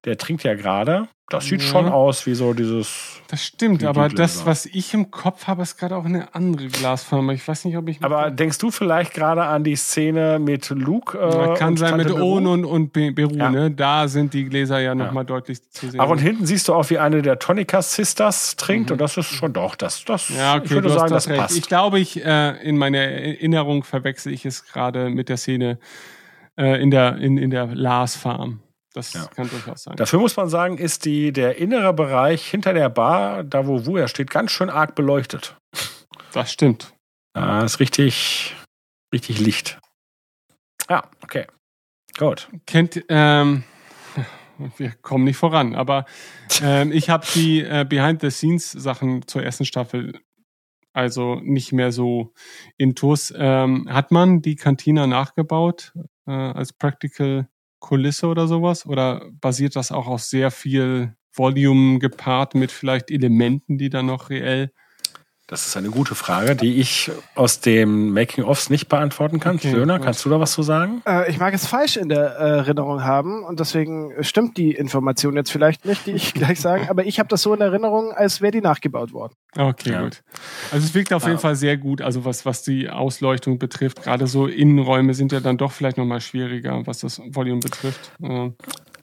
[0.06, 1.08] der trinkt ja gerade.
[1.30, 1.68] Das sieht ja.
[1.68, 3.22] schon aus wie so dieses.
[3.28, 7.30] Das stimmt, aber das, was ich im Kopf habe, ist gerade auch eine andere Glasform.
[7.30, 8.04] Ich weiß nicht, ob ich.
[8.04, 11.16] Aber denkst du vielleicht gerade an die Szene mit Luke?
[11.20, 13.52] Äh, kann sein mit Owen und, und Beru, ja.
[13.52, 13.70] ne?
[13.70, 15.28] Da sind die Gläser ja nochmal ja.
[15.28, 16.00] deutlich zu sehen.
[16.00, 18.89] Aber und hinten siehst du auch, wie eine der Tonica Sisters trinkt.
[18.89, 18.93] Mhm.
[18.93, 21.58] Und das ist schon doch, das, das ja, okay, ich würde sagen, das, das passt.
[21.58, 25.78] Ich glaube, ich äh, in meiner Erinnerung verwechsel ich es gerade mit der Szene
[26.58, 28.62] äh, in der in, in der Lars Farm.
[29.00, 29.28] Das ja.
[29.28, 29.95] kann durchaus sein.
[29.95, 34.10] Dafür muss man sagen, ist die, der innere Bereich hinter der Bar, da wo Wuja
[34.10, 35.56] steht, ganz schön arg beleuchtet.
[36.34, 36.93] Das stimmt.
[37.34, 38.58] Da ist richtig,
[39.14, 39.80] richtig Licht.
[40.89, 41.47] Ja, okay.
[42.18, 42.50] Gut.
[42.66, 43.64] Kennt, ähm,
[44.78, 46.04] wir kommen nicht voran, aber
[46.62, 50.20] ähm, ich habe die äh, Behind-the-Scenes-Sachen zur ersten Staffel
[50.91, 52.34] also nicht mehr so
[52.78, 53.34] intus.
[53.34, 55.93] Ähm, hat man die Kantina nachgebaut
[56.28, 57.47] äh, als Practical
[57.80, 58.86] Kulisse oder sowas?
[58.86, 64.30] Oder basiert das auch auf sehr viel Volume gepaart mit vielleicht Elementen, die dann noch
[64.30, 64.72] reell
[65.50, 69.56] das ist eine gute Frage, die ich aus dem Making-ofs nicht beantworten kann.
[69.56, 71.02] Okay, Fiona, kannst du da was zu sagen?
[71.08, 75.36] Äh, ich mag es falsch in der äh, Erinnerung haben und deswegen stimmt die Information
[75.36, 78.41] jetzt vielleicht nicht, die ich gleich sage, aber ich habe das so in Erinnerung, als
[78.41, 79.34] wäre die nachgebaut worden.
[79.58, 80.04] Okay, ja.
[80.04, 80.22] gut.
[80.72, 81.30] Also es wirkt auf ja.
[81.30, 84.04] jeden Fall sehr gut, also was, was die Ausleuchtung betrifft.
[84.04, 88.12] Gerade so Innenräume sind ja dann doch vielleicht nochmal schwieriger, was das Volume betrifft.
[88.22, 88.52] Äh,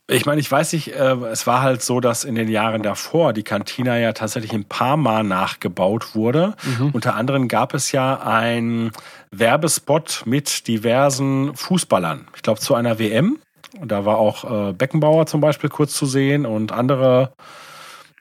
[0.08, 3.32] ich meine, ich weiß nicht, äh, es war halt so, dass in den Jahren davor
[3.32, 6.54] die Cantina ja tatsächlich ein paar Mal nachgebaut wurde.
[6.62, 6.90] Mhm.
[6.92, 8.92] Unter anderem gab es ja ein
[9.32, 12.28] Werbespot mit diversen Fußballern.
[12.36, 13.38] Ich glaube, zu einer WM.
[13.80, 17.32] Und da war auch äh, Beckenbauer zum Beispiel kurz zu sehen und andere.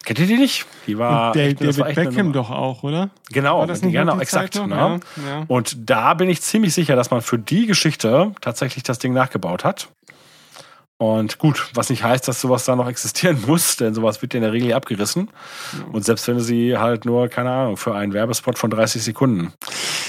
[0.03, 0.65] Kennt ihr die nicht?
[0.87, 3.09] Die war und David, echt, echt Beckham doch auch, oder?
[3.31, 4.55] Genau, war das nicht genau, exakt.
[4.55, 4.75] Ne?
[4.75, 5.45] Ja, ja.
[5.47, 9.63] Und da bin ich ziemlich sicher, dass man für die Geschichte tatsächlich das Ding nachgebaut
[9.63, 9.87] hat.
[10.97, 14.37] Und gut, was nicht heißt, dass sowas da noch existieren muss, denn sowas wird ja
[14.37, 15.29] in der Regel abgerissen.
[15.91, 19.51] Und selbst wenn sie halt nur, keine Ahnung, für einen Werbespot von 30 Sekunden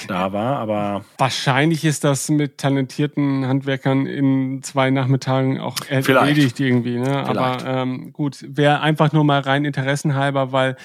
[0.07, 1.05] da war, aber.
[1.19, 7.27] Wahrscheinlich ist das mit talentierten Handwerkern in zwei Nachmittagen auch erledigt irgendwie, ne?
[7.27, 10.77] Aber ähm, gut, wäre einfach nur mal rein interessenhalber, weil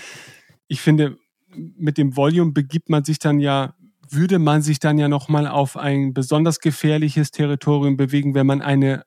[0.68, 1.18] ich finde,
[1.56, 3.76] mit dem Volume begibt man sich dann ja
[4.14, 9.04] würde man sich dann ja nochmal auf ein besonders gefährliches Territorium bewegen, wenn man eine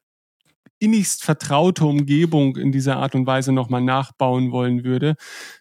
[0.85, 5.17] innigst vertraute Umgebung in dieser Art und Weise nochmal nachbauen wollen würde,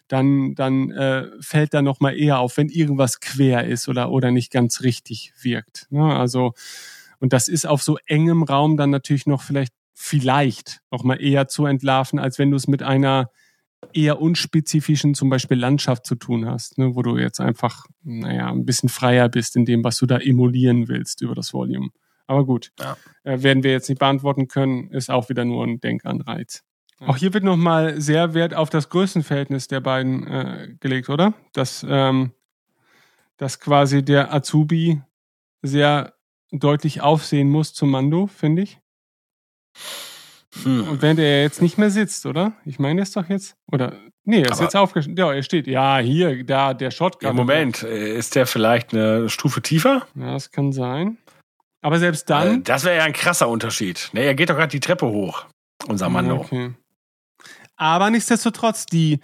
[0.08, 4.52] dann, dann äh, fällt da nochmal eher auf, wenn irgendwas quer ist oder, oder nicht
[4.52, 5.86] ganz richtig wirkt.
[5.90, 6.14] Ne?
[6.14, 6.52] Also,
[7.20, 11.64] und das ist auf so engem Raum dann natürlich noch vielleicht, vielleicht nochmal eher zu
[11.66, 13.30] entlarven, als wenn du es mit einer
[13.92, 18.64] eher unspezifischen zum Beispiel Landschaft zu tun hast, ne, wo du jetzt einfach, naja, ein
[18.64, 21.90] bisschen freier bist in dem, was du da emulieren willst über das Volume.
[22.26, 22.96] Aber gut, ja.
[23.24, 26.62] äh, werden wir jetzt nicht beantworten können, ist auch wieder nur ein Denkanreiz.
[27.00, 27.08] Ja.
[27.08, 31.34] Auch hier wird nochmal sehr Wert auf das Größenverhältnis der beiden äh, gelegt, oder?
[31.52, 32.32] Dass, ähm,
[33.36, 35.02] dass quasi der Azubi
[35.62, 36.14] sehr
[36.50, 38.78] deutlich aufsehen muss zum Mando, finde ich.
[40.62, 40.88] Hm.
[40.88, 42.52] Und während er jetzt nicht mehr sitzt, oder?
[42.64, 43.56] Ich meine es doch jetzt.
[43.72, 45.18] Oder nee, er ist Aber jetzt aufgestellt.
[45.18, 45.66] Ja, er steht.
[45.66, 47.30] Ja, hier, da, der Shotgun.
[47.30, 50.06] Im Moment, ist der vielleicht eine Stufe tiefer?
[50.14, 51.18] Ja, das kann sein.
[51.84, 52.60] Aber selbst dann.
[52.60, 54.08] Äh, das wäre ja ein krasser Unterschied.
[54.14, 55.44] Ne, er geht doch gerade die Treppe hoch,
[55.86, 56.30] unser Mann.
[56.30, 56.72] Okay.
[57.76, 59.20] Aber nichtsdestotrotz, die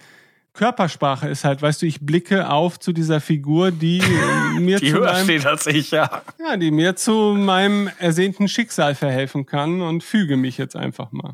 [0.53, 4.03] Körpersprache ist halt, weißt du, ich blicke auf zu dieser Figur, die
[4.59, 6.21] mir die zu höher meinem, steht als ich, ja.
[6.39, 11.33] Ja, die mir zu meinem ersehnten Schicksal verhelfen kann und füge mich jetzt einfach mal.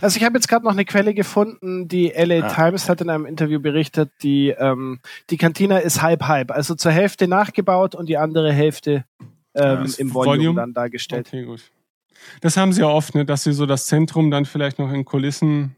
[0.00, 2.54] Also ich habe jetzt gerade noch eine Quelle gefunden, die LA ah.
[2.54, 6.92] Times hat in einem Interview berichtet, die ähm, die Kantina ist halb halb, also zur
[6.92, 9.04] Hälfte nachgebaut und die andere Hälfte
[9.54, 11.28] ähm, ja, im Volume, Volume, dann dargestellt.
[11.28, 11.70] Okay, gut.
[12.40, 15.04] Das haben sie ja oft, ne, dass sie so das Zentrum dann vielleicht noch in
[15.04, 15.76] Kulissen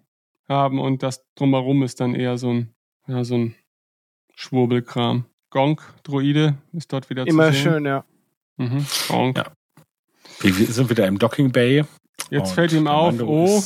[0.48, 2.74] haben und das drumherum ist dann eher so ein,
[3.06, 3.54] ja, so ein
[4.34, 5.24] Schwurbelkram.
[5.50, 7.66] Gonk, Droide ist dort wieder Immer zu sehen.
[7.66, 8.04] Immer schön, ja.
[8.56, 9.36] Mhm, Gonk.
[9.38, 9.52] Ja.
[10.40, 11.84] Wir sind wieder im Docking Bay.
[12.30, 13.62] Jetzt fällt ihm auf, oh,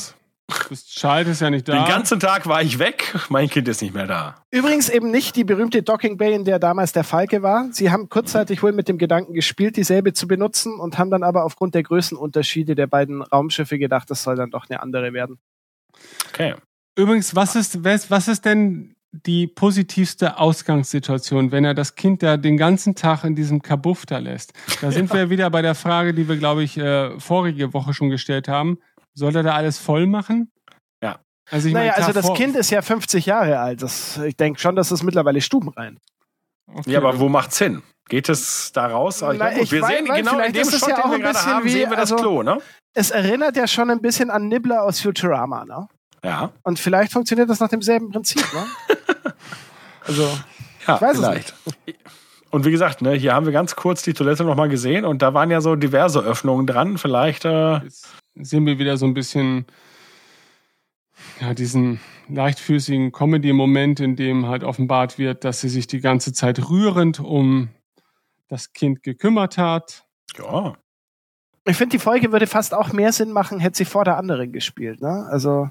[0.69, 1.73] das Child ist ja nicht da.
[1.73, 4.35] Den ganzen Tag war ich weg, mein Kind ist nicht mehr da.
[4.49, 7.67] Übrigens eben nicht die berühmte Docking Bay, in der damals der Falke war.
[7.71, 11.43] Sie haben kurzzeitig wohl mit dem Gedanken gespielt, dieselbe zu benutzen und haben dann aber
[11.43, 15.37] aufgrund der Größenunterschiede der beiden Raumschiffe gedacht, das soll dann doch eine andere werden.
[16.29, 16.55] Okay.
[16.95, 22.57] Übrigens, was ist, was ist denn die positivste Ausgangssituation, wenn er das Kind da den
[22.57, 24.53] ganzen Tag in diesem Kabuff da lässt?
[24.81, 25.15] Da sind ja.
[25.17, 28.79] wir wieder bei der Frage, die wir, glaube ich, äh, vorige Woche schon gestellt haben.
[29.17, 30.51] Soll er da alles voll machen?
[31.01, 31.17] Ja.
[31.49, 33.81] Also ich naja, mein, also das Kind ist ja 50 Jahre alt.
[33.81, 35.99] Das, ich denke schon, dass das mittlerweile stubenrein.
[36.71, 37.81] Okay, ja, aber wo macht's hin?
[38.09, 39.21] Geht es da raus?
[39.21, 41.65] Na, ich, ich wir weiß, sehen genau in dem Shot, ja den wir gerade haben,
[41.65, 42.59] wie, sehen wir das also, Klo, ne?
[42.93, 45.87] Es erinnert ja schon ein bisschen an Nibbler aus Futurama, ne?
[46.23, 46.51] Ja.
[46.61, 48.65] Und vielleicht funktioniert das nach demselben Prinzip, ne?
[50.05, 50.29] also,
[50.87, 51.55] ja, ich weiß vielleicht.
[51.65, 51.99] es nicht.
[52.51, 55.33] Und wie gesagt, ne, hier haben wir ganz kurz die Toilette nochmal gesehen und da
[55.33, 56.97] waren ja so diverse Öffnungen dran.
[56.97, 57.81] Vielleicht äh
[58.41, 59.65] sehen wir wieder so ein bisschen
[61.41, 66.69] ja, diesen leichtfüßigen Comedy-Moment, in dem halt offenbart wird, dass sie sich die ganze Zeit
[66.69, 67.69] rührend um
[68.47, 70.05] das Kind gekümmert hat.
[70.37, 70.77] Ja.
[71.65, 74.51] Ich finde, die Folge würde fast auch mehr Sinn machen, hätte sie vor der anderen
[74.51, 75.01] gespielt.
[75.01, 75.27] Ne?
[75.29, 75.69] Also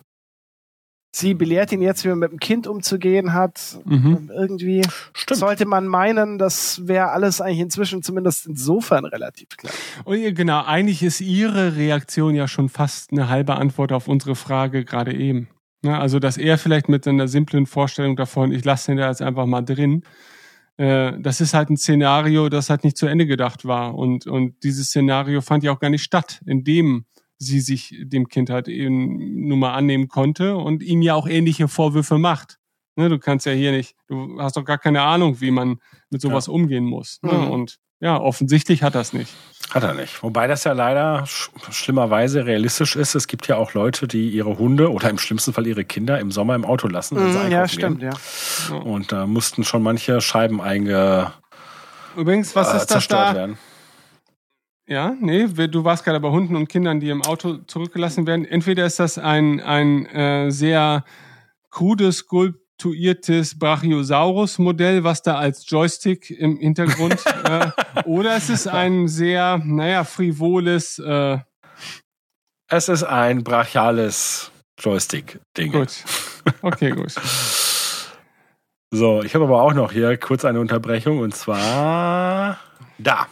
[1.16, 3.78] sie belehrt ihn jetzt, wie man mit dem Kind umzugehen hat.
[3.84, 4.30] Mhm.
[4.34, 4.82] Irgendwie
[5.14, 5.40] Stimmt.
[5.40, 9.72] sollte man meinen, das wäre alles eigentlich inzwischen zumindest insofern relativ klar.
[10.04, 14.84] Und genau, eigentlich ist ihre Reaktion ja schon fast eine halbe Antwort auf unsere Frage
[14.84, 15.48] gerade eben.
[15.82, 15.98] Ne?
[15.98, 19.46] Also, dass er vielleicht mit einer simplen Vorstellung davon, ich lasse den da jetzt einfach
[19.46, 20.02] mal drin,
[20.76, 23.94] äh, das ist halt ein Szenario, das halt nicht zu Ende gedacht war.
[23.94, 27.06] Und, und dieses Szenario fand ja auch gar nicht statt, in dem
[27.38, 31.68] sie sich dem Kind halt eben nun mal annehmen konnte und ihm ja auch ähnliche
[31.68, 32.58] Vorwürfe macht.
[32.96, 36.22] Ne, du kannst ja hier nicht, du hast doch gar keine Ahnung, wie man mit
[36.22, 36.52] sowas ja.
[36.52, 37.18] umgehen muss.
[37.22, 37.32] Ne?
[37.32, 37.50] Mhm.
[37.50, 39.32] Und ja, offensichtlich hat er es nicht.
[39.70, 40.22] Hat er nicht.
[40.22, 43.14] Wobei das ja leider sch schlimmerweise realistisch ist.
[43.14, 46.30] Es gibt ja auch Leute, die ihre Hunde oder im schlimmsten Fall ihre Kinder im
[46.30, 47.16] Sommer im Auto lassen.
[47.16, 48.12] Mm, ja, stimmt, gehen.
[48.70, 48.76] ja.
[48.76, 51.32] Und da mussten schon manche Scheiben einge
[52.16, 53.34] Übrigens, was äh, ist das da?
[53.34, 53.58] Werden.
[54.88, 58.44] Ja, nee, du warst gerade bei Hunden und Kindern, die im Auto zurückgelassen werden.
[58.44, 61.04] Entweder ist das ein, ein äh, sehr
[61.70, 67.70] krudes Skulpt konstruiertes Brachiosaurus-Modell, was da als Joystick im Hintergrund, äh,
[68.04, 70.98] oder es ist ein sehr, naja, frivoles.
[70.98, 71.38] Äh,
[72.68, 75.72] es ist ein brachiales Joystick-Ding.
[75.72, 76.04] Gut.
[76.62, 77.14] Okay, gut.
[78.90, 82.58] so, ich habe aber auch noch hier kurz eine Unterbrechung und zwar
[82.98, 83.26] da.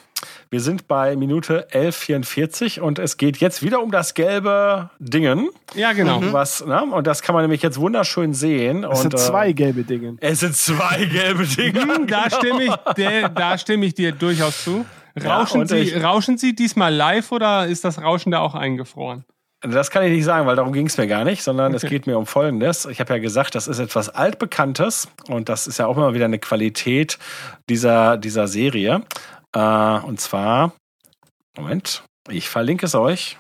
[0.51, 5.51] Wir sind bei Minute 11,44 und es geht jetzt wieder um das gelbe Dingen.
[5.75, 6.21] Ja, genau.
[6.21, 6.33] Mhm.
[6.33, 6.83] Was, ne?
[6.83, 8.85] Und das kann man nämlich jetzt wunderschön sehen.
[8.85, 10.17] Es sind äh, zwei gelbe Dinge.
[10.21, 11.81] Es sind zwei gelbe Dinge.
[11.81, 12.37] Hm, da, genau.
[12.37, 14.85] stimme ich, der, da stimme ich dir durchaus zu.
[15.23, 19.25] Rauschen, ja, Sie, ich, rauschen Sie diesmal live oder ist das Rauschen da auch eingefroren?
[19.67, 21.87] Das kann ich nicht sagen, weil darum ging es mir gar nicht, sondern okay.
[21.87, 22.85] es geht mir um Folgendes.
[22.85, 26.27] Ich habe ja gesagt, das ist etwas altbekanntes und das ist ja auch immer wieder
[26.27, 27.19] eine Qualität
[27.71, 29.03] dieser, dieser Serie.
[29.55, 30.73] Äh, und zwar,
[31.57, 33.39] Moment, ich verlinke es euch.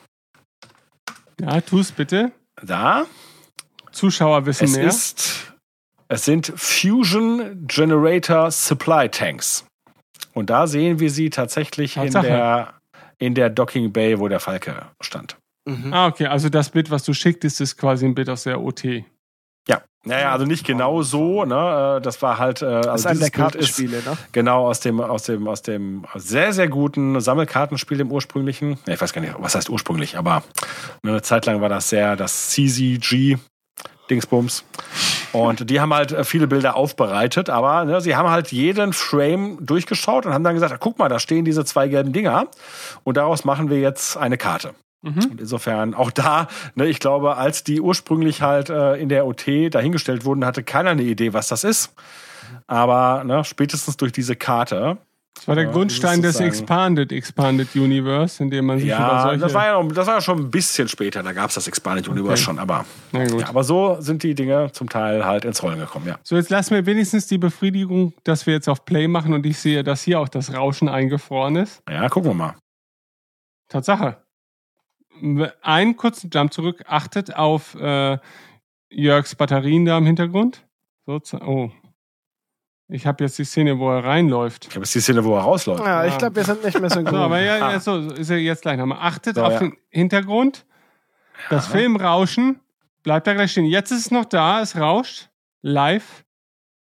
[1.40, 2.32] Ja, tu es bitte.
[2.62, 3.06] Da.
[3.92, 4.86] Zuschauer wissen es mehr.
[4.86, 5.52] Ist,
[6.08, 9.66] es sind Fusion Generator Supply Tanks.
[10.32, 12.74] Und da sehen wir sie tatsächlich in der,
[13.18, 15.36] in der Docking Bay, wo der Falke stand.
[15.64, 15.92] Mhm.
[15.92, 16.26] Ah, okay.
[16.26, 19.04] Also das Bild, was du schicktest, ist quasi ein Bild aus der OT.
[20.06, 21.96] Naja, also nicht genau so, ne?
[21.96, 24.16] Äh, das war halt äh, also das ist der Kartenspiele, ne?
[24.32, 28.78] Genau aus dem aus dem aus dem sehr sehr guten Sammelkartenspiel im ursprünglichen.
[28.86, 30.42] Ich weiß gar nicht, was heißt ursprünglich, aber
[31.02, 33.38] eine Zeit lang war das sehr das CZG
[34.10, 34.64] Dingsbums.
[35.32, 39.56] Und die haben halt äh, viele Bilder aufbereitet, aber ne, sie haben halt jeden Frame
[39.64, 42.48] durchgeschaut und haben dann gesagt, guck mal, da stehen diese zwei gelben Dinger
[43.04, 44.74] und daraus machen wir jetzt eine Karte.
[45.04, 45.30] Mhm.
[45.32, 49.46] Und insofern auch da, ne, ich glaube, als die ursprünglich halt äh, in der OT
[49.70, 51.94] dahingestellt wurden, hatte keiner eine Idee, was das ist.
[52.66, 54.96] Aber ne, spätestens durch diese Karte.
[55.34, 59.22] Das war der äh, Grundstein des Expanded Expanded Universe, in dem man sich ja, über
[59.22, 59.40] solche...
[59.40, 61.66] Das war ja, noch, das war ja schon ein bisschen später, da gab es das
[61.66, 62.18] Expanded okay.
[62.18, 66.06] Universe schon, aber, ja, aber so sind die Dinge zum Teil halt ins Rollen gekommen,
[66.06, 66.18] ja.
[66.22, 69.58] So, jetzt lassen wir wenigstens die Befriedigung, dass wir jetzt auf Play machen und ich
[69.58, 71.82] sehe, dass hier auch das Rauschen eingefroren ist.
[71.90, 72.54] Ja, gucken wir mal.
[73.68, 74.23] Tatsache
[75.62, 76.84] einen kurzen Jump zurück.
[76.86, 78.18] Achtet auf äh,
[78.90, 80.66] Jörgs Batterien da im Hintergrund.
[81.06, 81.70] So, oh.
[82.88, 84.66] Ich habe jetzt die Szene, wo er reinläuft.
[84.66, 85.84] Ich habe jetzt die Szene, wo er rausläuft.
[85.84, 87.08] Ja, ich glaube, wir sind nicht mehr so gut.
[87.14, 88.98] So, aber ja, ja, so ist er jetzt gleich nochmal.
[89.00, 89.58] Achtet so, auf ja.
[89.60, 90.66] den Hintergrund.
[91.50, 91.72] Das ja.
[91.72, 92.60] Filmrauschen
[93.02, 93.64] bleibt da gleich stehen.
[93.64, 95.30] Jetzt ist es noch da, es rauscht.
[95.62, 96.24] Live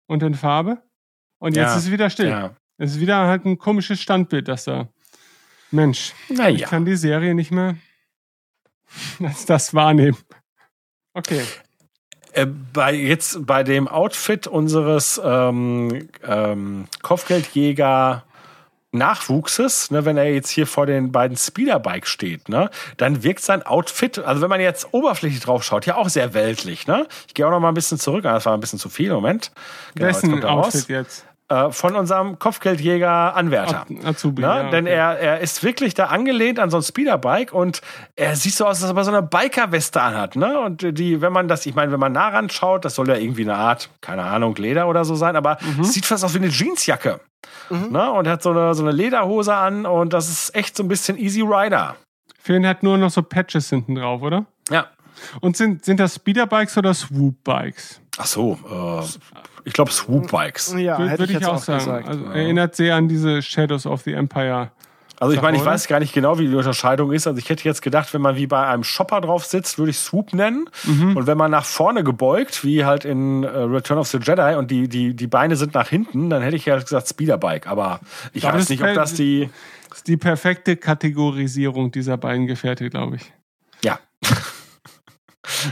[0.07, 0.83] und in Farbe.
[1.39, 1.77] Und jetzt ja.
[1.77, 2.29] ist es wieder still.
[2.29, 2.57] Ja.
[2.77, 4.89] Es ist wieder halt ein komisches Standbild, das da.
[5.71, 6.55] Mensch, naja.
[6.55, 7.77] ich kann die Serie nicht mehr
[9.25, 10.17] als das wahrnehmen.
[11.15, 11.43] Okay.
[12.33, 18.25] Äh, bei jetzt bei dem Outfit unseres ähm, ähm, Kopfgeldjäger
[18.91, 23.63] Nachwuchses, ne, wenn er jetzt hier vor den beiden Speederbikes steht, ne, dann wirkt sein
[23.63, 27.07] Outfit, also wenn man jetzt oberflächlich drauf schaut, ja auch sehr weltlich, ne?
[27.27, 29.53] Ich gehe auch noch mal ein bisschen zurück, das war ein bisschen zu viel, Moment.
[29.95, 31.28] Genau, Wessen jetzt Outfit jetzt?
[31.49, 33.87] Äh, von unserem Kopfgeldjäger Anwärter.
[34.05, 34.49] Azubi, Ne?
[34.49, 34.95] ja, Denn okay.
[34.95, 37.81] er, er ist wirklich da angelehnt an so ein Speederbike und
[38.17, 40.37] er sieht so aus, als ob er so eine Bikerweste anhat.
[40.37, 40.59] Ne?
[40.61, 43.17] Und die, wenn man das, ich meine, wenn man nah ran schaut, das soll ja
[43.17, 45.81] irgendwie eine Art, keine Ahnung, Leder oder so sein, aber Mhm.
[45.83, 47.21] es sieht fast aus wie eine Jeansjacke.
[47.71, 48.11] Ne?
[48.13, 50.89] Und er hat so eine, so eine Lederhose an und das ist echt so ein
[50.89, 51.97] bisschen Easy Rider.
[52.41, 54.47] Finn hat nur noch so Patches hinten drauf, oder?
[54.71, 54.87] Ja.
[55.41, 58.01] Und sind, sind das Speederbikes oder Swoop-Bikes?
[58.19, 59.05] Ach so, äh,
[59.65, 60.75] ich glaube Swoop-Bikes.
[60.77, 61.79] Ja, Würde ich ich jetzt auch, sagen.
[61.79, 62.09] gesagt.
[62.09, 64.71] Also erinnert sehr an diese Shadows of the Empire.
[65.21, 67.27] Also ich meine, ich weiß gar nicht genau, wie die Unterscheidung ist.
[67.27, 69.99] Also ich hätte jetzt gedacht, wenn man wie bei einem Shopper drauf sitzt, würde ich
[69.99, 70.71] Swoop nennen.
[70.85, 71.17] Mhm.
[71.17, 74.71] Und wenn man nach vorne gebeugt, wie halt in äh, Return of the Jedi und
[74.71, 77.67] die, die, die Beine sind nach hinten, dann hätte ich ja gesagt Speederbike.
[77.67, 77.99] Aber
[78.33, 79.51] ich Aber weiß nicht, ob das die...
[79.89, 83.33] Das ist die perfekte Kategorisierung dieser beiden Gefährte, glaube ich.
[83.83, 83.99] Ja.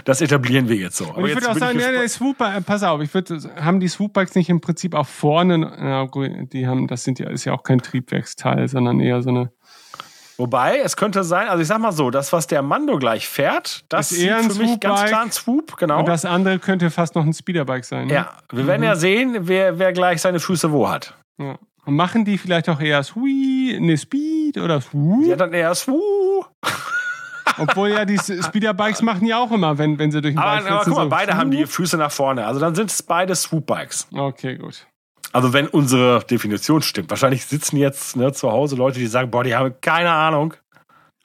[0.05, 1.13] Das etablieren wir jetzt so.
[1.13, 3.89] Und ich würde auch sagen, ja, der Swoop, äh, pass auf, ich würde, haben die
[3.89, 7.53] Swoopbikes nicht im Prinzip auch vorne, na gut, die haben, das sind ja, ist ja
[7.53, 9.51] auch kein Triebwerksteil, sondern eher so eine,
[10.39, 13.85] Wobei, es könnte sein, also ich sag mal so, das, was der Mando gleich fährt,
[13.89, 16.01] das Ist eher ein für mich ganz klar ein Swoop, genau.
[16.01, 18.09] und das andere könnte fast noch ein Speederbike sein.
[18.09, 18.15] Ne?
[18.15, 21.15] ja, wir werden ja sehen, wer, wer gleich seine Füße wo hat.
[21.39, 21.59] ja.
[21.87, 25.25] Und machen die vielleicht auch eher Sweet, ne Speed oder Swoop?
[25.25, 26.51] Die hat dann eher Swoop.
[27.59, 30.67] Obwohl ja die Speederbikes machen ja auch immer, wenn, wenn sie durch den Aber, Wald
[30.67, 31.71] aber guck mal, so, beide haben die Swoop.
[31.71, 32.47] Füße nach vorne.
[32.47, 34.09] Also dann sind es beide Swoop-Bikes.
[34.13, 34.87] Okay, gut.
[35.33, 37.11] Also wenn unsere Definition stimmt.
[37.11, 40.55] Wahrscheinlich sitzen jetzt ne, zu Hause Leute, die sagen, boah, die haben keine Ahnung.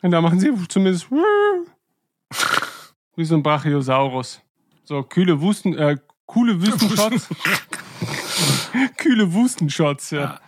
[0.02, 1.08] Und da machen sie zumindest
[3.16, 4.42] wie so ein Brachiosaurus.
[4.84, 7.30] So kühle Wüsten, äh, coole Wüstenshots.
[8.98, 10.40] kühle Wüstenshots, ja.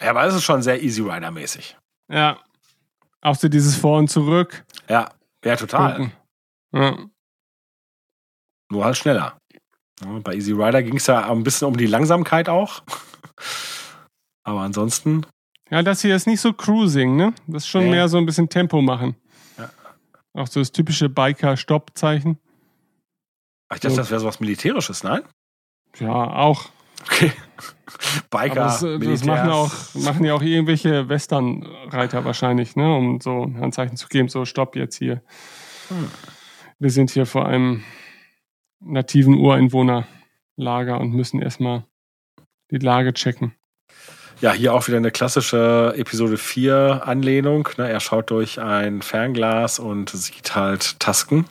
[0.00, 1.76] Ja, aber das ist schon sehr Easy Rider-mäßig.
[2.08, 2.38] Ja.
[3.20, 4.64] Auch so dieses Vor und Zurück.
[4.88, 5.10] Ja,
[5.44, 6.10] ja, total.
[6.72, 6.98] Ja.
[8.70, 9.38] Nur halt schneller.
[10.22, 12.82] Bei Easy Rider ging es ja ein bisschen um die Langsamkeit auch.
[14.44, 15.26] Aber ansonsten,
[15.70, 17.34] ja, das hier ist nicht so Cruising, ne?
[17.46, 17.90] Das ist schon Nee.
[17.90, 19.16] mehr so ein bisschen Tempo machen.
[19.58, 19.70] Ja.
[20.34, 22.38] Auch so das typische Biker-Stopp-Zeichen.
[23.74, 25.22] ich dachte, das wäre sowas Militärisches, nein?
[25.98, 26.70] Ja, auch.
[27.10, 27.32] Okay.
[28.30, 29.26] Biker, das, das Militär.
[29.26, 32.94] machen, auch, machen ja auch irgendwelche Western-Reiter wahrscheinlich, ne?
[32.94, 35.22] um so ein Handzeichen zu geben, so stopp jetzt hier.
[35.88, 36.10] Hm.
[36.78, 37.82] Wir sind hier vor einem
[38.80, 41.84] nativen Ureinwohnerlager und müssen erstmal
[42.70, 43.54] die Lage checken.
[44.40, 47.68] Ja, hier auch wieder eine klassische Episode 4 Anlehnung.
[47.76, 51.46] Ne, er schaut durch ein Fernglas und sieht halt Tasken.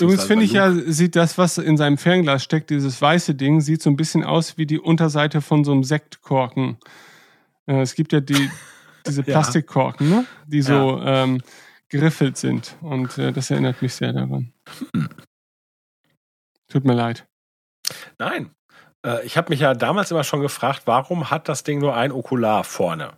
[0.00, 3.82] Übrigens finde ich ja, sieht das, was in seinem Fernglas steckt, dieses weiße Ding, sieht
[3.82, 6.78] so ein bisschen aus wie die Unterseite von so einem Sektkorken.
[7.66, 8.50] Äh, es gibt ja die,
[9.06, 9.32] diese Ja.
[9.34, 10.24] Plastikkorken, ne?
[10.46, 11.42] die so ähm,
[11.88, 12.76] geriffelt sind.
[12.80, 14.52] Und äh, das erinnert mich sehr daran.
[14.94, 15.08] Hm.
[16.68, 17.26] Tut mir leid.
[18.18, 18.50] Nein.
[19.04, 22.12] Äh, ich habe mich ja damals immer schon gefragt, warum hat das Ding nur ein
[22.12, 23.12] Okular vorne?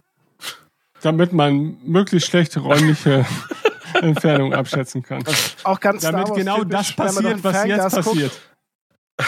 [1.03, 3.27] Damit man möglichst schlechte räumliche
[3.95, 5.23] Entfernung abschätzen kann.
[5.65, 8.33] Auch ganz Damit genau das passiert, was jetzt Fernglas passiert.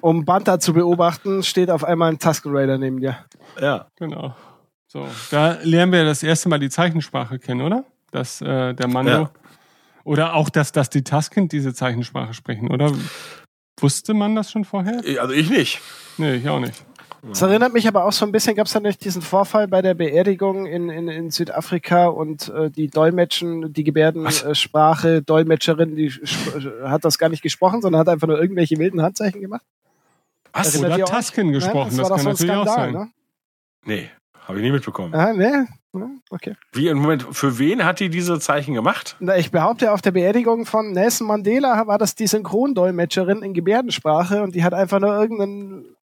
[0.00, 3.18] Um Banta zu beobachten, steht auf einmal ein Tusken Raider neben dir.
[3.60, 3.86] Ja.
[3.96, 4.34] Genau.
[4.88, 7.84] So, da lernen wir das erste Mal die Zeichensprache kennen, oder?
[8.10, 9.12] Dass äh, der Mando.
[9.12, 9.30] Ja.
[10.02, 12.92] Oder auch, dass, dass die Tusken diese Zeichensprache sprechen, oder?
[13.78, 15.00] Wusste man das schon vorher?
[15.20, 15.80] Also ich nicht.
[16.18, 16.84] Nee, ich auch nicht.
[17.22, 19.82] Das erinnert mich aber auch so ein bisschen, gab es da nicht diesen Vorfall bei
[19.82, 26.82] der Beerdigung in, in, in Südafrika und äh, die Dolmetschen, die Gebärdensprache, Dolmetscherin, die sp-
[26.84, 29.62] hat das gar nicht gesprochen, sondern hat einfach nur irgendwelche wilden Handzeichen gemacht.
[30.52, 30.78] Was?
[30.78, 31.04] Oder euch?
[31.04, 33.02] Tusken gesprochen, Ja, das, kann war doch so natürlich auch Skandal, sein.
[33.02, 33.10] ne?
[33.84, 34.10] Nee,
[34.46, 35.14] habe ich nie mitbekommen.
[35.14, 35.68] Ah, ne?
[35.92, 36.54] Ja, Okay.
[36.72, 39.16] Wie im Moment, für wen hat die diese Zeichen gemacht?
[39.18, 44.42] Na, ich behaupte, auf der Beerdigung von Nelson Mandela war das die Synchrondolmetscherin in Gebärdensprache
[44.42, 45.12] und die hat einfach nur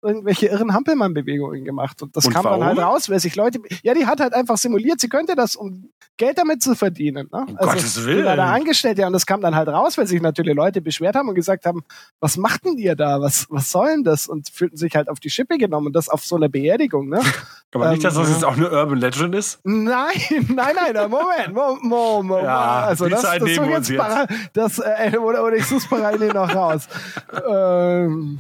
[0.03, 2.03] irgendwelche irren Hampelmann-Bewegungen gemacht.
[2.03, 2.65] Und das Und kam dann warum?
[2.67, 5.91] halt raus, weil sich Leute, ja, die hat halt einfach simuliert, sie könnte das, um
[6.17, 7.29] Geld damit zu verdienen.
[7.33, 7.45] Ne?
[7.49, 8.19] Um Gottes Willen.
[8.19, 10.81] Die war da angestellt, ja, und das kam dann halt raus, weil sich natürlich Leute
[10.81, 11.85] beschwert haben und gesagt haben,
[12.21, 13.21] was macht denn ihr da?
[13.21, 14.27] Was, was soll denn das?
[14.27, 17.21] Und fühlten sich halt auf die Schippe genommen und das auf so einer Beerdigung, ne?
[17.75, 19.59] Aber nicht, dass das Ähm, jetzt auch eine Urban Legend ist?
[19.85, 20.15] Nein,
[20.49, 22.45] nein, nein, Moment, Moment, Moment.
[22.45, 25.67] Ja, also die das, Zeit das nehmen uns jetzt para, das, äh, oder, oder ich
[25.67, 26.89] such's parallel noch raus.
[27.49, 28.39] ähm,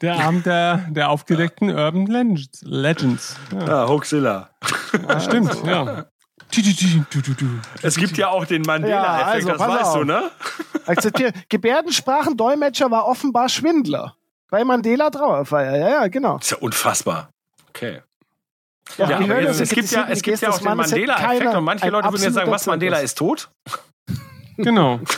[0.00, 2.62] Der Abend der, der aufgedeckten Urban Legends.
[2.62, 3.36] Legends.
[3.52, 4.50] Ja, Ja, Hoaxilla.
[5.20, 6.04] stimmt, ja.
[6.50, 6.62] Tu,
[7.20, 7.44] tu.
[7.82, 9.94] Es gibt ja auch den Ja, Mandela-Effekt, also, das weißt auf.
[9.98, 10.30] du, ne?
[10.86, 11.32] akzeptiere.
[11.48, 14.14] Gebärdensprachendolmetscher war offenbar Schwindler.
[14.50, 16.36] Bei Mandela Trauerfeier, ja, ja, genau.
[16.38, 17.30] ist ja unfassbar.
[17.70, 18.02] Okay.
[18.98, 22.10] Ja, Ja, jetzt, es gibt ja, es gibt ja auch den Mandela-Effekt und manche Leute
[22.10, 23.50] würden jetzt sagen, was, Mandela ist tot?
[24.56, 25.00] Genau.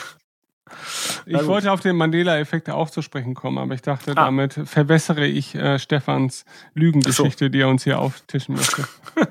[1.28, 5.56] Ich wollte auf den Mandela-Effekt auch zu sprechen kommen, aber ich dachte, damit verwässere ich
[5.56, 6.44] äh, Stefans
[6.74, 8.86] Lügengeschichte, die er uns hier auftischen möchte.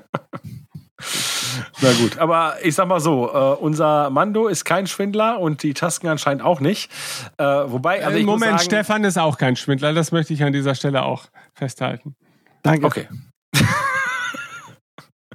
[1.80, 5.72] Na gut, aber ich sag mal so, äh, unser Mando ist kein Schwindler und die
[5.74, 6.90] Tasken anscheinend auch nicht.
[7.38, 10.34] Äh, wobei, also Im ich muss Moment, sagen, Stefan ist auch kein Schwindler, das möchte
[10.34, 11.24] ich an dieser Stelle auch
[11.54, 12.14] festhalten.
[12.62, 12.86] Danke.
[12.86, 13.08] Okay.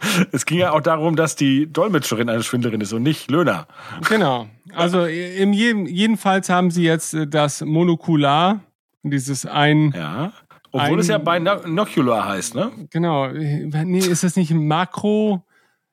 [0.31, 3.67] es ging ja auch darum, dass die Dolmetscherin eine Schwindlerin ist und nicht Löhner.
[4.09, 4.47] Genau.
[4.73, 8.61] Also im jeden, jedenfalls haben sie jetzt äh, das Monokular,
[9.03, 10.31] dieses ein, Ja.
[10.73, 12.71] Obwohl Ein- es ja Binocular heißt, ne?
[12.91, 14.65] genau, nee, ist das nicht ein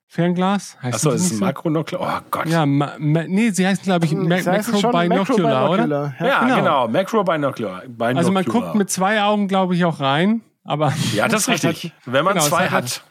[0.09, 0.77] Makro-Fernglas?
[0.81, 2.21] Heißt Achso, das es ist nicht ein Makronocular.
[2.23, 2.47] Oh Gott.
[2.47, 5.87] Ja, ma, ma, nee, sie heißen, glaube ich, Ma Das heißt Macro schon Binocular, oder?
[5.87, 6.25] Macrobinocular, Ja.
[6.27, 6.55] Ja, genau.
[6.55, 6.87] genau.
[6.87, 7.81] Macrobinocular.
[7.81, 8.17] Binocular.
[8.17, 11.63] Also man guckt mit zwei Augen, glaube ich, auch rein, aber Ja, das ist es
[11.65, 11.93] hat richtig.
[12.05, 13.03] Wenn man genau, es zwei hat hat.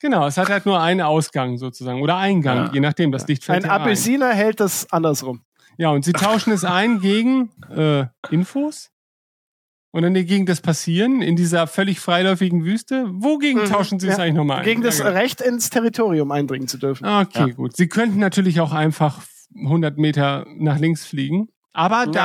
[0.00, 2.72] Genau, es hat halt nur einen Ausgang sozusagen oder Eingang, Ja.
[2.72, 3.82] je nachdem, das Licht fällt Ein ja rein.
[3.82, 5.42] Apelsiner hält das andersrum.
[5.78, 8.90] Ja, und sie tauschen es ein gegen äh, Infos.
[9.92, 13.06] Und dann gegen das Passieren in dieser völlig freiläufigen Wüste.
[13.10, 14.22] Wogegen Mhm, tauschen sie es ja.
[14.22, 14.64] eigentlich nochmal ein?
[14.64, 15.18] Gegen das Ja, genau.
[15.18, 17.04] Recht ins Territorium eindringen zu dürfen.
[17.06, 17.54] Okay, Ja.
[17.54, 17.76] gut.
[17.76, 19.20] Sie könnten natürlich auch einfach
[19.56, 21.48] 100 Meter nach links fliegen.
[21.72, 22.20] Aber da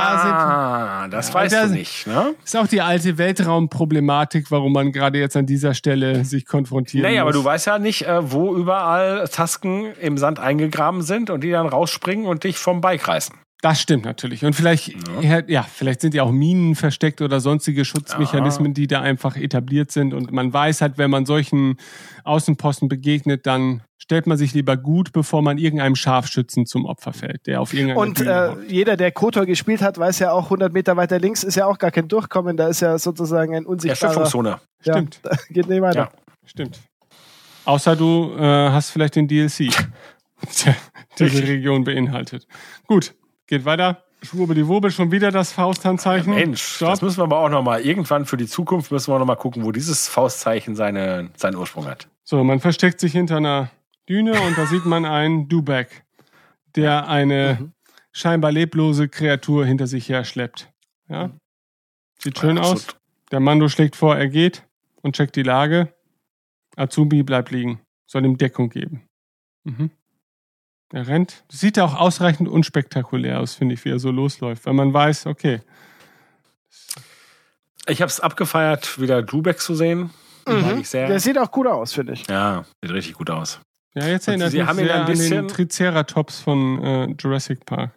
[1.04, 2.22] Ah, das Ja, weißt da du sind- nicht, ne?
[2.34, 7.04] sind, ist auch die alte Weltraumproblematik, warum man gerade jetzt an dieser Stelle sich konfrontieren
[7.08, 7.40] Naja, aber muss.
[7.42, 11.66] du weißt ja nicht, äh, wo überall Tasken im Sand eingegraben sind und die dann
[11.68, 13.36] rausspringen und dich vom Bike reißen.
[13.62, 14.44] Das stimmt natürlich.
[14.44, 15.40] Und vielleicht, ja.
[15.46, 20.12] ja, vielleicht sind ja auch Minen versteckt oder sonstige Schutzmechanismen, die da einfach etabliert sind.
[20.12, 21.76] Und man weiß halt, wenn man solchen
[22.24, 27.48] Außenposten begegnet, dann stellt man sich lieber gut, bevor man irgendeinem Scharfschützen zum Opfer fällt,
[27.48, 30.96] der auf irgendeiner Und äh, jeder, der Kotor gespielt hat, weiß ja auch, 100 Meter
[30.96, 32.56] weiter links ist ja auch gar kein Durchkommen.
[32.56, 34.10] Da ist ja sozusagen ein unsichtbarer...
[34.10, 34.60] Erschöpfungszone.
[34.84, 35.18] Ja, Stimmt.
[35.24, 35.98] da geht nicht weiter.
[35.98, 36.10] Ja.
[36.44, 36.78] Stimmt.
[37.64, 39.70] Außer du äh, hast vielleicht den DLC,
[40.64, 40.76] der
[41.18, 42.46] diese Region beinhaltet.
[42.86, 43.12] Gut,
[43.48, 44.04] geht weiter.
[44.22, 46.32] Schwurbeli Wurbel, schon wieder das Fausthandzeichen.
[46.32, 46.86] Mensch, So.
[46.86, 49.72] das müssen wir aber auch nochmal, irgendwann für die Zukunft müssen wir nochmal gucken, wo
[49.72, 52.06] dieses Faustzeichen seine, seinen Ursprung hat.
[52.22, 53.70] So, man versteckt sich hinter einer
[54.08, 56.04] Düne und da sieht man einen Dubek,
[56.76, 57.72] der eine Mhm.
[58.12, 60.70] scheinbar leblose Kreatur hinter sich her schleppt.
[61.08, 61.30] Ja?
[62.20, 62.86] Sieht schön Ja, aus.
[63.32, 64.64] Der Mando schlägt vor, er geht
[65.02, 65.92] und checkt die Lage.
[66.76, 69.02] Azubi bleibt liegen, soll ihm Deckung geben.
[69.64, 69.90] Mhm.
[70.92, 71.44] Er rennt.
[71.50, 75.26] Sieht ja auch ausreichend unspektakulär aus, finde ich, wie er so losläuft, weil man weiß,
[75.26, 75.60] okay,
[77.88, 80.10] Ich habe es abgefeiert, wieder Dubeck zu sehen.
[80.48, 80.60] Mhm.
[80.60, 81.06] Mag ich sehr.
[81.06, 82.26] Der sieht auch gut aus, finde ich.
[82.28, 83.60] Ja, sieht richtig gut aus.
[83.96, 87.14] Ja, jetzt Und erinnert sie mich haben ihn ein an den bisschen- Triceratops von äh,
[87.18, 87.92] Jurassic Park.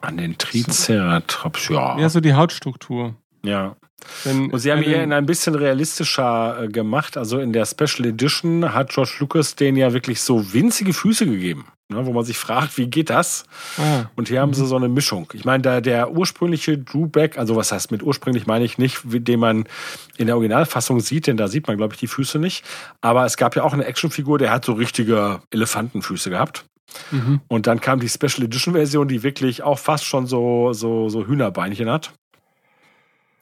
[0.00, 1.98] An den Triceratops, ja.
[1.98, 3.16] Ja, so die Hautstruktur.
[3.42, 3.76] ja.
[4.24, 7.16] Denn Und sie haben ihn ein bisschen realistischer äh, gemacht.
[7.16, 11.66] Also in der Special Edition hat George Lucas denen ja wirklich so winzige Füße gegeben.
[11.88, 13.44] Ne, wo man sich fragt, wie geht das?
[13.78, 15.28] Ah, Und hier haben sie so eine Mischung.
[15.34, 19.02] Ich meine, da der ursprüngliche Drew Beck, also was heißt mit ursprünglich meine ich nicht,
[19.04, 19.68] den man
[20.16, 22.64] in der Originalfassung sieht, denn da sieht man, glaube ich, die Füße nicht.
[23.02, 26.64] Aber es gab ja auch eine Actionfigur, der hat so richtige Elefantenfüße gehabt.
[27.12, 27.40] mhm.
[27.46, 31.24] Und dann kam die Special Edition Version, die wirklich auch fast schon so, so, so
[31.24, 32.10] Hühnerbeinchen hat.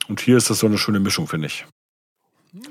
[0.09, 1.65] Und hier ist das so eine schöne Mischung, finde ich.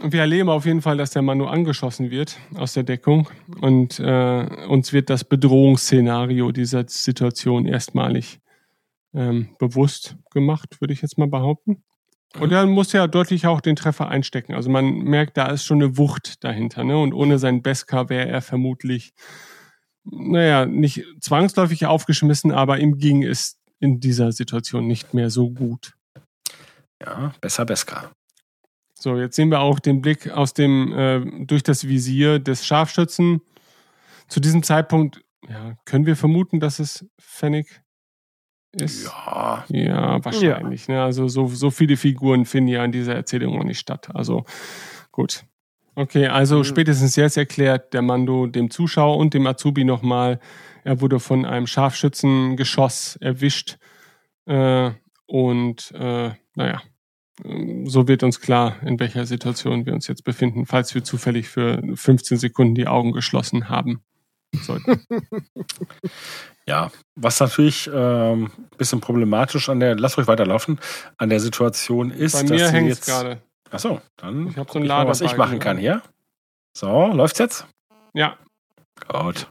[0.01, 3.27] Wir erleben auf jeden Fall, dass der Manu angeschossen wird aus der Deckung.
[3.59, 8.39] Und äh, uns wird das Bedrohungsszenario dieser Situation erstmalig
[9.13, 11.83] ähm, bewusst gemacht, würde ich jetzt mal behaupten.
[12.39, 14.53] Und er muss ja deutlich auch den Treffer einstecken.
[14.53, 16.83] Also man merkt, da ist schon eine Wucht dahinter.
[16.83, 16.97] Ne?
[16.97, 19.13] Und ohne seinen Beskar wäre er vermutlich,
[20.03, 25.93] naja, nicht zwangsläufig aufgeschmissen, aber ihm ging es in dieser Situation nicht mehr so gut.
[27.05, 28.11] Ja, besser Beska.
[28.95, 33.41] So, jetzt sehen wir auch den Blick aus dem, äh, durch das Visier des Scharfschützen.
[34.29, 37.81] Zu diesem Zeitpunkt, ja, können wir vermuten, dass es Fennec
[38.71, 39.05] ist?
[39.05, 40.87] Ja, Ja, wahrscheinlich.
[40.87, 41.03] Ne?
[41.03, 44.09] Also so, so viele Figuren finden ja in dieser Erzählung auch nicht statt.
[44.13, 44.45] Also
[45.11, 45.43] gut.
[45.95, 46.63] Okay, also Mhm.
[46.63, 50.39] spätestens jetzt erklärt der Mando dem Zuschauer und dem Azubi nochmal,
[50.83, 53.77] er wurde von einem Scharfschützengeschoss erwischt.
[54.45, 54.91] Äh,
[55.27, 56.81] und äh, naja,
[57.85, 61.81] so wird uns klar, in welcher Situation wir uns jetzt befinden, falls wir zufällig für
[61.95, 64.03] 15 Sekunden die Augen geschlossen haben
[64.61, 65.03] sollten.
[66.67, 66.91] ja.
[67.15, 70.79] Was natürlich ähm, bisschen problematisch an der, lass ruhig weiterlaufen,
[71.17, 73.05] an der Situation ist, Bei dass mir sie es jetzt.
[73.07, 73.41] gerade.
[73.71, 76.03] Achso, dann Ich hab so einen mal, was ich machen kann hier.
[76.77, 77.65] So, läuft's jetzt?
[78.13, 78.37] Ja,
[79.07, 79.47] Gut.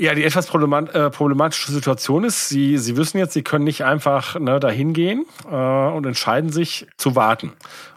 [0.00, 4.38] Ja, die etwas äh, problematische Situation ist, sie, sie wissen jetzt, sie können nicht einfach
[4.38, 7.52] ne, dahin gehen äh, und entscheiden sich zu warten.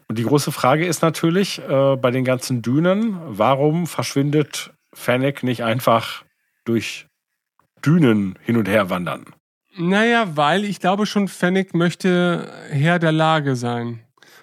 [0.08, 5.64] Und die große Frage ist natürlich äh, bei den ganzen Dünen, warum verschwindet Fennec nicht
[5.64, 6.24] einfach
[6.66, 7.08] durch
[7.86, 9.26] Dünen hin und her wandern?
[9.78, 14.02] Naja, weil ich glaube schon, Fennec möchte Herr der Lage sein.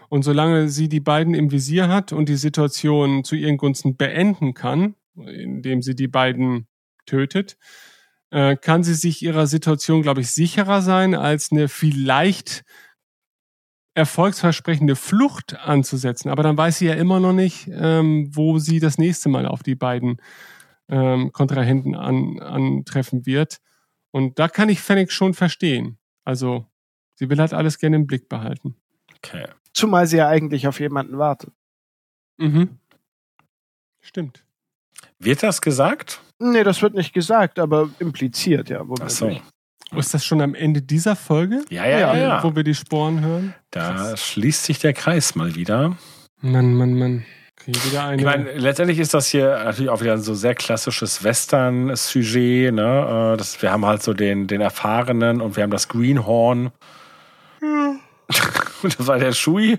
[0.09, 4.55] Und solange sie die beiden im Visier hat und die Situation zu ihren Gunsten beenden
[4.55, 6.67] kann, indem sie die beiden
[7.09, 7.57] tötet,
[8.31, 12.65] äh, kann sie sich ihrer Situation, glaube ich, sicherer sein, als eine vielleicht
[13.95, 16.31] erfolgsversprechende Flucht anzusetzen.
[16.31, 19.63] Aber dann weiß sie ja immer noch nicht, ähm, wo sie das nächste Mal auf
[19.63, 20.19] die beiden
[20.89, 23.59] ähm, Kontrahenten an, antreffen wird.
[24.13, 25.99] Und da kann ich Fennec schon verstehen.
[26.25, 26.67] Also,
[27.15, 28.77] sie will halt alles gerne im Blick behalten.
[29.17, 29.49] Okay.
[29.73, 31.53] Zumal sie ja eigentlich auf jemanden wartet.
[32.37, 32.79] Mhm.
[34.01, 34.45] Stimmt.
[35.19, 36.23] Wird das gesagt?
[36.39, 38.85] Nee, das wird nicht gesagt, aber impliziert, ja.
[39.01, 39.31] Ach so.
[39.97, 41.65] Ist das schon am Ende dieser Folge?
[41.71, 42.17] Ja, ja, ja.
[42.17, 42.45] ja.
[42.45, 43.55] Wo wir die Sporen hören?
[43.71, 44.23] Da Krass.
[44.23, 45.97] schließt sich der Kreis mal wieder.
[46.41, 47.25] Mann, Mann, Mann.
[47.61, 48.19] Okay, wieder eine.
[48.19, 52.73] Ich meine, letztendlich ist das hier natürlich auch wieder ein so sehr klassisches Western-Sujet.
[52.73, 53.33] Ne?
[53.33, 56.71] Äh, das, wir haben halt so den, den Erfahrenen und wir haben das Greenhorn.
[57.61, 58.01] Hm.
[58.83, 59.79] das war der Schui.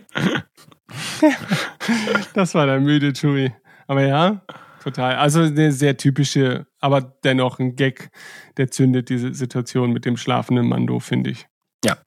[2.34, 3.54] das war der müde Schui.
[3.88, 4.42] Aber ja,
[4.84, 5.16] total.
[5.16, 8.10] Also eine sehr typische, aber dennoch ein Gag,
[8.58, 11.48] der zündet diese Situation mit dem schlafenden Mando, finde ich.
[11.84, 11.98] Ja.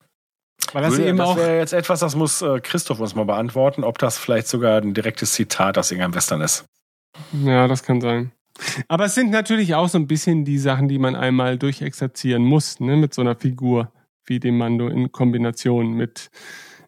[0.72, 3.98] Weil das, eben das wäre jetzt etwas, das muss äh, Christoph uns mal beantworten, ob
[3.98, 6.64] das vielleicht sogar ein direktes Zitat aus irgendeinem Western ist.
[7.44, 8.32] Ja, das kann sein.
[8.88, 12.80] Aber es sind natürlich auch so ein bisschen die Sachen, die man einmal durchexerzieren muss,
[12.80, 13.92] ne, mit so einer Figur
[14.26, 16.30] wie dem Mando in Kombination mit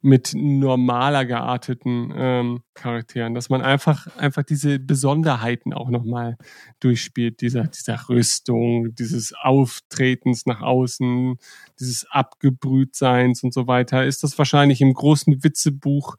[0.05, 6.37] mit normaler gearteten ähm, Charakteren, dass man einfach einfach diese Besonderheiten auch nochmal
[6.81, 11.37] durchspielt, dieser dieser Rüstung, dieses Auftretens nach außen,
[11.81, 16.17] dieses Abgebrühtseins und so weiter, ist das wahrscheinlich im großen Witzebuch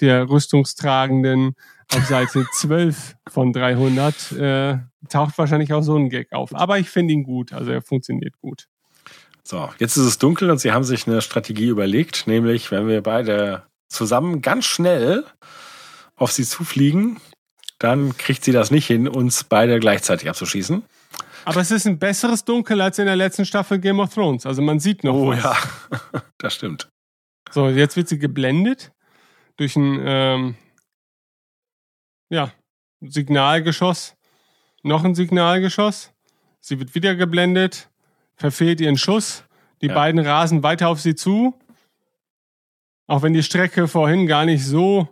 [0.00, 1.54] der Rüstungstragenden
[1.92, 4.78] auf Seite 12 von 300 äh,
[5.08, 6.52] taucht wahrscheinlich auch so ein Gag auf.
[6.52, 8.66] Aber ich finde ihn gut, also er funktioniert gut.
[9.42, 13.02] So, jetzt ist es dunkel und sie haben sich eine Strategie überlegt, nämlich wenn wir
[13.02, 15.24] beide zusammen ganz schnell
[16.16, 17.20] auf sie zufliegen,
[17.78, 20.84] dann kriegt sie das nicht hin, uns beide gleichzeitig abzuschießen.
[21.44, 24.44] Aber es ist ein besseres Dunkel als in der letzten Staffel Game of Thrones.
[24.46, 25.14] Also man sieht noch.
[25.14, 25.42] Oh was.
[25.42, 25.56] ja,
[26.38, 26.88] das stimmt.
[27.50, 28.92] So, jetzt wird sie geblendet
[29.56, 30.54] durch ein ähm,
[32.28, 32.52] ja,
[33.00, 34.14] Signalgeschoss.
[34.82, 36.12] Noch ein Signalgeschoss.
[36.60, 37.89] Sie wird wieder geblendet
[38.40, 39.44] verfehlt ihren Schuss.
[39.82, 39.94] Die ja.
[39.94, 41.54] beiden rasen weiter auf sie zu.
[43.06, 45.08] Auch wenn die Strecke vorhin gar nicht so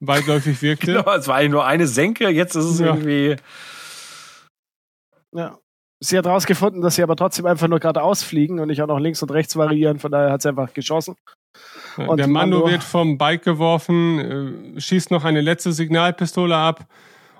[0.00, 0.94] weitläufig wirkte.
[0.94, 2.86] genau, es war eigentlich nur eine Senke, jetzt ist es ja.
[2.86, 3.36] irgendwie.
[5.32, 5.58] Ja.
[6.00, 8.98] Sie hat herausgefunden, dass sie aber trotzdem einfach nur geradeaus fliegen und nicht auch noch
[8.98, 11.14] links und rechts variieren, von daher hat sie einfach geschossen.
[11.96, 16.86] Und der Mando wird vom Bike geworfen, äh, schießt noch eine letzte Signalpistole ab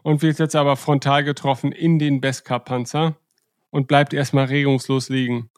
[0.05, 3.17] und wird jetzt aber frontal getroffen in den Beskar-Panzer
[3.73, 5.51] und bleibt erstmal regungslos liegen.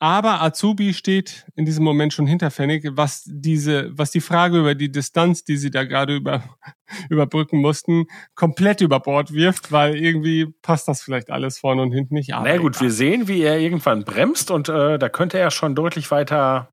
[0.00, 4.74] Aber Azubi steht in diesem Moment schon hinter Fennec, was diese, was die Frage über
[4.74, 6.42] die Distanz, die sie da gerade über,
[7.08, 12.14] überbrücken mussten, komplett über Bord wirft, weil irgendwie passt das vielleicht alles vorne und hinten
[12.14, 12.28] nicht.
[12.28, 16.10] Na gut, wir sehen, wie er irgendwann bremst und äh, da könnte er schon deutlich
[16.10, 16.68] weiter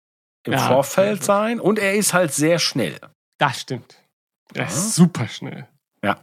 [0.45, 2.99] im ja, Vorfeld sein und er ist halt sehr schnell.
[3.37, 3.95] Das stimmt.
[4.53, 5.67] Er ist super schnell.
[6.03, 6.19] Ja.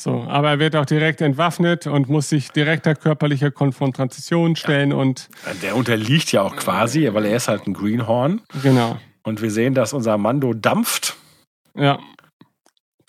[0.00, 4.96] So, aber er wird auch direkt entwaffnet und muss sich direkter körperlicher Konfrontation stellen ja.
[4.96, 5.28] und.
[5.62, 8.40] Der unterliegt ja auch quasi, weil er ist halt ein Greenhorn.
[8.62, 8.98] Genau.
[9.24, 11.18] Und wir sehen, dass unser Mando dampft.
[11.74, 11.98] Ja.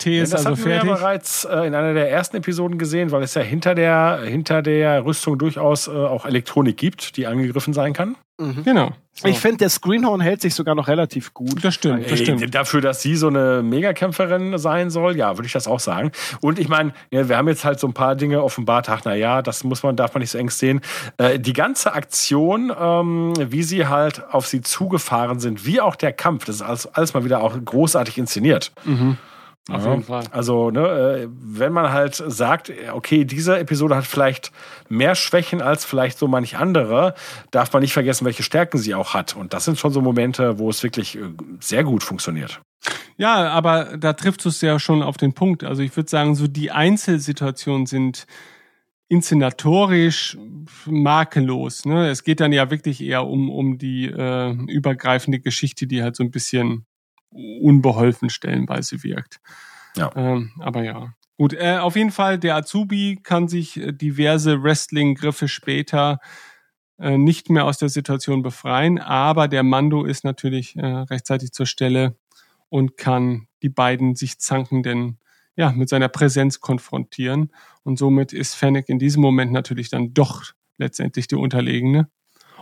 [0.02, 0.84] Tee ist das also hatten fertig.
[0.84, 4.20] wir ja bereits äh, in einer der ersten Episoden gesehen, weil es ja hinter der,
[4.24, 8.16] hinter der Rüstung durchaus äh, auch Elektronik gibt, die angegriffen sein kann.
[8.38, 8.64] Mhm.
[8.64, 8.92] Genau.
[9.14, 9.28] So.
[9.28, 11.62] Ich finde, der Screenhorn hält sich sogar noch relativ gut.
[11.62, 12.54] Das stimmt, das stimmt.
[12.54, 16.12] Dafür, dass sie so eine Megakämpferin sein soll, ja, würde ich das auch sagen.
[16.40, 19.14] Und ich meine, ja, wir haben jetzt halt so ein paar Dinge offenbart, ach na
[19.14, 20.80] ja, das muss man, darf man nicht so eng sehen.
[21.18, 26.12] Äh, die ganze Aktion, ähm, wie sie halt auf sie zugefahren sind, wie auch der
[26.12, 28.72] Kampf, das ist alles, alles mal wieder auch großartig inszeniert.
[28.84, 29.18] Mhm.
[29.70, 30.24] Auf jeden Fall.
[30.32, 34.50] Also, ne, äh, wenn man halt sagt, okay, diese Episode hat vielleicht
[34.88, 37.14] mehr Schwächen als vielleicht so manch andere,
[37.52, 39.36] darf man nicht vergessen, welche Stärken sie auch hat.
[39.36, 41.20] Und das sind schon so Momente, wo es wirklich äh,
[41.60, 42.60] sehr gut funktioniert.
[43.16, 45.62] Ja, aber da trifft es ja schon auf den Punkt.
[45.62, 48.26] Also ich würde sagen, so die Einzelsituationen sind
[49.08, 50.38] inszenatorisch
[50.86, 51.84] makellos.
[51.84, 52.08] Ne?
[52.08, 56.24] Es geht dann ja wirklich eher um, um die äh, übergreifende Geschichte, die halt so
[56.24, 56.86] ein bisschen
[57.32, 59.40] unbeholfen stellenweise wirkt.
[59.96, 60.10] Ja.
[60.14, 61.14] Ähm, aber ja.
[61.36, 66.20] Gut, äh, auf jeden Fall, der Azubi kann sich äh, diverse Wrestling-Griffe später
[66.98, 71.66] äh, nicht mehr aus der Situation befreien, aber der Mando ist natürlich äh, rechtzeitig zur
[71.66, 72.16] Stelle
[72.68, 75.18] und kann die beiden sich zankenden
[75.56, 77.50] ja, mit seiner Präsenz konfrontieren.
[77.82, 80.44] Und somit ist Fennec in diesem Moment natürlich dann doch
[80.78, 82.08] letztendlich die Unterlegene.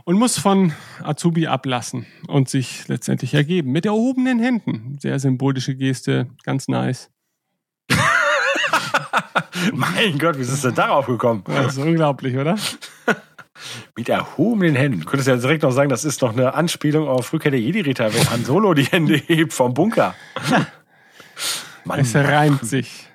[0.05, 0.72] Und muss von
[1.02, 3.72] Azubi ablassen und sich letztendlich ergeben.
[3.72, 4.98] Mit erhobenen Händen.
[5.01, 7.10] Sehr symbolische Geste, ganz nice.
[9.72, 11.43] mein Gott, wie ist es denn darauf gekommen?
[11.47, 12.56] Das ist unglaublich, oder?
[13.97, 15.01] Mit erhobenen Händen.
[15.01, 18.12] Du könntest ja direkt noch sagen, das ist noch eine Anspielung auf Rückkehr der Jedi-Ritter,
[18.14, 20.14] wenn Han Solo die Hände hebt vom Bunker.
[21.85, 22.01] Mann.
[22.01, 23.09] Es reimt sich.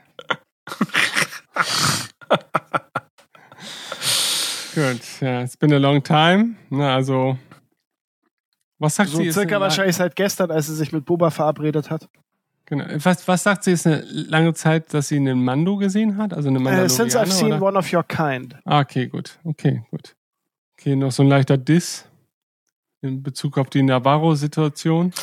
[4.76, 6.56] Gut, ja, it's been a long time.
[6.70, 7.38] Na, also,
[8.78, 9.32] was sagt so sie?
[9.32, 12.10] circa wahrscheinlich seit gestern, als sie sich mit Boba verabredet hat.
[12.66, 12.84] Genau.
[12.98, 13.72] Was, was sagt sie?
[13.72, 16.34] Ist eine lange Zeit, dass sie einen Mando gesehen hat?
[16.34, 17.62] Also eine Mandalorianer, uh, Since I've seen oder?
[17.62, 18.58] one of your kind.
[18.66, 19.40] Ah, okay, gut.
[19.46, 20.16] Okay, gut.
[20.78, 22.06] Okay, noch so ein leichter Diss
[23.02, 25.14] in Bezug auf die Navarro-Situation.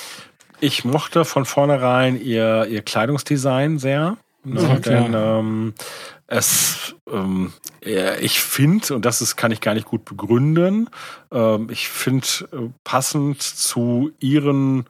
[0.60, 4.16] Ich mochte von vornherein ihr, ihr Kleidungsdesign sehr.
[4.44, 5.74] Ne, denn ähm,
[6.26, 10.90] es, ähm, ich finde, und das ist, kann ich gar nicht gut begründen,
[11.30, 14.86] ähm, ich finde äh, passend zu ihren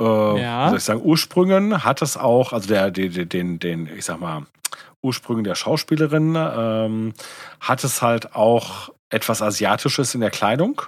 [0.00, 0.68] äh, ja.
[0.68, 4.46] soll ich sagen, Ursprüngen hat es auch, also der, den, den, den, ich sag mal,
[5.02, 7.12] Ursprüngen der Schauspielerin, ähm,
[7.60, 10.82] hat es halt auch etwas Asiatisches in der Kleidung.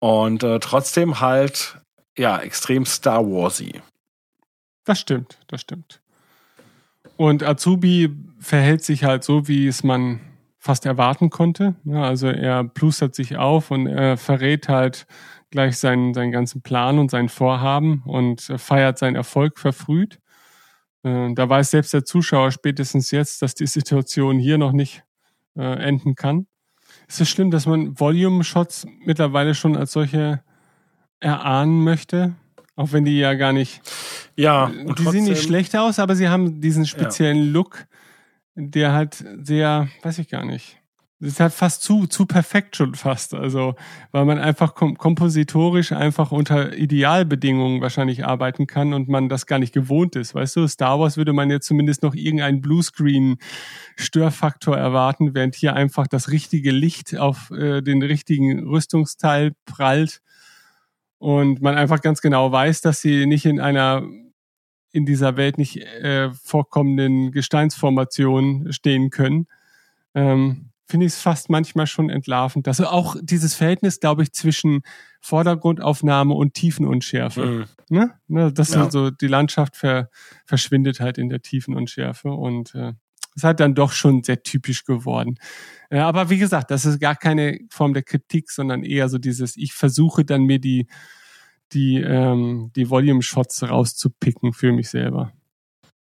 [0.00, 1.78] Und äh, trotzdem halt,
[2.18, 3.80] ja, extrem Star Warsy.
[4.84, 6.00] Das stimmt, das stimmt.
[7.16, 10.20] Und Azubi verhält sich halt so, wie es man
[10.58, 11.76] fast erwarten konnte.
[11.90, 15.06] Also er plustert sich auf und er verrät halt
[15.50, 20.18] gleich seinen, seinen ganzen Plan und sein Vorhaben und feiert seinen Erfolg verfrüht.
[21.04, 25.04] Äh, da weiß selbst der Zuschauer spätestens jetzt, dass die Situation hier noch nicht
[25.56, 26.46] äh, enden kann.
[27.06, 30.42] Ist es schlimm, dass man Volume-Shots mittlerweile schon als solche
[31.20, 32.34] erahnen möchte?
[32.76, 33.80] Auch wenn die ja gar nicht.
[34.36, 37.52] Ja, und die trotzdem, sehen nicht schlecht aus, aber sie haben diesen speziellen ja.
[37.52, 37.86] Look,
[38.56, 40.78] der halt sehr, weiß ich gar nicht.
[41.20, 43.34] Das ist halt fast zu, zu perfekt schon fast.
[43.34, 43.76] Also,
[44.10, 49.60] weil man einfach kom kompositorisch einfach unter Idealbedingungen wahrscheinlich arbeiten kann und man das gar
[49.60, 50.34] nicht gewohnt ist.
[50.34, 56.08] Weißt du, Star Wars würde man jetzt zumindest noch irgendeinen Bluescreen-Störfaktor erwarten, während hier einfach
[56.08, 60.20] das richtige Licht auf äh, den richtigen Rüstungsteil prallt
[61.24, 64.02] und man einfach ganz genau weiß, dass sie nicht in einer
[64.92, 69.46] in dieser Welt nicht äh, vorkommenden Gesteinsformation stehen können,
[70.14, 72.68] ähm, finde ich es fast manchmal schon entlarvend.
[72.68, 74.82] Also auch dieses Verhältnis, glaube ich, zwischen
[75.22, 77.46] Vordergrundaufnahme und Tiefenunschärfe.
[77.46, 77.64] Mhm.
[77.88, 78.14] Ne?
[78.28, 78.52] ne?
[78.52, 78.90] Das ja.
[78.90, 80.10] so, die Landschaft ver,
[80.44, 82.92] verschwindet halt in der Tiefenunschärfe und äh,
[83.34, 85.38] ist halt dann doch schon sehr typisch geworden.
[85.90, 89.56] Äh, aber wie gesagt, das ist gar keine Form der Kritik, sondern eher so dieses,
[89.56, 90.86] ich versuche dann mir die,
[91.72, 95.32] die, ähm, die Volume-Shots rauszupicken für mich selber.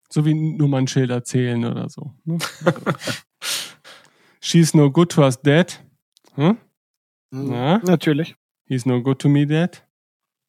[0.10, 2.14] So wie Nummernschilder zählen oder so.
[2.24, 2.38] Ne?
[4.40, 5.84] She's no good to us dead.
[6.36, 6.58] Hm?
[7.32, 7.80] Ja.
[7.80, 8.36] Natürlich.
[8.68, 9.84] He's no good to me dead.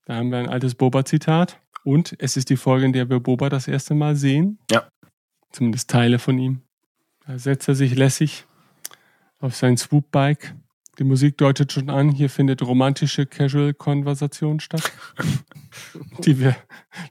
[0.04, 1.58] Da haben wir ein altes Boba-Zitat.
[1.84, 4.58] Und es ist die Folge, in der wir Boba das erste Mal sehen.
[4.70, 4.88] Ja.
[5.52, 6.65] Zumindest Teile von ihm.
[7.26, 8.44] Da setzt er sich lässig
[9.40, 10.54] auf sein Swoop-Bike.
[10.98, 14.90] Die Musik deutet schon an, hier findet romantische Casual-Konversation statt,
[16.24, 16.56] die wir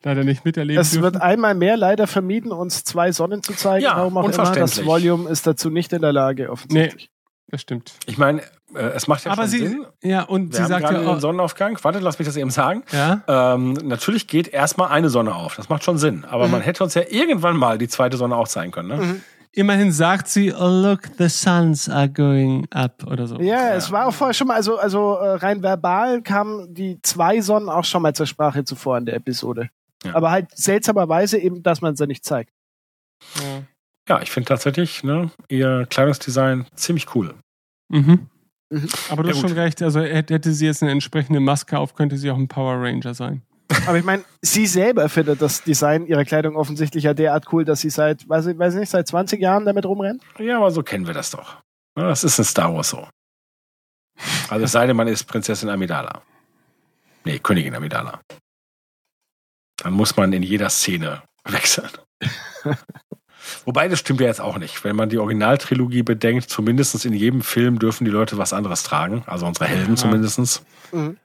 [0.04, 1.04] leider nicht miterleben Es dürfen.
[1.04, 3.84] wird einmal mehr leider vermieden, uns zwei Sonnen zu zeigen.
[3.84, 4.52] Ja, Warum auch immer.
[4.56, 7.12] Das Volume ist dazu nicht in der Lage, offensichtlich.
[7.14, 7.94] Nee, das stimmt.
[8.08, 8.42] Ich meine,
[8.74, 9.86] äh, es macht ja Aber schon sie, Sinn.
[10.02, 11.78] Ja, und wir sie haben sagt gerade ja den Sonnenaufgang.
[11.84, 12.82] Warte, lass mich das eben sagen.
[12.92, 13.22] Ja?
[13.28, 15.56] Ähm, natürlich geht erstmal eine Sonne auf.
[15.58, 16.26] Das macht schon Sinn.
[16.26, 16.54] Aber mhm.
[16.54, 18.88] man hätte uns ja irgendwann mal die zweite Sonne auch zeigen können.
[18.88, 18.98] Ne?
[18.98, 19.22] Mhm
[19.56, 23.38] immerhin sagt sie, oh look, the suns are going up oder so.
[23.40, 23.76] Ja, ja.
[23.76, 27.70] es war auch vorher schon mal, also, also äh, rein verbal kamen die zwei Sonnen
[27.70, 29.70] auch schon mal zur Sprache zuvor in der Episode.
[30.04, 30.14] Ja.
[30.14, 32.52] Aber halt seltsamerweise eben, dass man sie nicht zeigt.
[33.42, 33.64] Ja,
[34.10, 37.34] ja ich finde tatsächlich ne, ihr Kleidungsdesign ziemlich cool.
[37.90, 38.28] Mhm.
[38.70, 38.90] Mhm.
[39.10, 42.18] Aber du ja, hast schon recht, also hätte sie jetzt eine entsprechende Maske auf, könnte
[42.18, 43.42] sie auch ein Power Ranger sein.
[43.88, 47.82] Aber ich meine, sie selber findet das Design ihrer Kleidung offensichtlich ja derart cool, dass
[47.82, 50.22] sie seit, weiß ich, weiß ich nicht, seit 20 Jahren damit rumrennt.
[50.38, 51.58] Ja, aber so kennen wir das doch.
[51.96, 53.08] Das ist in Star Wars so.
[54.50, 56.22] Also es sei denn, man ist Prinzessin Amidala.
[57.24, 58.22] Nee, Königin Amidala.
[59.78, 61.90] Dann muss man in jeder Szene wechseln.
[63.66, 64.84] Wobei, das stimmt ja jetzt auch nicht.
[64.84, 69.24] Wenn man die Originaltrilogie bedenkt, zumindest in jedem Film dürfen die Leute was anderes tragen.
[69.28, 70.02] Also unsere Helden ja.
[70.02, 70.64] zumindest.
[70.92, 71.18] Mhm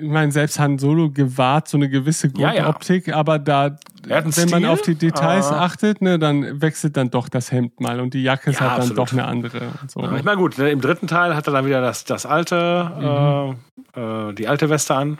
[0.00, 3.18] ich meine, selbst Han Solo gewahrt so eine gewisse Grundoptik, ja, ja.
[3.18, 5.64] aber da, wenn Stil, man auf die Details ah.
[5.64, 8.82] achtet, ne, dann wechselt dann doch das Hemd mal und die Jacke ist ja, halt
[8.82, 9.72] dann doch eine andere.
[9.88, 10.00] So.
[10.00, 13.56] ich meine, gut, ne, im dritten Teil hat er dann wieder das, das alte,
[13.94, 14.00] mhm.
[14.00, 15.18] äh, äh, die alte Weste an,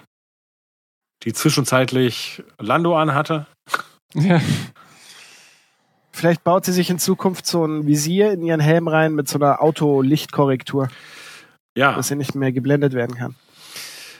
[1.24, 3.46] die zwischenzeitlich Lando anhatte.
[4.14, 4.40] Ja.
[6.12, 9.38] Vielleicht baut sie sich in Zukunft so ein Visier in ihren Helm rein mit so
[9.38, 10.88] einer Autolichtkorrektur.
[11.76, 11.92] Ja.
[11.92, 13.36] dass sie nicht mehr geblendet werden kann.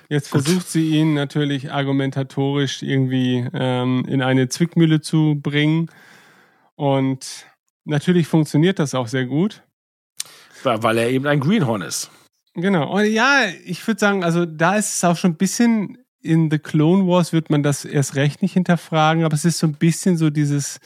[0.09, 5.91] Jetzt versucht sie ihn natürlich argumentatorisch irgendwie ähm, in eine Zwickmühle zu bringen.
[6.77, 7.47] Und
[7.85, 9.63] natürlich funktioniert das auch sehr gut.
[10.63, 12.11] Weil er eben ein Greenhorn ist.
[12.55, 12.91] Genau.
[12.91, 16.59] Und ja, ich würde sagen, also da ist es auch schon ein bisschen in The
[16.59, 20.17] Clone Wars wird man das erst recht nicht hinterfragen, aber es ist so ein bisschen
[20.17, 20.81] so dieses,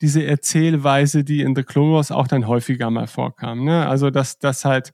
[0.00, 3.64] diese Erzählweise, die in The Clone Wars auch dann häufiger mal vorkam.
[3.64, 3.86] Ne?
[3.88, 4.92] Also, dass das halt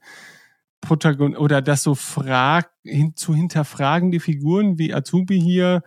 [0.83, 5.81] Protagon oder das so frag, hin, zu hinterfragen die Figuren wie Azubi hier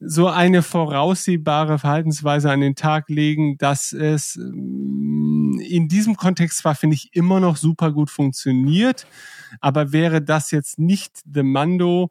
[0.00, 6.74] so eine voraussehbare Verhaltensweise an den Tag legen, dass es mm, in diesem Kontext zwar,
[6.74, 9.06] finde ich, immer noch super gut funktioniert,
[9.60, 12.10] aber wäre das jetzt nicht The Mando,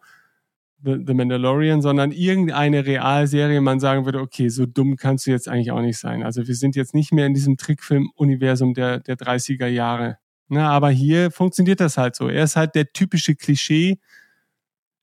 [0.84, 5.72] The, Mandalorian, sondern irgendeine Realserie, man sagen würde, okay, so dumm kannst du jetzt eigentlich
[5.72, 6.22] auch nicht sein.
[6.24, 10.20] Also wir sind jetzt nicht mehr in diesem Trickfilm-Universum der, der 30er Jahre.
[10.50, 12.30] Na, aber hier funktioniert das halt so.
[12.30, 14.00] Er ist halt der typische Klischee,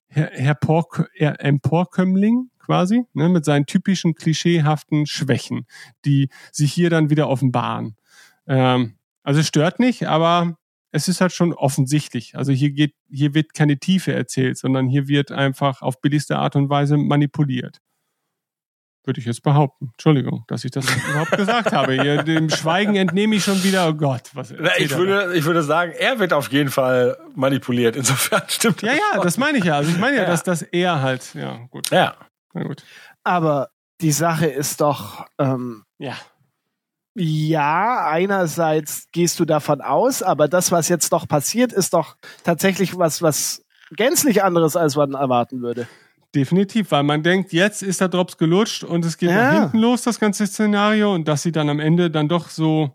[0.09, 5.67] Herr, Herr Pork, er, Emporkömmling quasi, ne, mit seinen typischen klischeehaften Schwächen,
[6.05, 7.97] die sich hier dann wieder offenbaren.
[8.47, 10.57] Ähm, also stört nicht, aber
[10.93, 12.37] es ist halt schon offensichtlich.
[12.37, 16.57] Also hier geht, hier wird keine Tiefe erzählt, sondern hier wird einfach auf billigste Art
[16.57, 17.81] und Weise manipuliert.
[19.07, 19.91] Würde ich jetzt behaupten.
[19.93, 21.93] Entschuldigung, dass ich das überhaupt gesagt habe.
[21.93, 25.63] Hier, dem Schweigen entnehme ich schon wieder, oh Gott, was Na, ich würde, ich würde
[25.63, 27.97] sagen, er wird auf jeden Fall manipuliert.
[27.97, 29.23] Insofern stimmt Ja, das ja, schon.
[29.25, 29.75] das meine ich ja.
[29.77, 30.29] Also ich meine ja, Ja.
[30.29, 31.91] dass das er halt, ja, gut.
[31.91, 32.15] Ja.
[32.55, 32.83] Na gut.
[33.25, 33.69] Aber
[34.01, 36.15] die Sache ist doch, ähm, Ja.
[37.15, 42.97] ja, einerseits gehst du davon aus, aber das, was jetzt noch passiert, ist doch tatsächlich
[42.99, 43.65] was, was
[43.97, 45.87] gänzlich anderes, als man erwarten würde.
[46.35, 49.53] Definitiv, weil man denkt, jetzt ist der Drops gelutscht und es geht Ja.
[49.53, 52.95] nach hinten los, das ganze Szenario, und dass sie dann am Ende dann doch so,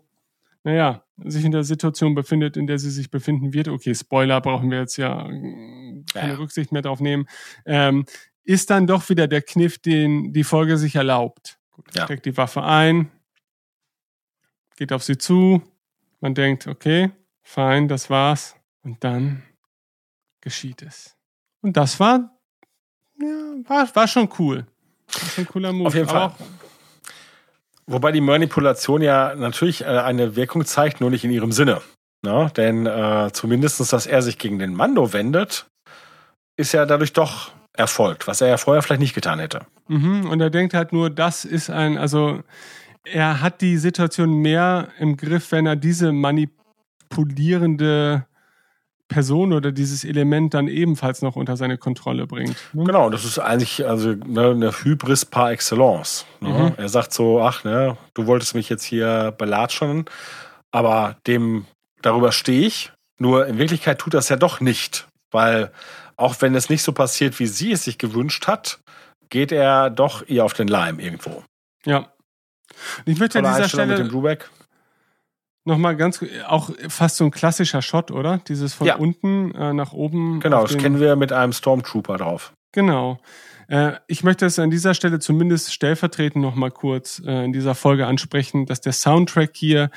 [0.62, 3.68] naja, sich in der Situation befindet, in der sie sich befinden wird.
[3.68, 6.38] Okay, Spoiler brauchen wir jetzt ja äh, keine Ja.
[6.38, 7.26] Rücksicht mehr drauf nehmen.
[7.66, 8.04] Ähm,
[8.44, 11.58] ist dann doch wieder der Kniff, den die Folge sich erlaubt.
[11.94, 12.04] Ja.
[12.04, 13.10] steckt die Waffe ein,
[14.76, 15.62] geht auf sie zu,
[16.20, 17.10] man denkt, okay,
[17.42, 18.54] fein, das war's.
[18.82, 19.42] Und dann
[20.42, 21.16] geschieht es.
[21.62, 22.38] Und das war,
[23.20, 24.66] ja, war, war schon cool.
[25.12, 25.88] War schon ein cooler Move.
[25.88, 26.32] Auf jeden Fall.
[27.86, 31.80] Wobei die Manipulation ja natürlich äh, eine Wirkung zeigt, nur nicht in ihrem Sinne.
[32.22, 32.50] Ne?
[32.56, 35.66] Denn äh, zumindest, dass er sich gegen den Mando wendet,
[36.56, 39.66] ist ja dadurch doch erfolgt, was er ja vorher vielleicht nicht getan hätte.
[39.88, 42.42] Mhm, und er denkt halt nur, das ist ein, also
[43.04, 48.26] er hat die Situation mehr im Griff, wenn er diese manipulierende
[49.10, 52.56] Person oder dieses Element dann ebenfalls noch unter seine Kontrolle bringt.
[52.72, 52.84] ne?
[52.84, 56.24] Genau, das ist eigentlich also ne, eine Hybris par excellence.
[56.40, 56.48] Ne?
[56.48, 56.72] Mhm.
[56.78, 60.06] Er sagt so, ach, ne, du wolltest mich jetzt hier belatschern,
[60.70, 61.66] aber dem
[62.00, 62.92] darüber stehe ich.
[63.18, 65.70] Nur in Wirklichkeit tut das ja doch nicht, weil
[66.16, 68.78] auch wenn es nicht so passiert, wie sie es sich gewünscht hat,
[69.28, 71.42] geht er doch ihr auf den Leim irgendwo.
[71.84, 72.08] Ja.
[73.04, 74.50] Ich möchte an dieser Einstellung mit dem Stelle Brubeck.
[75.70, 78.38] Nochmal ganz, auch fast so ein klassischer Shot, oder?
[78.48, 78.96] Dieses von Ja.
[78.96, 80.40] unten äh, nach oben.
[80.40, 82.52] Genau, das kennen wir mit einem Stormtrooper drauf.
[82.72, 83.18] Genau.
[83.68, 87.74] Äh, ich möchte es an dieser Stelle zumindest stellvertretend noch mal kurz äh, in dieser
[87.74, 89.90] Folge ansprechen, dass der Soundtrack hier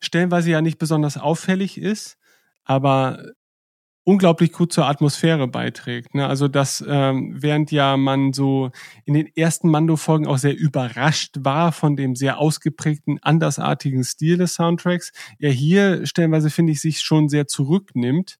[0.00, 2.16] stellenweise ja nicht besonders auffällig ist,
[2.64, 3.18] aber
[4.06, 6.14] unglaublich gut zur Atmosphäre beiträgt.
[6.14, 6.26] Ne?
[6.28, 8.70] Also dass ähm, während ja man so
[9.04, 14.54] in den ersten Mando-Folgen auch sehr überrascht war von dem sehr ausgeprägten, andersartigen Stil des
[14.54, 15.10] Soundtracks,
[15.40, 18.38] er hier stellenweise finde ich sich schon sehr zurücknimmt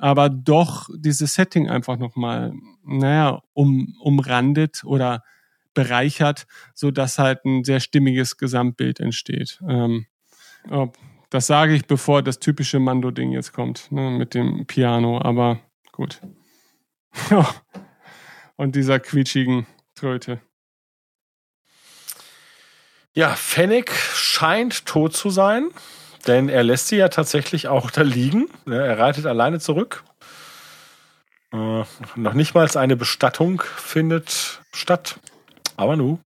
[0.00, 2.52] aber doch dieses Setting einfach nochmal,
[2.84, 5.24] naja, um, umrandet oder
[5.74, 9.60] bereichert, so dass halt ein sehr stimmiges Gesamtbild entsteht.
[9.68, 10.06] Ähm,
[10.70, 10.96] ob-
[11.30, 15.60] das sage ich, bevor das typische Mando-Ding jetzt kommt, ne, mit dem Piano, aber
[15.92, 16.20] gut.
[18.56, 20.40] Und dieser quietschigen Tröte.
[23.14, 25.70] Ja, Fennec scheint tot zu sein,
[26.26, 28.48] denn er lässt sie ja tatsächlich auch da liegen.
[28.66, 30.04] Er reitet alleine zurück.
[31.52, 31.84] Äh,
[32.16, 35.18] noch nicht mal eine Bestattung findet statt.
[35.76, 36.18] Aber nu.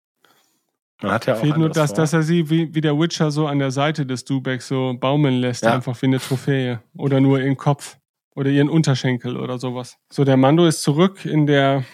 [1.02, 1.96] Man hat ja auch Fehlt nur, dass, vor.
[1.96, 5.34] dass er sie wie, wie der Witcher so an der Seite des Dubek so baumeln
[5.40, 5.74] lässt, Ja.
[5.74, 6.82] einfach wie eine Trophäe.
[6.96, 7.98] Oder nur ihren Kopf.
[8.34, 9.98] Oder ihren Unterschenkel oder sowas.
[10.10, 11.84] So, der Mando ist zurück in der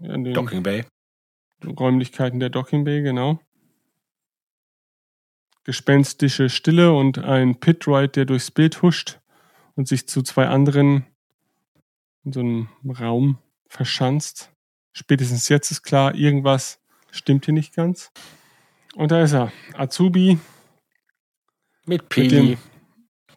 [0.00, 0.84] in den Docking Bay.
[1.66, 3.38] Räumlichkeiten der Docking Bay, genau.
[5.64, 9.20] Gespenstische Stille und ein Pitride, der durchs Bild huscht
[9.76, 11.04] und sich zu zwei anderen
[12.24, 12.68] in so einem
[12.98, 14.50] Raum verschanzt.
[14.92, 16.79] Spätestens jetzt ist klar, irgendwas
[17.10, 18.10] stimmt hier nicht ganz.
[18.94, 20.38] Und da ist er, Azubi,
[21.86, 22.58] Mit Peli.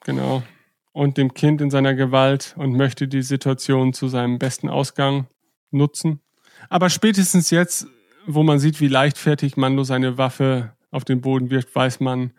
[0.03, 0.43] genau,
[0.91, 5.27] und dem Kind in seiner Gewalt und möchte die Situation zu seinem besten Ausgang
[5.71, 6.21] nutzen.
[6.69, 7.87] Aber spätestens jetzt,
[8.25, 12.31] wo man sieht, wie leichtfertig Mando seine Waffe auf den Boden wirft, weiß man,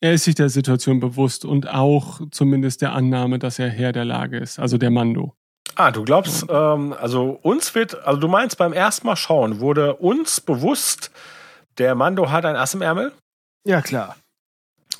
[0.00, 4.04] er ist sich der Situation bewusst und auch zumindest der Annahme, dass er Herr der
[4.04, 5.34] Lage ist, also der Mando.
[5.74, 9.94] Ah, du glaubst, ähm, also uns wird, also du meinst beim ersten Mal schauen, wurde
[9.94, 11.10] uns bewusst,
[11.78, 13.12] der Mando hat ein Ass im Ärmel?
[13.64, 14.16] Ja, klar.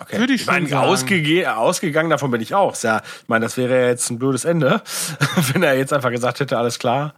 [0.02, 0.18] Okay.
[0.18, 2.74] Würde ich, ich meine, ausge ausgegangen davon bin ich auch.
[2.82, 4.82] Ja, ich meine, das wäre jetzt ein blödes Ende,
[5.52, 7.14] wenn er jetzt einfach gesagt hätte, alles klar.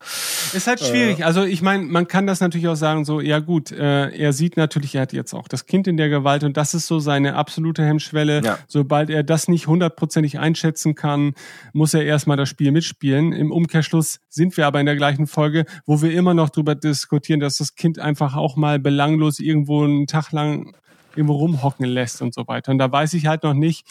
[0.53, 1.21] Ist halt schwierig.
[1.21, 1.23] Äh.
[1.25, 4.57] Also ich meine, man kann das natürlich auch sagen, so, ja gut, äh, er sieht
[4.57, 7.37] natürlich, er hat jetzt auch das Kind in der Gewalt und das ist so seine
[7.37, 8.43] absolute Hemmschwelle.
[8.45, 8.59] Ja.
[8.69, 11.35] Sobald er das nicht hundertprozentig einschätzen kann,
[11.73, 13.33] muss er erstmal das Spiel mitspielen.
[13.33, 17.41] Im Umkehrschluss sind wir aber in der gleichen Folge, wo wir immer noch drüber diskutieren,
[17.41, 20.75] dass das Kind einfach auch mal belanglos irgendwo einen Tag lang
[21.17, 22.73] irgendwo rumhocken lässt und so weiter.
[22.73, 23.87] Und da weiß ich halt noch nicht,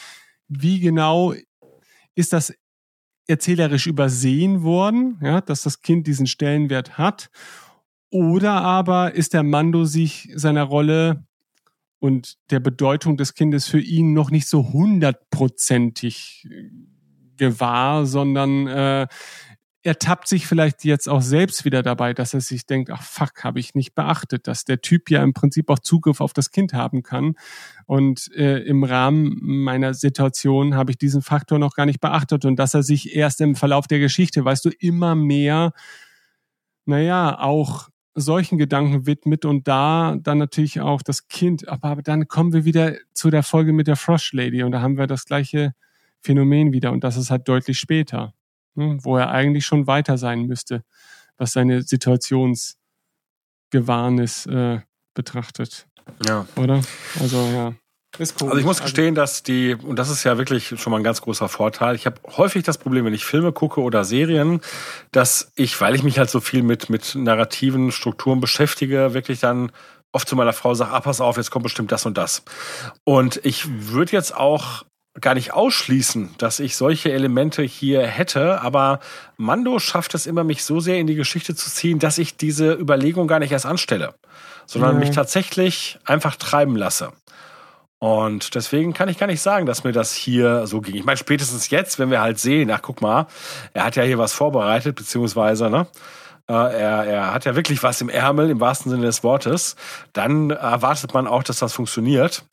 [0.47, 1.33] wie genau
[2.15, 2.53] ist das
[3.27, 7.29] erzählerisch übersehen worden, ja, dass das Kind diesen Stellenwert hat.
[8.09, 11.25] Oder aber ist der Mando sich seiner Rolle
[11.99, 16.47] und der Bedeutung des Kindes für ihn noch nicht so hundertprozentig
[17.37, 19.07] gewahr, sondern äh,
[19.85, 23.43] er tappt sich vielleicht jetzt auch selbst wieder dabei, dass er sich denkt, ach fuck,
[23.43, 26.73] habe ich nicht beachtet, dass der Typ ja im Prinzip auch Zugriff auf das Kind
[26.73, 27.35] haben kann.
[27.85, 32.55] Und äh, im Rahmen meiner Situation habe ich diesen Faktor noch gar nicht beachtet und
[32.55, 35.73] dass er sich erst im Verlauf der Geschichte, weißt du, immer mehr,
[36.85, 41.68] naja, auch solchen Gedanken widmet und da dann natürlich auch das Kind.
[41.68, 44.97] Aber dann kommen wir wieder zu der Folge mit der Frost Lady und da haben
[44.97, 45.73] wir das gleiche
[46.22, 48.34] Phänomen wieder und das ist halt deutlich später
[48.75, 50.83] wo er eigentlich schon weiter sein müsste,
[51.37, 54.81] was seine Situationsgewahrnis äh,
[55.13, 55.87] betrachtet.
[56.25, 56.45] Ja.
[56.55, 56.81] Oder?
[57.19, 57.73] Also ja.
[58.19, 61.03] Also ich muss also gestehen, dass die, und das ist ja wirklich schon mal ein
[61.03, 64.61] ganz großer Vorteil, ich habe häufig das Problem, wenn ich Filme gucke oder Serien,
[65.11, 69.71] dass ich, weil ich mich halt so viel mit, mit narrativen Strukturen beschäftige, wirklich dann
[70.11, 72.43] oft zu meiner Frau sage, ah, pass auf, jetzt kommt bestimmt das und das.
[73.03, 74.83] Und ich würde jetzt auch
[75.22, 78.99] gar nicht ausschließen, dass ich solche Elemente hier hätte, aber
[79.38, 82.73] Mando schafft es immer, mich so sehr in die Geschichte zu ziehen, dass ich diese
[82.73, 84.15] Überlegung gar nicht erst anstelle,
[84.65, 84.99] sondern ja.
[84.99, 87.11] mich tatsächlich einfach treiben lasse.
[87.99, 90.95] Und deswegen kann ich gar nicht sagen, dass mir das hier so ging.
[90.95, 93.27] Ich meine, spätestens jetzt, wenn wir halt sehen, ach guck mal,
[93.73, 95.88] er hat ja hier was vorbereitet, beziehungsweise, ne,
[96.49, 99.77] äh, er, er hat ja wirklich was im Ärmel, im wahrsten Sinne des Wortes,
[100.11, 102.44] dann erwartet man auch, dass das funktioniert.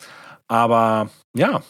[0.46, 1.62] Aber ja,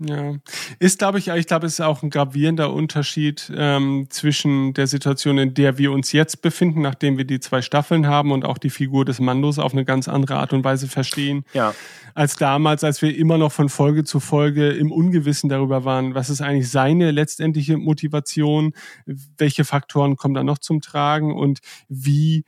[0.00, 0.34] ja,
[0.80, 5.38] ist, glaube ich, ich glaube, es ist auch ein gravierender Unterschied ähm, zwischen der Situation,
[5.38, 8.70] in der wir uns jetzt befinden, nachdem wir die zwei Staffeln haben und auch die
[8.70, 11.74] Figur des Mandos auf eine ganz andere Art und Weise verstehen, ja.
[12.14, 16.28] als damals, als wir immer noch von Folge zu Folge im Ungewissen darüber waren, was
[16.28, 18.72] ist eigentlich seine letztendliche Motivation,
[19.06, 22.44] welche Faktoren kommen da noch zum Tragen und wie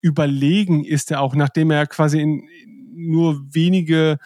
[0.00, 2.48] überlegen ist er auch, nachdem er quasi in
[2.92, 4.18] nur wenige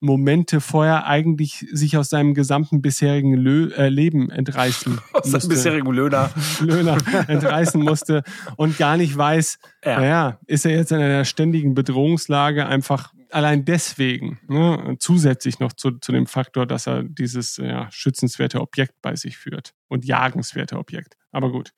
[0.00, 5.36] Momente vorher eigentlich sich aus seinem gesamten bisherigen Lö äh, Leben entreißen aus musste.
[5.36, 6.30] Aus seinem bisherigen Löhner.
[6.60, 6.98] Löhner
[7.28, 8.22] entreißen musste
[8.56, 10.00] und gar nicht weiß, ja.
[10.00, 15.92] naja, ist er jetzt in einer ständigen Bedrohungslage einfach allein deswegen, ne, zusätzlich noch zu,
[15.92, 21.16] zu dem Faktor, dass er dieses ja, schützenswerte Objekt bei sich führt und jagenswerte Objekt.
[21.30, 21.72] Aber gut.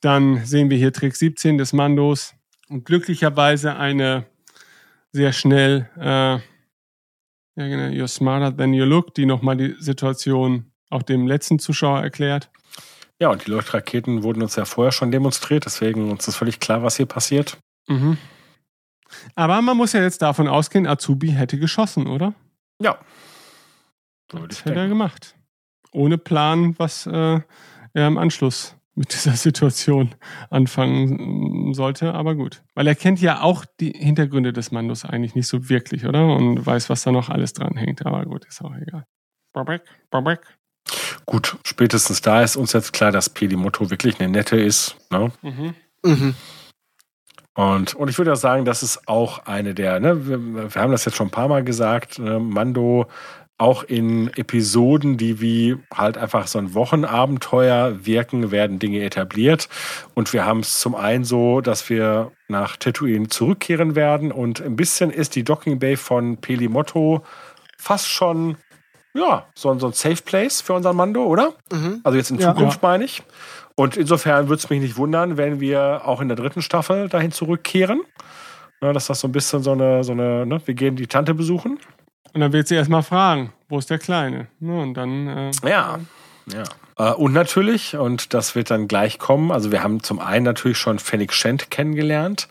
[0.00, 2.34] Dann sehen wir hier Trick 17 des Mandos
[2.68, 4.26] und glücklicherweise eine
[5.12, 6.38] sehr schnell äh,
[7.56, 7.84] ja, genau.
[7.84, 12.50] You're smarter than you look, die nochmal die Situation auch dem letzten Zuschauer erklärt.
[13.20, 16.82] Ja, und die Leuchtraketen wurden uns ja vorher schon demonstriert, deswegen uns ist völlig klar,
[16.82, 17.58] was hier passiert.
[17.86, 18.18] Mhm.
[19.36, 22.34] Aber man muss ja jetzt davon ausgehen, Azubi hätte geschossen, oder?
[22.80, 22.98] Ja.
[24.30, 25.36] So das hätte er gemacht.
[25.92, 27.40] Ohne Plan, was äh,
[27.92, 30.14] er im Anschluss mit dieser Situation
[30.50, 32.62] anfangen sollte, aber gut.
[32.74, 36.26] Weil er kennt ja auch die Hintergründe des Mandos eigentlich nicht so wirklich, oder?
[36.34, 39.04] Und weiß, was da noch alles dran hängt, aber gut, ist auch egal.
[39.52, 40.40] Babek, Babek.
[41.26, 44.96] Gut, spätestens da ist uns jetzt klar, dass Pedimotto wirklich eine nette ist.
[45.10, 45.32] Ne?
[45.42, 45.74] Mhm.
[46.04, 46.34] Mhm.
[47.56, 50.90] Und, und ich würde auch sagen, das ist auch eine der, ne, wir, wir haben
[50.90, 53.06] das jetzt schon ein paar Mal gesagt, ne, Mando
[53.56, 59.68] auch in Episoden, die wie halt einfach so ein Wochenabenteuer wirken, werden Dinge etabliert.
[60.14, 64.32] Und wir haben es zum einen so, dass wir nach Tatooine zurückkehren werden.
[64.32, 67.22] Und ein bisschen ist die Docking Bay von Pelimotto
[67.78, 68.56] fast schon,
[69.14, 71.54] ja, so, so ein Safe Place für unseren Mando, oder?
[71.70, 72.00] Mhm.
[72.02, 72.88] Also jetzt in Zukunft ja.
[72.88, 73.22] meine ich.
[73.76, 77.30] Und insofern würde es mich nicht wundern, wenn wir auch in der dritten Staffel dahin
[77.30, 78.02] zurückkehren.
[78.82, 81.34] Ja, dass das so ein bisschen so eine, so eine, ne, wir gehen die Tante
[81.34, 81.78] besuchen.
[82.34, 84.48] Und dann wird sie erstmal fragen, wo ist der Kleine?
[84.58, 85.28] Ne, und dann.
[85.28, 86.00] Äh, ja,
[86.52, 86.64] ja.
[86.98, 90.78] Äh, und natürlich, und das wird dann gleich kommen, also wir haben zum einen natürlich
[90.78, 92.48] schon Fennec Shent kennengelernt,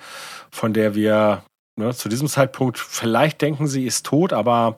[0.51, 1.43] von der wir
[1.75, 4.75] ne, zu diesem Zeitpunkt vielleicht denken, sie ist tot, aber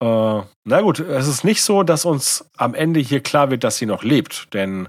[0.00, 3.76] äh, na gut, es ist nicht so, dass uns am Ende hier klar wird, dass
[3.76, 4.88] sie noch lebt, denn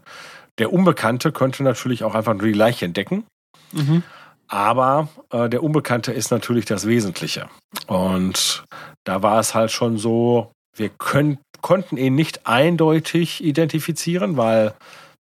[0.57, 3.25] der Unbekannte könnte natürlich auch einfach nur die Leiche entdecken.
[3.71, 4.03] Mhm.
[4.47, 7.49] Aber äh, der Unbekannte ist natürlich das Wesentliche.
[7.87, 8.63] Und
[9.05, 14.73] da war es halt schon so, wir können, konnten ihn nicht eindeutig identifizieren, weil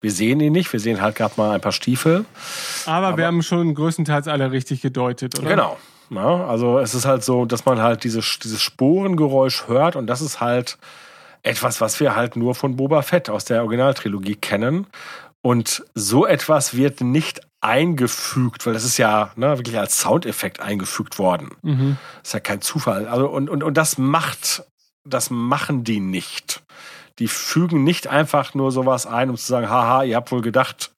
[0.01, 0.73] wir sehen ihn nicht.
[0.73, 2.25] Wir sehen halt gerade mal ein paar Stiefel.
[2.87, 5.49] Aber, Aber, wir haben schon größtenteils alle richtig gedeutet, oder?
[5.49, 5.79] Genau.
[6.11, 10.21] Ja, also es ist halt so, dass man halt dieses, dieses Sporengeräusch hört und das
[10.21, 10.79] ist halt
[11.43, 14.87] etwas, was wir halt nur von Boba Fett aus der Originaltrilogie kennen.
[15.43, 21.19] Und so etwas wird nicht eingefügt, weil das ist ja ne, wirklich als Soundeffekt eingefügt
[21.19, 21.51] worden.
[21.63, 21.99] Mhm.
[22.21, 23.07] Das ist ja kein Zufall.
[23.07, 24.65] Also und, und, und das macht,
[25.05, 26.63] das machen die nicht.
[27.19, 30.93] Die fügen nicht einfach nur sowas ein, um zu sagen, haha, ihr habt wohl gedacht,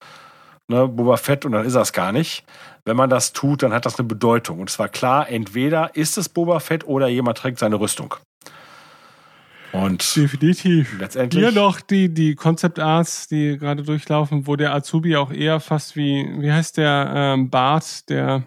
[0.69, 2.45] ne, Boba Fett und dann ist das gar nicht.
[2.85, 4.59] Wenn man das tut, dann hat das eine Bedeutung.
[4.59, 8.15] Und es war klar, entweder ist es Boba Fett oder jemand trägt seine Rüstung.
[9.73, 10.99] Und definitiv.
[10.99, 11.43] Letztendlich.
[11.43, 15.95] Hier noch die, die Concept Arts, die gerade durchlaufen, wo der Azubi auch eher fast
[15.95, 18.43] wie, wie heißt der ähm, Bart, der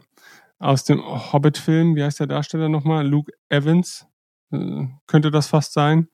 [0.59, 3.07] aus dem Hobbit-Film, wie heißt der Darsteller nochmal?
[3.07, 4.07] Luke Evans.
[4.53, 6.09] Äh, könnte das fast sein.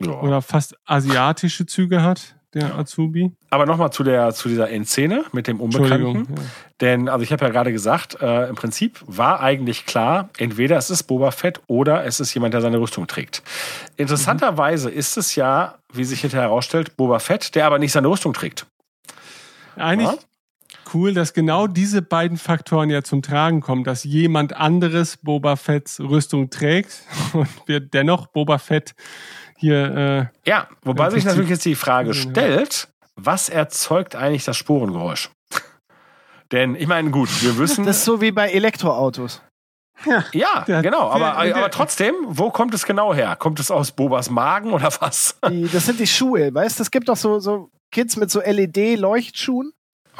[0.00, 0.20] Ja.
[0.20, 2.74] Oder fast asiatische Züge hat der.
[2.74, 3.32] Azubi.
[3.50, 6.34] Aber nochmal zu der zu dieser Endszene mit dem Unbekannten.
[6.34, 6.42] Ja.
[6.80, 10.90] Denn, also ich habe ja gerade gesagt, äh, im Prinzip war eigentlich klar, entweder es
[10.90, 13.42] ist Boba Fett oder es ist jemand, der seine Rüstung trägt.
[13.96, 14.96] Interessanterweise mhm.
[14.96, 18.66] ist es ja, wie sich hinterher herausstellt, Boba Fett, der aber nicht seine Rüstung trägt.
[19.76, 20.18] Eigentlich ja?
[20.94, 26.00] cool, dass genau diese beiden Faktoren ja zum Tragen kommen, dass jemand anderes Boba Fetts
[26.00, 27.02] Rüstung trägt
[27.32, 28.94] und wir dennoch Boba Fett
[29.62, 30.30] hier.
[30.44, 35.30] Äh, ja, wobei sich natürlich jetzt die Frage stellt, was erzeugt eigentlich das Sporengeräusch?
[36.52, 37.86] Denn ich meine, gut, wir wissen.
[37.86, 39.40] Das ist so wie bei Elektroautos.
[40.04, 41.08] Ja, ja der, genau.
[41.10, 43.36] Aber, der, aber trotzdem, wo kommt es genau her?
[43.36, 45.38] Kommt es aus Bobas Magen oder was?
[45.48, 46.82] Die, das sind die Schuhe, weißt du?
[46.82, 49.72] Es gibt doch so, so Kids mit so LED-Leuchtschuhen.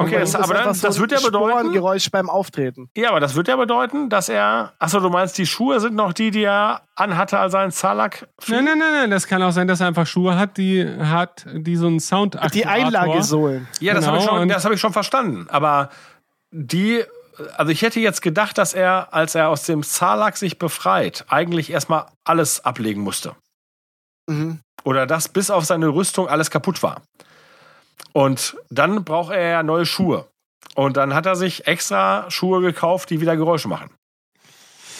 [0.02, 1.72] Okay, das, aber dann, so das wird ja bedeuten.
[1.72, 2.90] Geräusch beim Auftreten.
[2.96, 4.72] Ja, aber das wird ja bedeuten, dass er.
[4.78, 8.28] Achso, du meinst, die Schuhe sind noch die, die er anhatte, als er einen Zalak.
[8.46, 9.10] Nein, nein, nein, nein.
[9.10, 12.38] Das kann auch sein, dass er einfach Schuhe hat, die hat, die so einen Sound
[12.52, 13.68] Die Einlagesohlen.
[13.80, 15.46] Ja, das genau, habe ich, schon, hab ich schon verstanden.
[15.50, 15.90] Aber
[16.50, 17.04] die.
[17.56, 21.70] Also ich hätte jetzt gedacht, dass er, als er aus dem Zalak sich befreit, eigentlich
[21.70, 23.34] erstmal alles ablegen musste.
[24.28, 24.60] Mhm.
[24.84, 27.02] Oder dass bis auf seine Rüstung alles kaputt war.
[28.12, 30.26] Und dann braucht er ja neue Schuhe.
[30.74, 33.90] Und dann hat er sich extra Schuhe gekauft, die wieder Geräusche machen.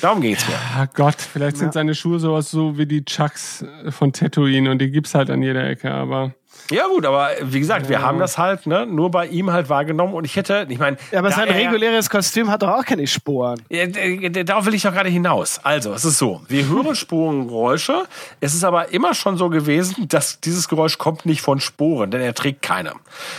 [0.02, 0.54] Darum geht's mir.
[0.54, 1.72] Ja, Gott, vielleicht sind ja.
[1.72, 5.64] seine Schuhe sowas so wie die Chucks von Tatooine und die gibt's halt an jeder
[5.64, 6.32] Ecke, aber.
[6.72, 7.90] Ja gut, aber wie gesagt, ja.
[7.90, 10.96] wir haben das halt ne, nur bei ihm halt wahrgenommen und ich hätte, ich meine...
[11.12, 13.62] Ja, aber sein reguläres Kostüm hat doch auch keine Sporen.
[13.68, 15.60] Ja, darauf will ich doch gerade hinaus.
[15.62, 18.02] Also, es ist so, wir hören Sporengeräusche,
[18.40, 22.20] es ist aber immer schon so gewesen, dass dieses Geräusch kommt nicht von Sporen, denn
[22.20, 22.94] er trägt keine.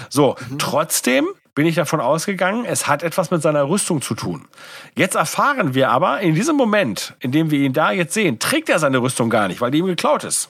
[0.10, 0.60] So, mhm.
[0.60, 4.48] trotzdem bin ich davon ausgegangen, es hat etwas mit seiner Rüstung zu tun.
[4.96, 8.70] Jetzt erfahren wir aber, in diesem Moment, in dem wir ihn da jetzt sehen, trägt
[8.70, 10.50] er seine Rüstung gar nicht, weil die ihm geklaut ist.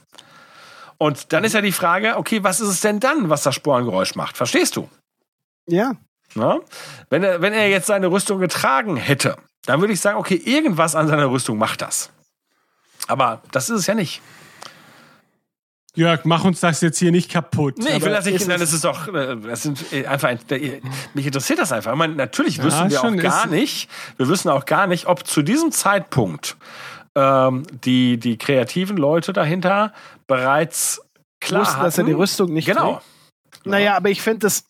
[0.97, 4.15] Und dann ist ja die Frage, okay, was ist es denn dann, was das Sporengeräusch
[4.15, 4.37] macht?
[4.37, 4.89] Verstehst du?
[5.67, 5.93] Ja.
[6.35, 6.59] Na?
[7.09, 9.35] Wenn, er, wenn er jetzt seine Rüstung getragen hätte,
[9.65, 12.09] dann würde ich sagen, okay, irgendwas an seiner Rüstung macht das.
[13.07, 14.21] Aber das ist es ja nicht.
[15.95, 17.77] Jörg, mach uns das jetzt hier nicht kaputt.
[17.77, 20.33] Nee, ich will das nicht, nein, das ist doch, äh, das sind äh, einfach,
[21.13, 21.91] mich interessiert das einfach.
[21.91, 25.27] Ich meine, natürlich wissen ja, wir auch gar nicht, wir wissen auch gar nicht, ob
[25.27, 26.57] zu diesem Zeitpunkt
[27.15, 29.93] ähm, die, die kreativen Leute dahinter
[30.25, 30.99] bereits
[31.39, 33.01] klar wussten, hatten, dass er die Rüstung nicht genau.
[33.51, 33.65] Trägt.
[33.67, 34.65] Naja, aber ich finde das,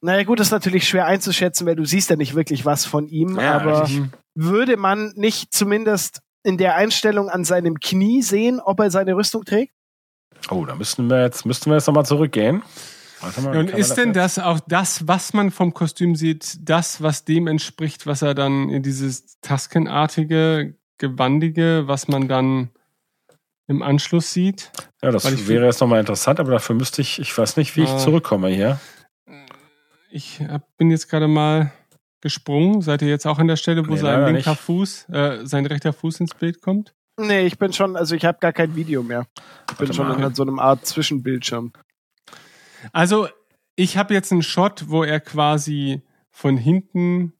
[0.00, 3.06] naja gut, das ist natürlich schwer einzuschätzen, weil du siehst ja nicht wirklich was von
[3.08, 4.04] ihm, ja, aber richtig.
[4.34, 9.44] würde man nicht zumindest in der Einstellung an seinem Knie sehen, ob er seine Rüstung
[9.44, 9.72] trägt?
[10.50, 12.62] Oh, da müssten wir jetzt, müssten wir jetzt nochmal zurückgehen.
[13.42, 17.48] Mal, und ist denn das auch das, was man vom Kostüm sieht, das, was dem
[17.48, 22.70] entspricht, was er dann in dieses Taskenartige Gewandige, was man dann
[23.68, 24.72] im Anschluss sieht.
[25.02, 27.92] Ja, das wäre jetzt nochmal interessant, aber dafür müsste ich, ich weiß nicht, wie ich
[27.92, 28.80] äh, zurückkomme hier.
[30.10, 30.40] Ich
[30.76, 31.72] bin jetzt gerade mal
[32.20, 32.82] gesprungen.
[32.82, 34.60] Seid ihr jetzt auch an der Stelle, wo nee, sein linker nicht.
[34.60, 36.94] Fuß, äh, sein rechter Fuß ins Bild kommt?
[37.18, 39.26] Nee, ich bin schon, also ich habe gar kein Video mehr.
[39.70, 40.22] Ich bin Warte schon mal.
[40.26, 41.72] in so einem Art Zwischenbildschirm.
[42.92, 43.28] Also,
[43.76, 47.32] ich habe jetzt einen Shot, wo er quasi von hinten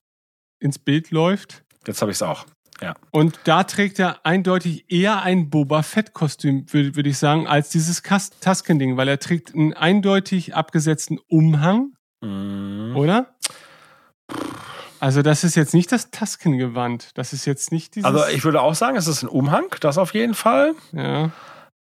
[0.60, 1.64] ins Bild läuft.
[1.86, 2.44] Jetzt habe ich es auch.
[2.80, 2.94] Ja.
[3.10, 8.02] Und da trägt er eindeutig eher ein Boba Fett-Kostüm, würde würd ich sagen, als dieses
[8.02, 12.96] Tusken-Ding, weil er trägt einen eindeutig abgesetzten Umhang, Mhm.
[12.96, 13.34] oder?
[15.00, 17.10] Also das ist jetzt nicht das Tusken-Gewand.
[17.14, 18.04] Das ist jetzt nicht dieses...
[18.04, 20.74] Also ich würde auch sagen, es ist ein Umhang, das auf jeden Fall.
[20.92, 21.30] ja.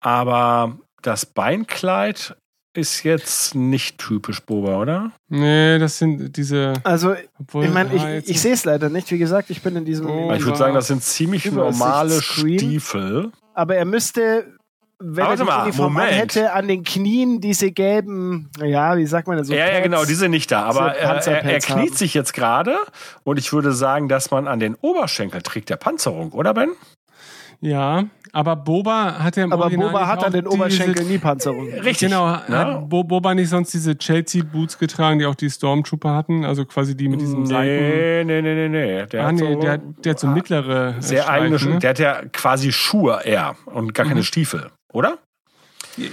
[0.03, 2.37] Aber das Beinkleid
[2.75, 5.13] ist jetzt nicht typisch Boba, oder?
[5.29, 6.75] Nee, das sind diese...
[6.85, 9.11] Also, Obwohl, ich meine, ah, ich, ich sehe es leider nicht.
[9.11, 10.09] Wie gesagt, ich bin in diesem.
[10.09, 10.33] Oh.
[10.33, 13.33] ich würde sagen, das sind ziemlich normale Stiefel.
[13.55, 14.57] Aber er müsste,
[15.03, 16.13] wenn Aber er warte die mal, Uniform Moment.
[16.13, 19.55] hätte, an den Knien diese gelben, ja, wie sagt man das so?
[19.55, 19.83] ja, ja, Pads.
[19.85, 20.63] genau, die sind nicht da.
[20.65, 21.97] Aber Diese er, er, kniet haben.
[21.97, 22.77] sich jetzt gerade
[23.25, 26.71] und ich würde sagen, dass man an den Oberschenkel trägt der Panzerung, oder Ben?
[27.63, 31.19] Ja, aber Boba hat ja im Aber Original Boba hat an den diese- Oberschenkeln nie
[31.19, 31.69] Panzerung.
[31.85, 32.09] Richtig.
[32.09, 32.59] Genau, ne?
[32.59, 36.47] hat Bo Boba nicht sonst diese Chelsea-Boots getragen, die auch die Stormtrooper hatten?
[36.47, 37.67] Also quasi die mit diesem Seiten...
[37.67, 39.07] Nee, nee, nee, nee, nee.
[39.07, 41.79] Der Ah, hat nee, so der, der hat so mittlere äh, sehr eigene Schuhe.
[41.81, 45.19] Der hat ja quasi Schuhe eher und gar keine Stiefel, oder?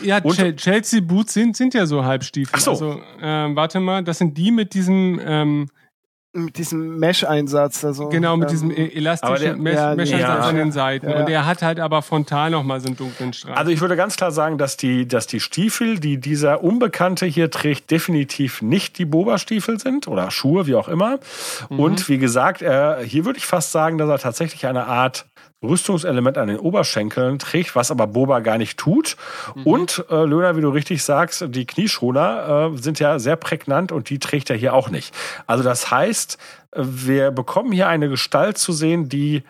[0.03, 2.53] Ja, Und- Chel- Chelsea-Boots sind, sind ja so Halbstiefel.
[2.55, 2.71] Ach so.
[2.71, 5.69] Also, ähm, warte mal, das sind die mit diesem, ähm,
[6.33, 7.83] Mit diesem Mesh-Einsatz.
[7.83, 10.39] Also, genau, mit ähm, diesem e- elastischen der- Mesh, Ja, Mesh ja.
[10.39, 11.07] an den Seiten.
[11.07, 11.19] Ja, ja.
[11.21, 13.57] Und der hat halt aber frontal nochmal so einen dunklen Streifen.
[13.57, 17.49] Also ich würde ganz klar sagen, dass die, dass die Stiefel, die dieser Unbekannte hier
[17.49, 21.17] trägt, definitiv nicht die Boba-Stiefel sind oder Schuhe, wie auch immer.
[21.69, 21.79] Mhm.
[21.79, 25.25] Und wie gesagt, er, hier würde ich fast sagen, dass er tatsächlich eine Art
[25.63, 29.17] Rüstungselement an den Oberschenkeln trägt, was aber Boba gar nicht tut.
[29.55, 29.63] Mhm.
[29.63, 34.09] Und äh, Löhner, wie du richtig sagst, die Knieschoner äh, sind ja sehr prägnant und
[34.09, 35.15] die trägt er hier auch nicht.
[35.47, 36.37] Also das heißt,
[36.75, 39.43] wir bekommen hier eine Gestalt zu sehen, die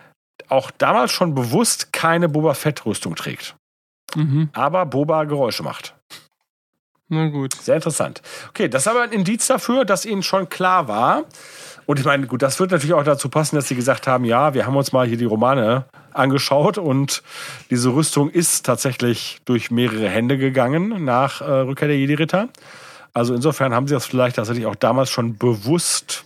[0.49, 3.55] auch damals schon bewusst keine Boba Fett-Rüstung trägt
[4.15, 4.49] mhm.
[4.53, 5.95] aber Boba Geräusche macht.
[7.09, 7.53] Na gut.
[7.53, 8.21] Sehr interessant.
[8.49, 11.23] Okay, das ist aber ein Indiz dafür, dass ihnen schon klar war.
[11.87, 14.53] Und ich meine, gut, das wird natürlich auch dazu passen, dass sie gesagt haben, ja,
[14.53, 17.23] wir haben uns mal hier die Romane angeschaut und
[17.69, 22.49] diese Rüstung ist tatsächlich durch mehrere Hände gegangen nach äh, Rückkehr der Jedi-Ritter.
[23.13, 26.25] Also insofern haben sie das vielleicht tatsächlich auch damals schon bewusst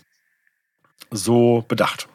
[1.11, 2.07] so bedacht.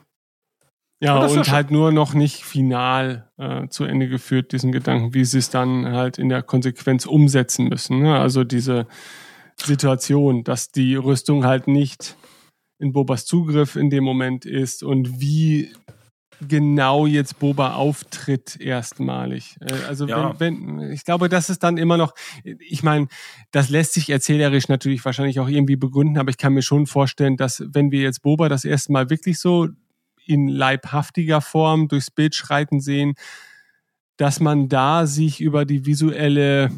[0.98, 5.24] Ja, und schon- halt nur noch nicht final äh, zu Ende geführt, diesen Gedanken, wie
[5.24, 8.00] sie es dann halt in der Konsequenz umsetzen müssen.
[8.02, 8.18] Ne?
[8.18, 8.86] Also diese
[9.56, 12.16] Situation, dass die Rüstung halt nicht
[12.78, 15.72] in Bobas Zugriff in dem Moment ist und wie
[16.46, 19.56] genau jetzt Boba auftritt erstmalig.
[19.60, 20.38] Äh, Also Ja.
[20.38, 23.08] wenn, wenn, ich glaube, das ist dann immer noch, ich meine,
[23.52, 27.36] das lässt sich erzählerisch natürlich wahrscheinlich auch irgendwie begründen, aber ich kann mir schon vorstellen,
[27.36, 29.68] dass wenn wir jetzt Boba das erste Mal wirklich so
[30.26, 33.14] in leibhaftiger Form durchs Bild schreiten sehen,
[34.18, 36.70] dass man da sich über die visuelle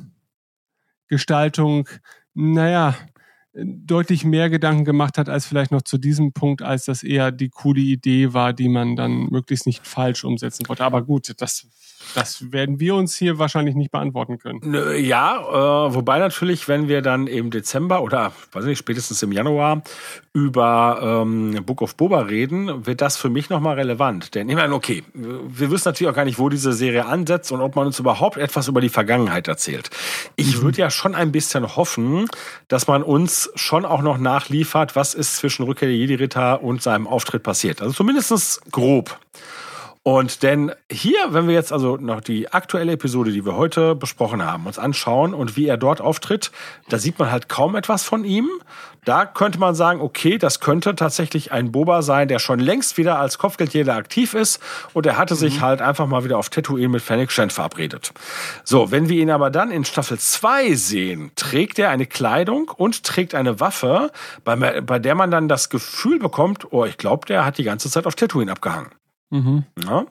[1.09, 1.89] Gestaltung,
[2.35, 2.95] naja,
[3.65, 7.49] deutlich mehr Gedanken gemacht hat als vielleicht noch zu diesem Punkt, als das eher die
[7.49, 10.85] coole Idee war, die man dann möglichst nicht falsch umsetzen wollte.
[10.85, 11.67] Aber gut, das,
[12.15, 14.61] das werden wir uns hier wahrscheinlich nicht beantworten können.
[14.97, 19.83] Ja, äh, wobei natürlich, wenn wir dann im Dezember oder weiß nicht, spätestens im Januar
[20.33, 24.35] über ähm, Book of Boba reden, wird das für mich nochmal relevant.
[24.35, 27.61] Denn ich meine, okay, wir wissen natürlich auch gar nicht, wo diese Serie ansetzt und
[27.61, 29.91] ob man uns überhaupt etwas über die Vergangenheit erzählt.
[30.37, 32.29] Ich würde ja schon ein bisschen hoffen,
[32.69, 37.07] dass man uns schon auch noch nachliefert, was ist zwischen Rückkehr der Jedi-Ritter und seinem
[37.07, 37.83] Auftritt passiert.
[37.83, 39.19] Also zumindestens grob.
[40.09, 44.43] Und denn hier, wenn wir jetzt also noch die aktuelle Episode, die wir heute besprochen
[44.43, 46.51] haben, uns anschauen und wie er dort auftritt,
[46.89, 48.49] da sieht man halt kaum etwas von ihm.
[49.05, 53.19] Da könnte man sagen, okay, das könnte tatsächlich ein Boba sein, der schon längst wieder
[53.19, 54.63] als Kopfgeldjäger aktiv ist
[54.95, 58.15] und er hatte sich halt einfach mal wieder auf Tatooine mit Fennec Shen verabredet.
[58.65, 63.05] So, wenn wir ihn aber dann in Staffel 2 sehen, trägt er eine Kleidung und
[63.05, 64.11] trägt eine Waffe,
[64.43, 67.91] bei, bei der man dann das Gefühl bekommt, oh, ich glaube, der hat die ganze
[67.91, 68.89] Zeit auf Tatooine abgehangen.
[69.31, 69.65] Mhm.
[69.85, 70.07] Ja?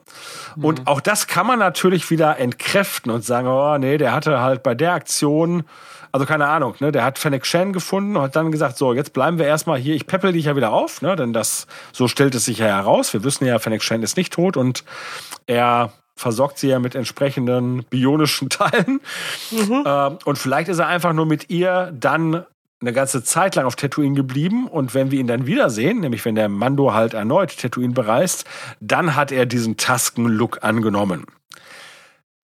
[0.56, 4.62] Und auch das kann man natürlich wieder entkräften und sagen, oh nee, der hatte halt
[4.62, 5.64] bei der Aktion,
[6.12, 9.12] also keine Ahnung, ne, der hat Fennec Shan gefunden und hat dann gesagt, so, jetzt
[9.12, 12.34] bleiben wir erstmal hier, ich peppel dich ja wieder auf, ne, denn das, so stellt
[12.34, 13.12] es sich ja heraus.
[13.12, 14.84] Wir wissen ja, Fennec Shan ist nicht tot und
[15.46, 19.00] er versorgt sie ja mit entsprechenden bionischen Teilen.
[19.52, 22.44] Ähm, und vielleicht ist er einfach nur mit ihr dann
[22.80, 26.36] eine ganze Zeit lang auf Tatooine geblieben und wenn wir ihn dann wiedersehen, nämlich wenn
[26.36, 28.44] der Mando halt erneut Tatooine bereist,
[28.80, 31.26] dann hat er diesen Tasken-Look angenommen.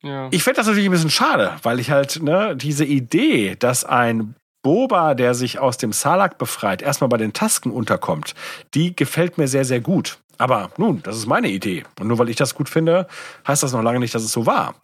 [0.02, 0.28] Ja.
[0.32, 4.35] Ich fände das natürlich ein bisschen schade, weil ich halt ne, diese Idee, dass ein
[4.62, 8.35] Boba, der sich aus dem Salak befreit, erstmal bei den Tasken unterkommt,
[8.74, 10.19] die gefällt mir sehr, sehr gut.
[10.36, 11.85] Aber nun, das ist meine Idee.
[12.01, 13.06] Und nur weil ich das gut finde,
[13.47, 14.74] heißt das noch lange nicht, dass es so war.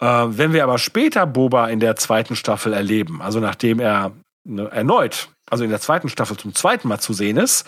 [0.00, 4.12] Äh, wenn wir aber später Boba in der zweiten Staffel erleben, also nachdem er
[4.44, 7.66] erneut also in der zweiten Staffel zum zweiten Mal zu sehen ist,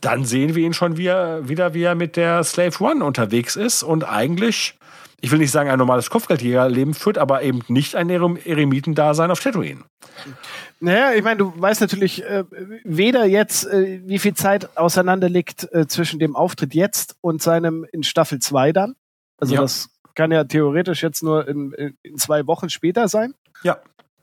[0.00, 3.82] dann sehen wir ihn schon wieder, wieder wie er mit der Slave One unterwegs ist
[3.82, 4.78] und eigentlich,
[5.20, 9.84] ich will nicht sagen ein normales Kopfgeldjägerleben führt, aber eben nicht ein Eremitendasein auf Tatooine.
[10.80, 12.44] Naja, ich meine, du weißt natürlich äh,
[12.84, 17.86] weder jetzt, äh, wie viel Zeit auseinander liegt äh, zwischen dem Auftritt jetzt und seinem
[17.92, 18.94] in Staffel 2 dann.
[19.36, 19.60] Also Ja.
[19.60, 23.34] das kann ja theoretisch jetzt nur in, in, in zwei Wochen später sein.
[23.62, 23.76] Ja.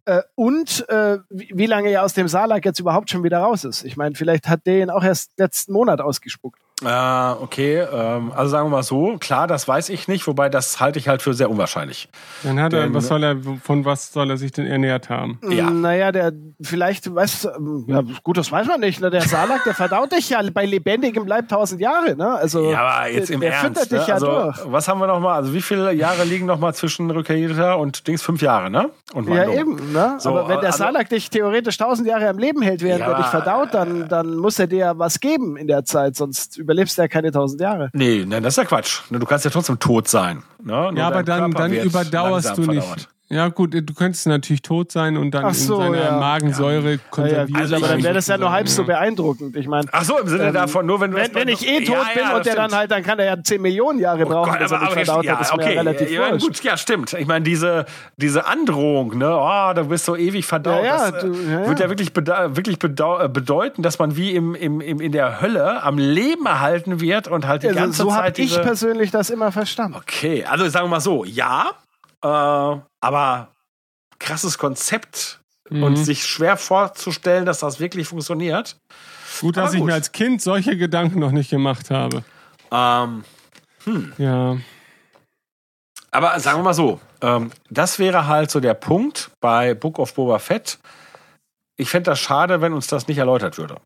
[0.05, 3.63] Äh, und äh, wie, wie lange er aus dem Salak jetzt überhaupt schon wieder raus
[3.63, 3.83] ist.
[3.83, 6.59] Ich meine, vielleicht hat der ihn auch erst letzten Monat ausgespuckt.
[6.85, 10.79] Äh, okay, ähm, also sagen wir mal so, klar, das weiß ich nicht, wobei das
[10.79, 12.09] halte ich halt für sehr unwahrscheinlich.
[12.43, 15.39] Dann hat er, Denn- was soll er, von was soll er sich denn ernährt haben?
[15.49, 15.69] Ja.
[15.69, 19.01] Naja, der vielleicht, weißt du, ja, gut, das weiß man nicht.
[19.01, 19.09] Ne?
[19.09, 22.15] Der Salak, der verdaut dich ja bei lebendigem Leib tausend Jahre.
[22.15, 22.29] Ne?
[22.29, 23.79] Also, Ja, aber jetzt im der Ernst.
[23.81, 24.05] füttert dich ne?
[24.07, 24.57] ja also, durch.
[24.65, 25.35] was haben wir noch mal?
[25.35, 28.21] Also wie viele Jahre liegen noch mal zwischen Rückkehrjäger und Dings?
[28.21, 28.89] Fünf Jahre, ne?
[29.13, 29.91] Und Ja, eben.
[29.93, 30.15] Ne?
[30.19, 33.11] So, aber wenn der also- Salak dich theoretisch tausend Jahre am Leben hält, während Ja,
[33.11, 36.57] er dich verdaut, dann, dann muss er dir ja was geben in der Zeit, sonst
[36.73, 37.89] überlebst ja keine tausend Jahre.
[37.93, 39.01] Nee, nein, das ist ja Quatsch.
[39.09, 40.43] Ne, Du kannst ja trotzdem tot sein.
[40.63, 40.91] Ne?
[40.95, 42.83] Ja, aber dann, dann überdauerst du nicht.
[42.83, 43.09] verdauert.
[43.33, 46.19] Ja, gut, du könntest natürlich tot sein und dann so, in seiner ja.
[46.19, 48.83] Magensäure Ja, ja, konserviert gut, Also aber ich- dann wäre das ja nur halb so
[48.83, 49.55] beeindruckend.
[49.55, 51.83] Ich meine, Ach so, im Sinne Ähm, davon, nur wenn du wenn, wenn ich eh
[51.83, 52.71] tot Ja, bin ja, und der stimmt.
[52.71, 54.91] dann halt, dann kann er ja 10 Millionen Jahre Oh brauchen, Gott, bis er aber,
[54.91, 55.39] verdaut ja, hat.
[55.41, 56.45] Das ist okay, ja relativ ja, wurscht.
[56.45, 57.13] gut, ja, stimmt.
[57.13, 57.85] Ich meine, diese,
[58.17, 61.59] diese Androhung, ne, oh, du bist so ewig verdaut, Ja, ja, das äh, du- ja,
[61.61, 61.67] ja.
[61.69, 65.41] wird ja wirklich, beda wirklich äh, bedeuten, dass man wie im, im, im, in der
[65.41, 68.61] Hölle am Leben erhalten wird und halt die Also, ganze so habe Zeit ich diese...
[68.61, 69.97] persönlich das immer verstanden.
[69.97, 71.71] Okay, also sagen wir mal so, ja,
[72.23, 73.49] äh, aber
[74.19, 75.39] krasses Konzept
[75.69, 75.83] Mhm.
[75.83, 78.77] und sich schwer vorzustellen, dass das wirklich funktioniert.
[79.39, 79.87] Gut, dass Aber ich gut.
[79.87, 82.23] mir als Kind solche Gedanken noch nicht gemacht habe.
[82.71, 83.23] Ähm,
[84.17, 84.57] Ja.
[86.11, 90.13] aber sagen wir mal so, ähm, das wäre halt so der Punkt bei Book of
[90.13, 90.79] Boba Fett.
[91.77, 93.77] Ich fände das schade, wenn uns das nicht erläutert würde.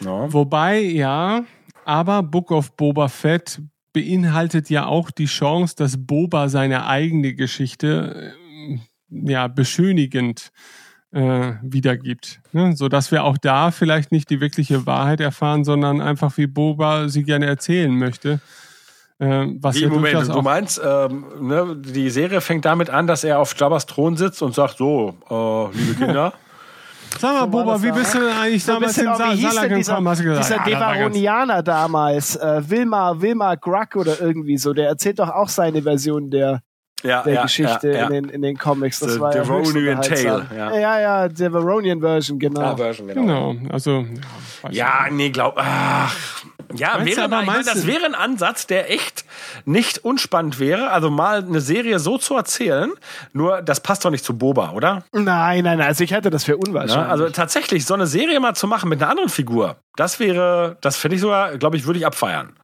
[0.00, 0.32] Ja.
[0.32, 1.44] Wobei, ja,
[1.84, 3.60] aber Book of Boba Fett
[3.94, 8.41] beinhaltet ja auch die Chance, dass Boba seine eigene Geschichte äh,
[9.08, 10.50] ja beschönigend
[11.12, 12.74] äh, wiedergibt, ne?
[12.74, 17.08] so dass wir auch da vielleicht nicht die wirkliche Wahrheit erfahren, sondern einfach wie Boba
[17.08, 18.40] sie gerne erzählen möchte.
[19.18, 23.24] Äh, was Wie, ja Moment, du meinst, ähm, ne, die Serie fängt damit an, dass
[23.24, 26.32] er auf Jabbas Thron sitzt und sagt, so, äh, liebe Kinder,
[27.18, 29.32] Sag mal, Boba, wie bist du denn eigentlich So ein damals bisschen in auch, Sa
[29.32, 30.08] wie hieß Salak denn dieser, gekommen?
[30.08, 34.72] Hast du gesagt, dieser ja, ganz- Devaronianer damals, äh, Wilma, Wilma Gruck oder irgendwie so,
[34.72, 36.62] der erzählt doch auch seine Version der,
[37.02, 38.06] ja, der ja, Geschichte ja, ja.
[38.06, 39.00] In, den, in den Comics.
[39.00, 40.02] Das The war unterhaltsam.
[40.02, 40.78] Tale, ja.
[40.78, 42.60] ja, ja, Devaronian Version, genau.
[42.60, 43.52] Ja, Version, genau.
[43.52, 44.06] Genau, also
[44.70, 45.54] ja, nee, glaub.
[45.56, 46.14] Ach,
[46.74, 49.24] ja, Meinst wäre, aber, ich das wäre ein Ansatz, der echt
[49.64, 50.90] nicht unspannend wäre.
[50.90, 52.92] Also mal eine Serie so zu erzählen.
[53.32, 55.04] Nur, das passt doch nicht zu Boba, oder?
[55.12, 55.24] Nein,
[55.64, 56.96] nein, nein, also ich hätte das für unwahrscheinlich.
[56.96, 60.76] Ja, also tatsächlich so eine Serie mal zu machen mit einer anderen Figur, das wäre,
[60.80, 62.54] das finde ich sogar, glaube ich, würde ich abfeiern.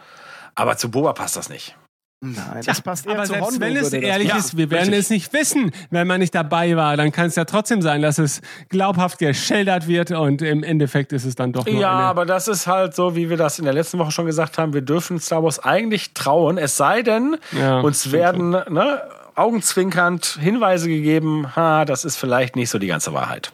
[0.55, 1.77] Aber zu Boba passt das nicht.
[2.21, 4.99] Nein, das passt eher Aber zu selbst Hondo, wenn es ehrlich ist, wir werden richtig.
[4.99, 6.97] es nicht wissen, wenn man nicht dabei war.
[6.97, 11.25] Dann kann es ja trotzdem sein, dass es glaubhaft geschildert wird und im Endeffekt ist
[11.25, 12.07] es dann doch nur Ja, eine.
[12.07, 14.75] aber das ist halt so, wie wir das in der letzten Woche schon gesagt haben.
[14.75, 19.01] Wir dürfen Star Wars eigentlich trauen, es sei denn, Ja, uns werden ne,
[19.35, 23.53] augenzwinkernd Hinweise gegeben, ha, das ist vielleicht nicht so die ganze Wahrheit.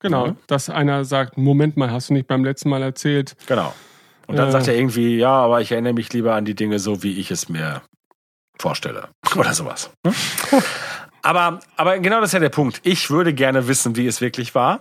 [0.00, 0.36] Genau, Mhm.
[0.46, 3.36] dass einer sagt, Moment mal, hast du nicht beim letzten Mal erzählt?
[3.46, 3.74] Genau.
[4.30, 4.52] Und dann Ja.
[4.52, 7.30] sagt er irgendwie, ja, aber ich erinnere mich lieber an die Dinge so, wie ich
[7.30, 7.82] es mir
[8.58, 9.08] vorstelle.
[9.36, 9.90] Oder sowas.
[10.06, 10.12] ne?
[11.22, 12.80] aber, aber genau das ist ja der Punkt.
[12.84, 14.80] Ich würde gerne wissen, wie es wirklich war.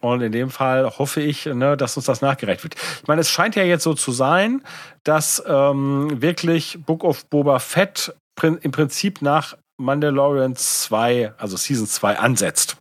[0.00, 2.74] Und in dem Fall hoffe ich, ne, dass uns das nachgereicht wird.
[3.02, 4.62] Ich meine, es scheint ja jetzt so zu sein,
[5.04, 11.86] dass ähm, wirklich Book of Boba Fett prin im Prinzip nach Mandalorian 2, also Season
[11.86, 12.76] 2, ansetzt.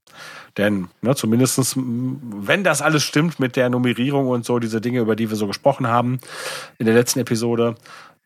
[0.59, 4.99] Denn ne, zumindestens, m, wenn das alles stimmt mit der Nummerierung und so, diese Dinge,
[4.99, 6.19] über die wir so gesprochen haben
[6.79, 7.75] in der letzten Episode.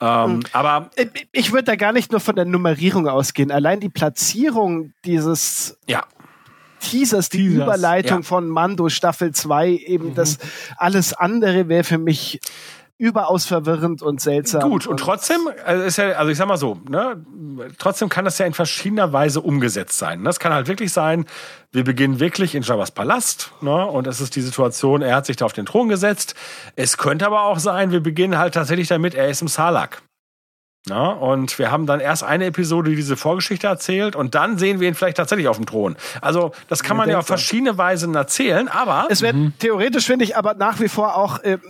[0.02, 3.52] Ähm, Aber Ich- Ich würde da gar nicht nur von der Nummerierung ausgehen.
[3.52, 6.04] Allein die Platzierung dieses ja,
[6.80, 8.24] Teasers, die Teasers, Überleitung ja.
[8.24, 10.40] von Mando Staffel 2, eben das
[10.78, 12.42] alles andere wäre für mich
[13.04, 14.62] überaus verwirrend und seltsam.
[14.62, 17.22] Gut, und trotzdem, also, ist ja, also ich sag mal so, ne,
[17.78, 20.24] trotzdem kann das ja in verschiedener Weise umgesetzt sein.
[20.24, 21.26] Das kann halt wirklich sein,
[21.74, 25.36] wir beginnen wirklich in Jabba's Palast, ne, und es ist die Situation, er hat sich
[25.36, 26.36] da auf den Thron gesetzt.
[26.78, 30.02] Es könnte aber auch sein, wir beginnen halt tatsächlich damit, er ist im Salak.
[30.88, 34.80] Ja, und wir haben dann erst eine Episode, die diese Vorgeschichte erzählt, und dann sehen
[34.80, 35.96] wir ihn vielleicht tatsächlich auf dem Thron.
[36.22, 37.38] Also, das kann man ja auf denkbar.
[37.38, 41.62] verschiedene Weisen erzählen, aber Es wäre theoretisch, finde ich, aber nach wie vor auch, ähm,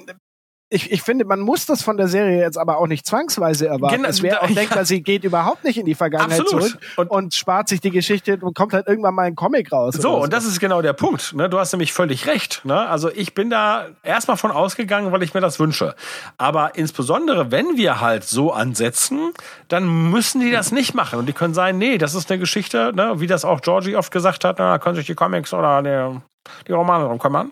[0.74, 3.98] ich, ich finde, man muss das von der Serie jetzt aber auch nicht zwangsweise erwarten.
[3.98, 4.56] Genau, es wäre auch ja.
[4.56, 6.70] denkbar, sie geht überhaupt nicht in die Vergangenheit Absolut.
[6.70, 9.96] zurück Und- und, spart sich die Geschichte und kommt halt irgendwann mal ein Comic raus.
[9.96, 11.34] So, und das ist genau der Punkt.
[11.34, 11.50] Ne?
[11.50, 12.62] Du hast nämlich völlig recht.
[12.66, 12.88] Ne?
[12.88, 15.96] Also ich bin da erstmal von ausgegangen, weil ich mir das wünsche.
[16.38, 19.32] Aber insbesondere, wenn wir halt so ansetzen,
[19.68, 21.20] dann müssen die das nicht machen.
[21.20, 23.20] Und die können sagen, nee, das ist eine Geschichte, ne?
[23.20, 26.20] wie das auch Georgie oft gesagt hat, na, da können sich die Comics oder die,
[26.68, 27.52] die Romane drum kümmern.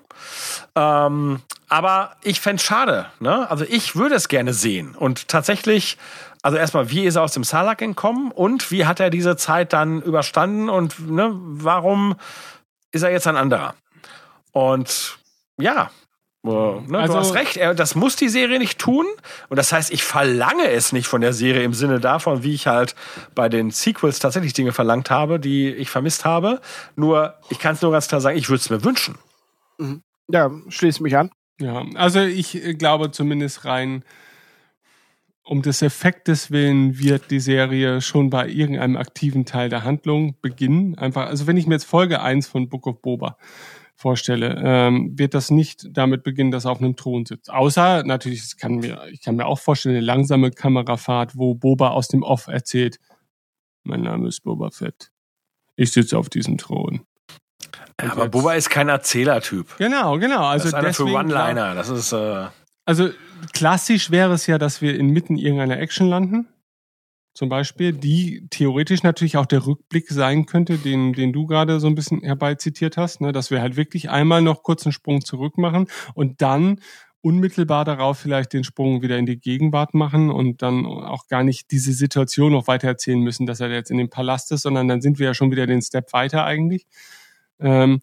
[0.75, 3.07] Ähm, aber ich fänd's schade.
[3.19, 3.49] Ne?
[3.49, 4.95] Also ich würde es gerne sehen.
[4.95, 5.97] Und tatsächlich,
[6.41, 9.73] also erstmal, wie ist er aus dem Salak entkommen und wie hat er diese Zeit
[9.73, 12.15] dann überstanden und ne, warum
[12.91, 13.75] ist er jetzt ein anderer?
[14.51, 15.17] Und
[15.57, 15.91] ja,
[16.43, 19.05] äh, ne, Also- du hast recht, er, das muss die Serie nicht tun.
[19.49, 22.67] Und das heißt, ich verlange es nicht von der Serie im Sinne davon, wie ich
[22.67, 22.95] halt
[23.35, 26.61] bei den Sequels tatsächlich Dinge verlangt habe, die ich vermisst habe.
[26.95, 29.17] Nur, ich kann es nur ganz klar sagen, ich würde es mir wünschen.
[30.27, 31.31] Ja, schließe mich an.
[31.59, 34.03] Ja, also ich äh, glaube zumindest rein
[35.43, 40.97] um des Effektes willen wird die Serie schon bei irgendeinem aktiven Teil der Handlung beginnen.
[40.97, 43.37] Einfach, also wenn ich mir jetzt Folge 1 von Book of Boba
[44.01, 47.49] vorstelle, ähm, wird das nicht damit beginnen, dass er auf einem Thron sitzt.
[47.51, 51.89] Außer natürlich, es kann mir, ich kann mir auch vorstellen, eine langsame Kamerafahrt, wo Boba
[51.89, 52.97] aus dem Off erzählt,
[53.83, 55.11] mein Name ist Boba Fett.
[55.75, 57.01] Ich sitze auf diesem Thron.
[58.01, 59.77] Und Aber jetzt- Boba ist kein Erzählertyp.
[59.77, 60.43] Genau, genau.
[60.45, 61.75] Also das ist einer für deswegen glaub- One-Liner.
[61.75, 62.47] Das ist, äh,
[62.85, 63.09] also
[63.53, 66.47] klassisch wäre es ja, dass wir inmitten irgendeiner Action landen.
[67.33, 71.87] Zum Beispiel, die theoretisch natürlich auch der Rückblick sein könnte, den, den du gerade so
[71.87, 73.31] ein bisschen herbeizitiert hast, ne?
[73.31, 76.81] dass wir halt wirklich einmal noch kurz einen Sprung zurück machen und dann
[77.21, 81.71] unmittelbar darauf vielleicht den Sprung wieder in die Gegenwart machen und dann auch gar nicht
[81.71, 85.01] diese Situation noch weiter erzählen müssen, dass er jetzt in dem Palast ist, sondern dann
[85.01, 86.87] sind wir ja schon wieder den Step weiter eigentlich.
[87.59, 88.01] Ähm,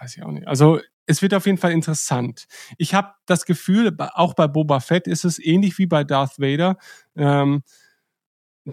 [0.00, 0.46] weiß ich auch nicht.
[0.46, 2.46] Also es wird auf jeden Fall interessant.
[2.76, 6.76] Ich habe das Gefühl, auch bei Boba Fett ist es ähnlich wie bei Darth Vader,
[7.16, 7.62] ähm,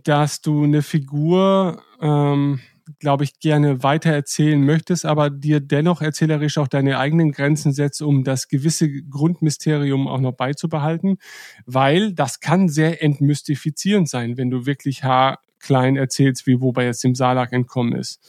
[0.03, 2.59] dass du eine Figur, ähm,
[2.99, 8.01] glaube ich, gerne weiter erzählen möchtest, aber dir dennoch erzählerisch auch deine eigenen Grenzen setzt,
[8.01, 11.17] um das gewisse Grundmysterium auch noch beizubehalten,
[11.65, 17.15] weil das kann sehr entmystifizierend sein, wenn du wirklich haarklein erzählst, wie Boba jetzt dem
[17.15, 18.19] Salak entkommen ist.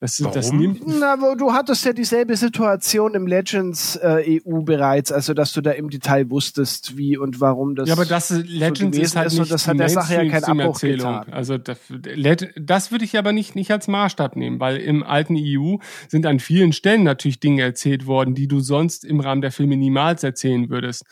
[0.00, 0.58] Das, das Warum?
[0.58, 5.52] nimmt, Na, aber du hattest ja dieselbe Situation im Legends äh, EU bereits, also dass
[5.52, 7.88] du da im Detail wusstest, wie und warum das.
[7.88, 10.30] Ja, aber das Legends gewesen ist halt ist und nicht das hat der Sache ja
[10.30, 11.26] keinen Abbruch getan.
[11.32, 11.78] Also das,
[12.56, 16.38] das würde ich aber nicht, nicht als Maßstab nehmen, weil im alten EU sind an
[16.38, 20.70] vielen Stellen natürlich Dinge erzählt worden, die du sonst im Rahmen der Filme niemals erzählen
[20.70, 21.06] würdest.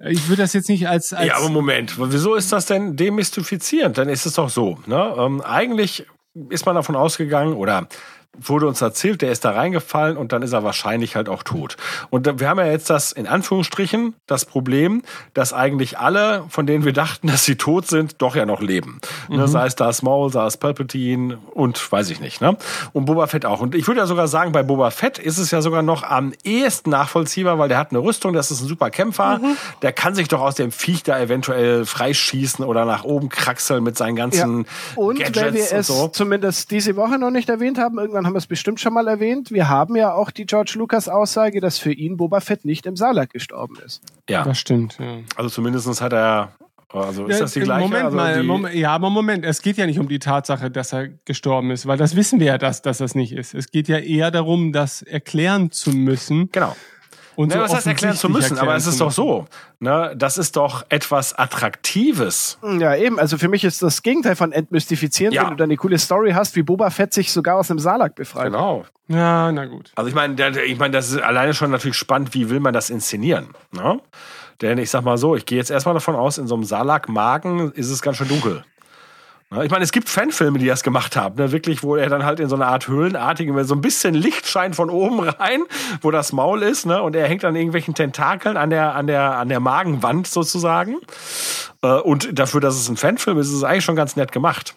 [0.00, 3.96] Ich würde das jetzt nicht als, als Ja, aber Moment, wieso ist das denn demystifizierend?
[3.96, 4.78] Dann ist es doch so.
[4.86, 5.14] Ne?
[5.16, 6.06] Ähm, eigentlich
[6.48, 7.88] ist man davon ausgegangen oder
[8.38, 11.76] wurde uns erzählt, der ist da reingefallen und dann ist er wahrscheinlich halt auch tot.
[12.10, 15.02] Und wir haben ja jetzt das in Anführungsstrichen das Problem,
[15.34, 19.00] dass eigentlich alle, von denen wir dachten, dass sie tot sind, doch ja noch leben.
[19.28, 19.46] Ne?
[19.48, 22.40] Sei es Darth Maul, sei es Palpatine und weiß ich nicht.
[22.40, 22.56] Ne?
[22.92, 23.60] Und Boba Fett auch.
[23.60, 26.32] Und ich würde ja sogar sagen, bei Boba Fett ist es ja sogar noch am
[26.44, 29.40] ehesten nachvollziehbar, weil der hat eine Rüstung, das ist ein super Kämpfer,
[29.82, 33.96] der kann sich doch aus dem Viech da eventuell freischießen oder nach oben kraxeln mit
[33.96, 34.24] seinen ja.
[34.24, 34.66] ganzen
[34.96, 36.08] Und Gadgets weil wir und es so.
[36.08, 39.50] zumindest diese Woche noch nicht erwähnt haben, irgendwann haben wir es bestimmt schon mal erwähnt,
[39.50, 42.96] wir haben ja auch die George Lucas Aussage, dass für ihn Boba Fett nicht im
[42.96, 44.02] Salak gestorben ist.
[44.28, 45.18] Ja, das stimmt, ja.
[45.36, 46.52] also zumindest hat er,
[46.88, 47.82] also ist Ja, das die gleiche?
[47.82, 50.70] Moment also mal, die, Moment, ja, aber Moment, es geht ja nicht um die Tatsache,
[50.70, 53.54] dass er gestorben ist, weil das wissen wir ja, dass, dass das nicht ist.
[53.54, 56.50] Es geht ja eher darum, das erklären zu müssen.
[56.52, 56.76] Genau.
[57.36, 58.52] Und Ne, so was heißt erklären zu müssen?
[58.58, 59.46] Aber erklären es ist doch so.
[59.80, 62.58] Ne, das ist doch etwas Attraktives.
[62.78, 63.18] Ja, eben.
[63.18, 65.42] Also für mich ist das Gegenteil von entmystifizieren, Ja.
[65.42, 68.14] wenn du dann eine coole Story hast, wie Boba Fett sich sogar aus dem Salak
[68.14, 68.46] befreit.
[68.46, 68.84] Genau.
[69.08, 69.92] Ja, na gut.
[69.96, 70.34] Also ich meine,
[70.64, 73.48] ich meine, das ist alleine schon natürlich spannend, wie will man das inszenieren?
[73.72, 74.00] Ne?
[74.62, 77.72] Denn ich sag mal so, ich gehe jetzt erstmal davon aus, in so einem Salak-Magen
[77.72, 78.64] ist es ganz schön dunkel.
[79.62, 81.52] Ich meine, es gibt Fanfilme, die das gemacht haben, ne?
[81.52, 84.74] wirklich, wo er dann halt in so eine Art höhlenartige, so ein bisschen Licht scheint
[84.74, 85.62] von oben rein,
[86.00, 87.02] wo das Maul ist, ne?
[87.02, 90.96] Und er hängt an irgendwelchen Tentakeln an der, an der, an der Magenwand sozusagen.
[91.82, 94.74] Äh, Und dafür, dass es ein Fanfilm ist, ist es eigentlich schon ganz nett gemacht.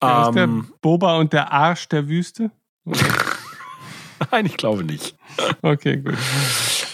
[0.00, 2.50] Wer ist der Ähm, Boba und der Arsch der Wüste?
[4.30, 5.14] nein, ich glaube nicht.
[5.62, 6.14] Okay, gut.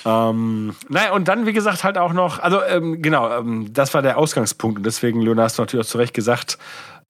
[0.05, 4.03] Ähm, naja, und dann, wie gesagt, halt auch noch, also ähm, genau, ähm, das war
[4.03, 4.79] der Ausgangspunkt.
[4.79, 6.59] Und deswegen, Leonard, hast du natürlich auch zu Recht gesagt,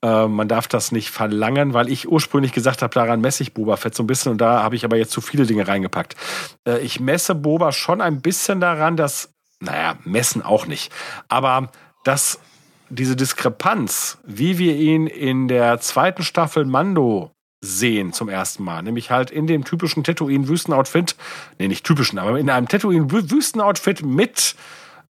[0.03, 3.77] äh, man darf das nicht verlangen, weil ich ursprünglich gesagt habe, daran messe ich Boba
[3.77, 6.17] Fett so ein bisschen und da habe ich aber jetzt zu viele Dinge reingepackt.
[6.67, 10.93] Äh, ich messe Boba schon ein bisschen daran, dass, naja, messen auch nicht,
[11.29, 11.71] aber
[12.05, 12.41] dass
[12.89, 18.83] diese Diskrepanz, wie wir ihn in der zweiten Staffel Mando sehen zum ersten Mal.
[18.83, 21.17] Nämlich halt in dem typischen Tatooine-Wüstenoutfit.
[21.59, 24.55] Nee, nicht typischen, aber in einem Tatooine-Wüstenoutfit mit,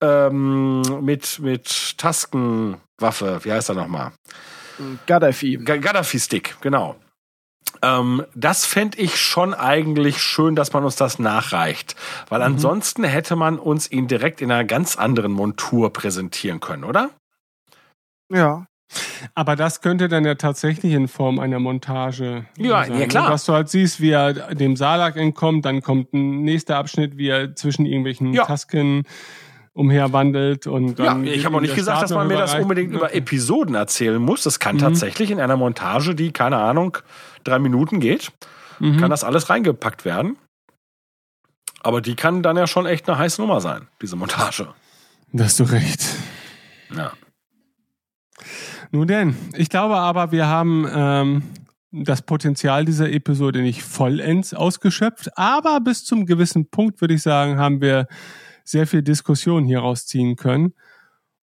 [0.01, 3.39] ähm, mit, mit Taskenwaffe.
[3.43, 4.11] Wie heißt er nochmal?
[5.05, 5.57] Gaddafi.
[5.57, 6.95] Gaddafi-Stick, genau.
[7.81, 11.95] Ähm, das fände ich schon eigentlich schön, dass man uns das nachreicht.
[12.29, 12.55] Weil mhm.
[12.55, 17.09] ansonsten hätte man uns ihn direkt in einer ganz anderen Montur präsentieren können, oder?
[18.31, 18.65] Ja.
[19.33, 22.99] Aber das könnte dann ja tatsächlich in Form einer Montage ja, sein.
[22.99, 23.31] Ja, klar.
[23.31, 27.29] Was du halt siehst, wie er dem Salak entkommt, dann kommt ein nächster Abschnitt, wie
[27.29, 28.45] er zwischen irgendwelchen ja.
[28.45, 29.03] Tasken
[29.73, 33.73] umherwandelt und ja, ich habe auch nicht gesagt, dass man mir das unbedingt über Episoden
[33.73, 34.43] erzählen muss.
[34.43, 34.81] Das kann mhm.
[34.81, 36.97] tatsächlich in einer Montage, die keine Ahnung
[37.43, 38.31] drei Minuten geht,
[38.79, 38.97] mhm.
[38.97, 40.37] kann das alles reingepackt werden.
[41.81, 44.69] Aber die kann dann ja schon echt eine heiße Nummer sein, diese Montage.
[45.33, 46.05] Da hast du recht.
[46.95, 47.11] Ja.
[48.91, 51.43] Nun denn, ich glaube aber, wir haben ähm,
[51.91, 57.57] das Potenzial dieser Episode nicht vollends ausgeschöpft, aber bis zum gewissen Punkt, würde ich sagen,
[57.57, 58.07] haben wir
[58.63, 60.73] sehr viel Diskussion hier rausziehen können.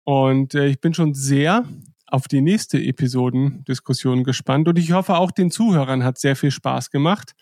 [0.05, 1.65] Und äh, ich bin schon sehr
[2.07, 6.91] auf die nächste Episodendiskussion gespannt und ich hoffe auch den Zuhörern hat sehr viel Spaß
[6.91, 7.33] gemacht.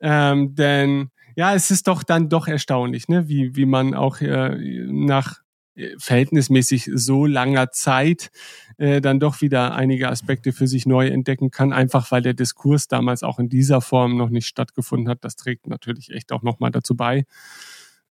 [0.00, 3.28] Ähm, denn ja, es ist doch dann doch erstaunlich, ne?
[3.28, 4.56] wie, wie man auch äh,
[4.86, 5.40] nach
[5.74, 8.30] äh, verhältnismäßig so langer Zeit
[8.78, 12.88] äh, dann doch wieder einige Aspekte für sich neu entdecken kann, einfach weil der Diskurs
[12.88, 15.24] damals auch in dieser Form noch nicht stattgefunden hat.
[15.24, 17.24] Das trägt natürlich echt auch nochmal dazu bei.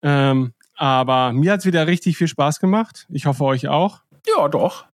[0.01, 3.05] Ähm, aber mir hat's wieder richtig viel Spaß gemacht.
[3.09, 4.01] Ich hoffe euch auch.
[4.27, 4.85] Ja, doch.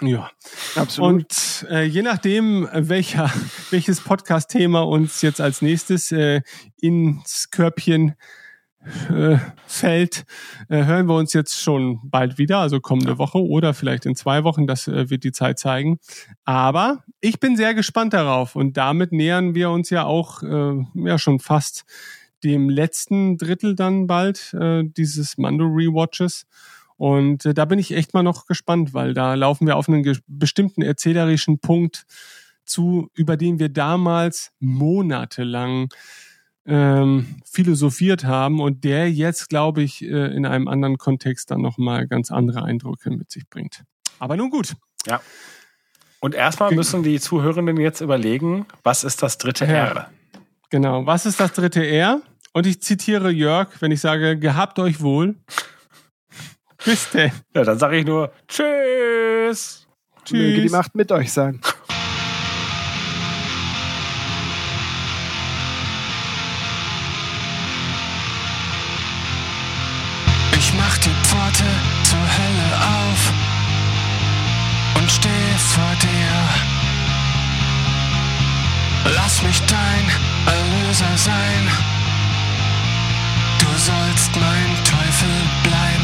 [0.00, 0.30] Ja,
[0.76, 1.12] absolut.
[1.12, 3.30] Und äh, je nachdem, welcher,
[3.70, 6.42] welches Podcast-Thema uns jetzt als nächstes äh,
[6.80, 8.14] ins Körbchen
[9.10, 10.24] äh, fällt,
[10.68, 14.44] äh, hören wir uns jetzt schon bald wieder, also kommende Woche oder vielleicht in zwei
[14.44, 15.98] Wochen, das äh, wird die Zeit zeigen.
[16.44, 21.18] Aber ich bin sehr gespannt darauf und damit nähern wir uns ja auch äh, ja
[21.18, 21.84] schon fast
[22.44, 26.46] dem letzten Drittel dann bald äh, dieses Mando Rewatches.
[26.96, 30.18] Und äh, da bin ich echt mal noch gespannt, weil da laufen wir auf einen
[30.26, 32.04] bestimmten erzählerischen Punkt
[32.64, 35.88] zu, über den wir damals monatelang
[36.66, 42.06] ähm, philosophiert haben und der jetzt, glaube ich, äh, in einem anderen Kontext dann nochmal
[42.06, 43.84] ganz andere Eindrücke mit sich bringt.
[44.18, 44.74] Aber nun gut.
[45.06, 45.20] Ja.
[46.20, 50.10] Und erstmal müssen die Zuhörenden jetzt überlegen, was ist das dritte R?
[50.70, 51.06] Genau.
[51.06, 52.20] Was ist das dritte R?
[52.52, 55.36] Und ich zitiere Jörg, wenn ich sage, gehabt euch wohl.
[56.84, 57.32] Bis denn.
[57.54, 59.86] Ja, dann sage ich nur Tschüss.
[60.24, 60.32] Tschüss.
[60.32, 61.60] Möge die Macht mit euch sein.
[70.52, 71.64] Ich mach die Pforte
[72.02, 73.32] zur Hölle auf
[74.98, 76.74] und stehe vor dir.
[79.14, 81.68] Lass mich dein Erlöser sein.
[83.58, 85.97] Du sollst mein Teufel bleiben.